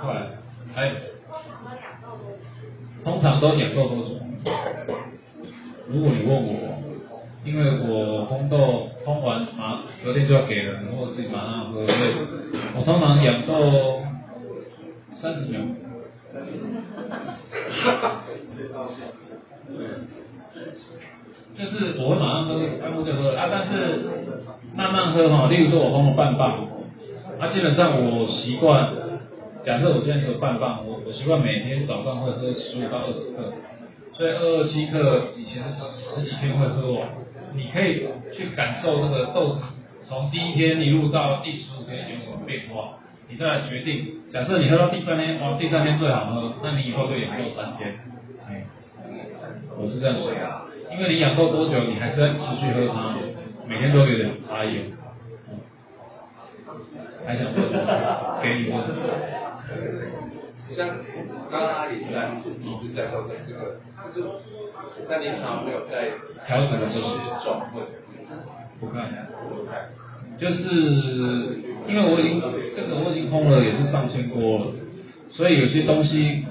[0.00, 0.26] 快，
[0.74, 0.92] 哎。
[3.04, 4.14] 通常都养豆多久？
[5.88, 6.80] 如果你问我，
[7.44, 12.14] 因为我烘豆烘完马隔天就要给人，或者自己马上喝，所以
[12.76, 14.04] 我通常养豆
[15.12, 15.60] 三十秒。
[21.56, 24.00] 就是我会马上喝，干喝就喝啊，但是
[24.74, 25.48] 慢慢喝哈。
[25.48, 26.66] 例如说我喝了半磅，
[27.38, 28.90] 啊，基本上我习惯。
[29.62, 33.52] 假设我现在只有半磅，我我习惯每天早上会喝十五到二十克，
[34.12, 35.62] 所以二二七克以前
[36.16, 37.08] 十几天会喝完。
[37.54, 38.02] 你可以
[38.34, 39.62] 去感受那个豆子
[40.02, 44.22] 从第一天一路到第十五天有什么变化，你再来决定。
[44.32, 47.94] 假设你喝到第三天，哇，第三天最好喝，那你以后就养豆三天。
[49.72, 50.30] 哎，我是这样说，
[50.90, 53.14] 因为你养够多久，你还是要持续喝它，
[53.66, 54.92] 每天都有点差异。
[57.24, 57.62] 还想喝
[58.42, 58.82] 给你问。
[60.68, 60.88] 像
[61.50, 62.30] 刚刚阿里在
[62.62, 63.76] 一直在说的这个，
[64.14, 66.12] 就是但你常没有在
[66.46, 67.86] 调整的时候状或者
[68.80, 69.10] 不看，
[69.50, 69.90] 不看，
[70.38, 70.62] 就是
[71.86, 72.40] 因为我已经
[72.74, 74.66] 这个我已经空了也是上千锅了，
[75.30, 76.44] 所以有些东西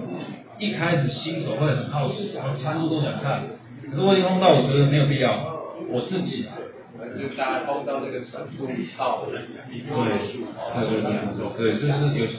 [0.61, 3.41] 一开始新手会很好奇，什么参数都想看，
[3.89, 5.33] 可是我已经烘到我觉得没有必要，
[5.89, 6.45] 我自己
[7.17, 9.25] 就大家烘到那个程度，到
[9.71, 9.97] 一定结
[10.29, 10.45] 束。
[10.77, 11.09] 对对对
[11.57, 12.29] 对，就是有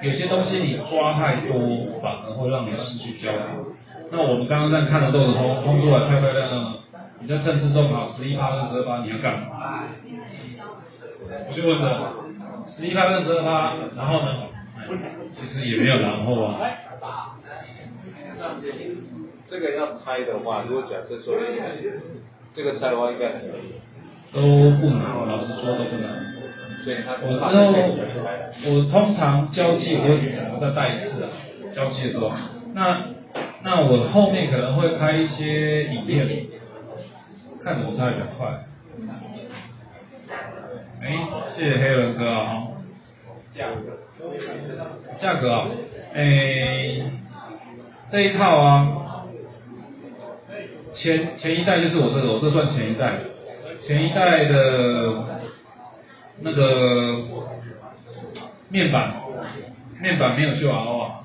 [0.00, 1.58] 有些东西你抓太多，
[2.00, 3.42] 反而会让你失去焦点。
[4.12, 6.78] 那我们刚刚在看的豆子烘烘出来漂漂亮亮的，
[7.18, 9.82] 你在称试中考十一趴跟十二趴，你要干嘛？
[11.50, 12.14] 我就问了，
[12.68, 14.46] 十一趴跟十二趴，然后呢？
[15.34, 16.54] 其实也没有然后啊。
[19.48, 21.36] 这个要猜的话，如果假设说
[22.54, 23.74] 这个猜的话，应该很容易。
[24.32, 24.40] 都
[24.78, 26.34] 不难，老实说都不难。
[26.82, 27.72] 所以他我之后
[28.64, 31.30] 我通常交际我会整个再带一次啊，
[31.74, 32.30] 交际的时候，
[32.74, 33.04] 那
[33.62, 36.26] 那我后面可能会拍一些影片，
[37.62, 38.64] 看怎么猜比较快。
[41.02, 41.04] 哎，
[41.54, 42.66] 谢谢黑人哥啊。
[43.54, 43.98] 价格。
[45.18, 45.66] 价格啊，
[46.14, 47.10] 哎，
[48.16, 49.26] 这一套啊，
[50.94, 53.12] 前前一代就是我这个，我这算前一代。
[53.86, 55.22] 前一代的
[56.40, 57.18] 那个
[58.70, 59.16] 面板，
[60.00, 61.24] 面板没有秀 R 瓦，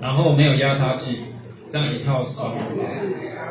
[0.00, 1.18] 然后没有压差器，
[1.70, 2.56] 这样一套三万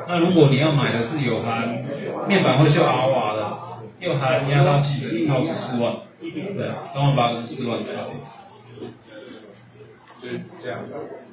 [0.07, 1.85] 那如果你要买的是有含
[2.27, 3.55] 面板会秀 R 瓦的，
[3.99, 8.15] 又含压差器的，一套是四万，对，三万八跟四万差别。
[10.31, 10.79] 就这样。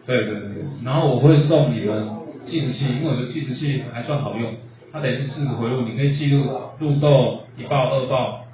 [0.07, 2.09] 对对对，然后我会送你们
[2.47, 4.55] 计时器，因为我觉得计时器还算好用。
[4.93, 8.47] 它等于是四个回路，你可以记录入豆一爆、二爆，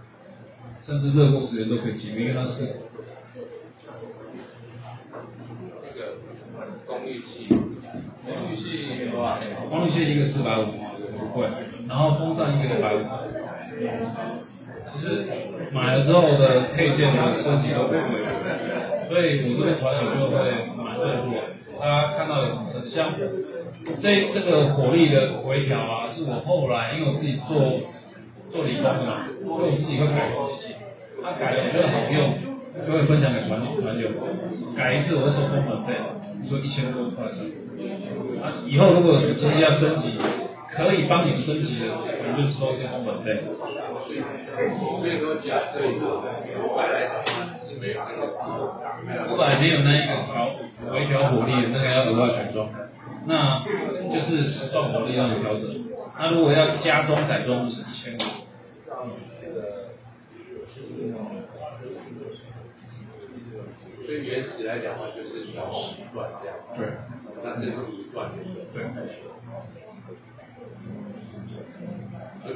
[0.82, 2.76] 甚至热过时间都可以记录，因为它是。
[5.82, 6.16] 那个
[6.86, 7.58] 功率器，功
[8.50, 9.38] 率器多少？
[9.68, 10.64] 功率器一个四百五，
[11.18, 11.46] 不贵。
[11.86, 12.98] 然后风扇一个一百五。
[14.92, 15.26] 其实
[15.72, 17.98] 买了之后的配件的设计都不贵，
[19.08, 20.36] 所以我这边团友就会
[21.04, 21.34] 蛮热络。
[21.80, 23.10] 大家看到有什么设计，像。
[24.00, 27.58] 这这个火力的回调啊，是我后来因为我自己做
[28.52, 30.70] 做理工嘛，所以我自己会改东西。
[31.20, 32.38] 他改了我觉得好用，
[32.86, 34.06] 就会分享给团团友。
[34.78, 35.98] 改一次我会收工本费，
[36.40, 37.42] 你说一千多块钱。
[38.38, 40.14] 啊，以后如果有什么东西要升级，
[40.70, 43.34] 可以帮你们升级的，我们就收一些工本费。
[44.04, 44.20] 所以
[45.00, 46.02] 所以说假设一个
[46.64, 47.12] 五百来讲
[47.66, 48.22] 是没有那个，
[49.32, 50.32] 五百没有那一个调
[50.90, 52.68] 回调火力的那个要额外选装。
[53.24, 53.62] 那
[54.12, 55.62] 就是实状火力让你调整。
[56.18, 58.18] 那如果要加装改装，就是一千五。
[64.04, 66.56] 所以原始来讲的话，就是调十段这样。
[66.76, 66.80] 对。
[67.44, 68.30] 那这是一段。
[68.74, 68.82] 对。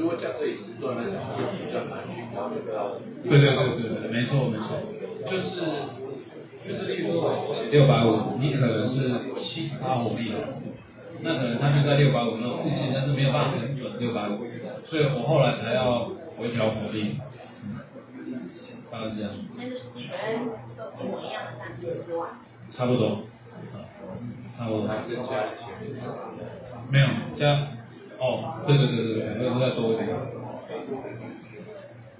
[0.06, 2.94] 如果假设以十段来讲，就比较难去调整到。
[3.26, 4.78] 对对对对对，没错没错，
[5.26, 5.66] 就是。
[6.66, 10.38] 就是例如我写六百五，你可能是七十八火力的，
[11.22, 14.42] 那可能他就在六百五那附近，但是没有办法很准六百五，
[14.86, 17.18] 所以我后来才要回调火力，
[18.90, 19.30] 大概是这样。
[19.56, 20.44] 那就是全
[20.76, 22.30] 都一样的三十万。
[22.76, 23.22] 差不多，
[24.58, 24.88] 差不多。
[26.90, 27.68] 没有加，
[28.18, 30.08] 哦，对对对对对，会再多一点，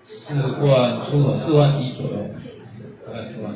[0.07, 2.17] 四万出口四万一左右，
[3.07, 3.55] 大概四万。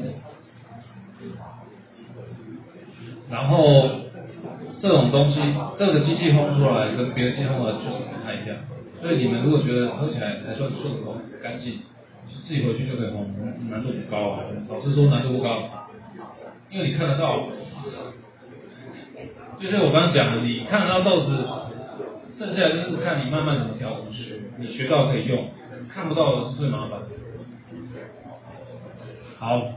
[3.31, 3.89] 然后
[4.81, 5.39] 这种东西，
[5.79, 8.57] 这个机器烘出来跟别的机器烘出来确实不太一样，
[9.01, 11.79] 所以你们如果觉得喝起来还算顺口、干净，
[12.45, 13.27] 自己回去就可以烘，
[13.71, 14.45] 难度不高啊。
[14.69, 15.63] 老实说难度不高，
[16.71, 17.47] 因为你看得到，
[19.61, 21.47] 就是我刚刚讲的，你看得到豆子，
[22.39, 23.99] 剩下就是看你慢慢怎么调
[24.59, 25.49] 你学到可以用，
[25.89, 27.01] 看不到的是最麻烦。
[29.39, 29.73] 好。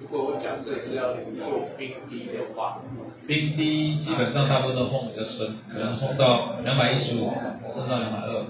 [0.00, 2.82] 如果我假设是要做冰滴的话，
[3.26, 7.32] 冰滴基本上大部分都烘比较深，可能烘到两百一十五，
[7.72, 8.44] 甚至两百二。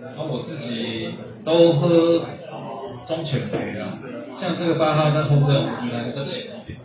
[0.00, 1.10] 然后我自己
[1.44, 2.24] 都喝
[3.06, 3.98] 中浅焙啊，
[4.40, 6.78] 像这个八号在烘这种，我觉得还是浅一点。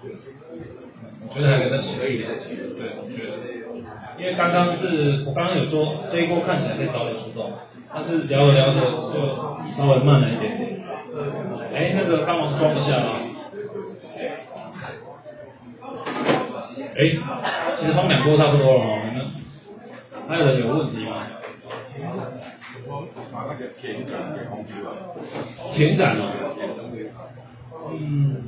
[1.22, 2.28] 我觉得还可以浅一点，
[2.76, 3.49] 对，我觉得。
[4.20, 7.54] 因为刚刚是我刚刚有说这一波看起来可以早点出动，
[7.94, 9.16] 但是聊着聊着就
[9.78, 10.70] 稍微慢了一点点。
[11.74, 13.16] 哎，那个帮忙装一下了！
[16.98, 17.00] 哎，
[17.80, 19.26] 其实他们两波差不多了哦，你们
[20.28, 21.28] 还有人有问题吗？
[23.32, 24.90] 把那个甜感给烘出来。
[25.74, 26.22] 田展哦。
[27.92, 28.44] 嗯。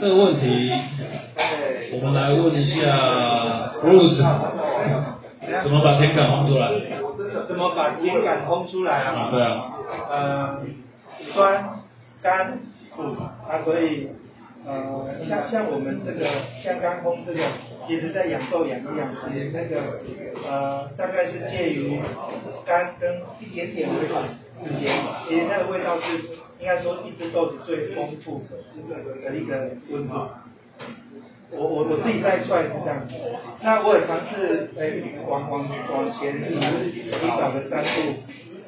[0.00, 0.70] 这个问题，
[1.92, 4.20] 我们来问一下 Bruce，
[5.62, 6.70] 怎么把甜感烘出来？
[7.46, 9.28] 怎么把甜感烘出来啊？
[9.30, 9.72] 对啊。
[10.10, 10.60] 呃。
[11.34, 11.68] 酸、
[12.22, 12.58] 甘、
[12.96, 14.08] 苦啊，所以
[14.64, 16.24] 呃，像像我们这个
[16.64, 17.44] 像刚烘这个，
[17.86, 20.00] 其实在养豆养一养，其实那个
[20.48, 22.00] 呃大概是介于
[22.64, 24.24] 干跟一点点微软
[24.64, 24.96] 之间，
[25.28, 26.06] 其实那个味道是
[26.60, 30.14] 应该说一只豆子最丰富的一个温度。
[31.52, 33.14] 我我我自己在算是这样子，
[33.60, 36.60] 那我也尝试诶往往往前提
[37.10, 38.22] 早个三度，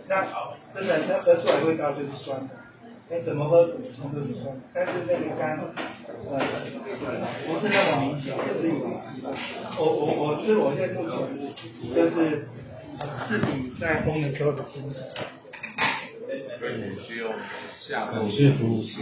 [0.08, 0.26] 那
[0.74, 2.48] 真的那喝出来味道就是酸的。
[3.08, 5.60] 哎，怎么喝怎么冲都是酸，但是那个干，
[6.28, 6.40] 呃，
[7.46, 8.72] 不是那么明显，就是
[9.78, 11.14] 我我我是我现在目前
[11.94, 12.48] 就是
[13.28, 14.96] 自己在烘的时候的心得。
[16.62, 17.34] 所以你是用
[17.80, 18.92] 下感谢服务师。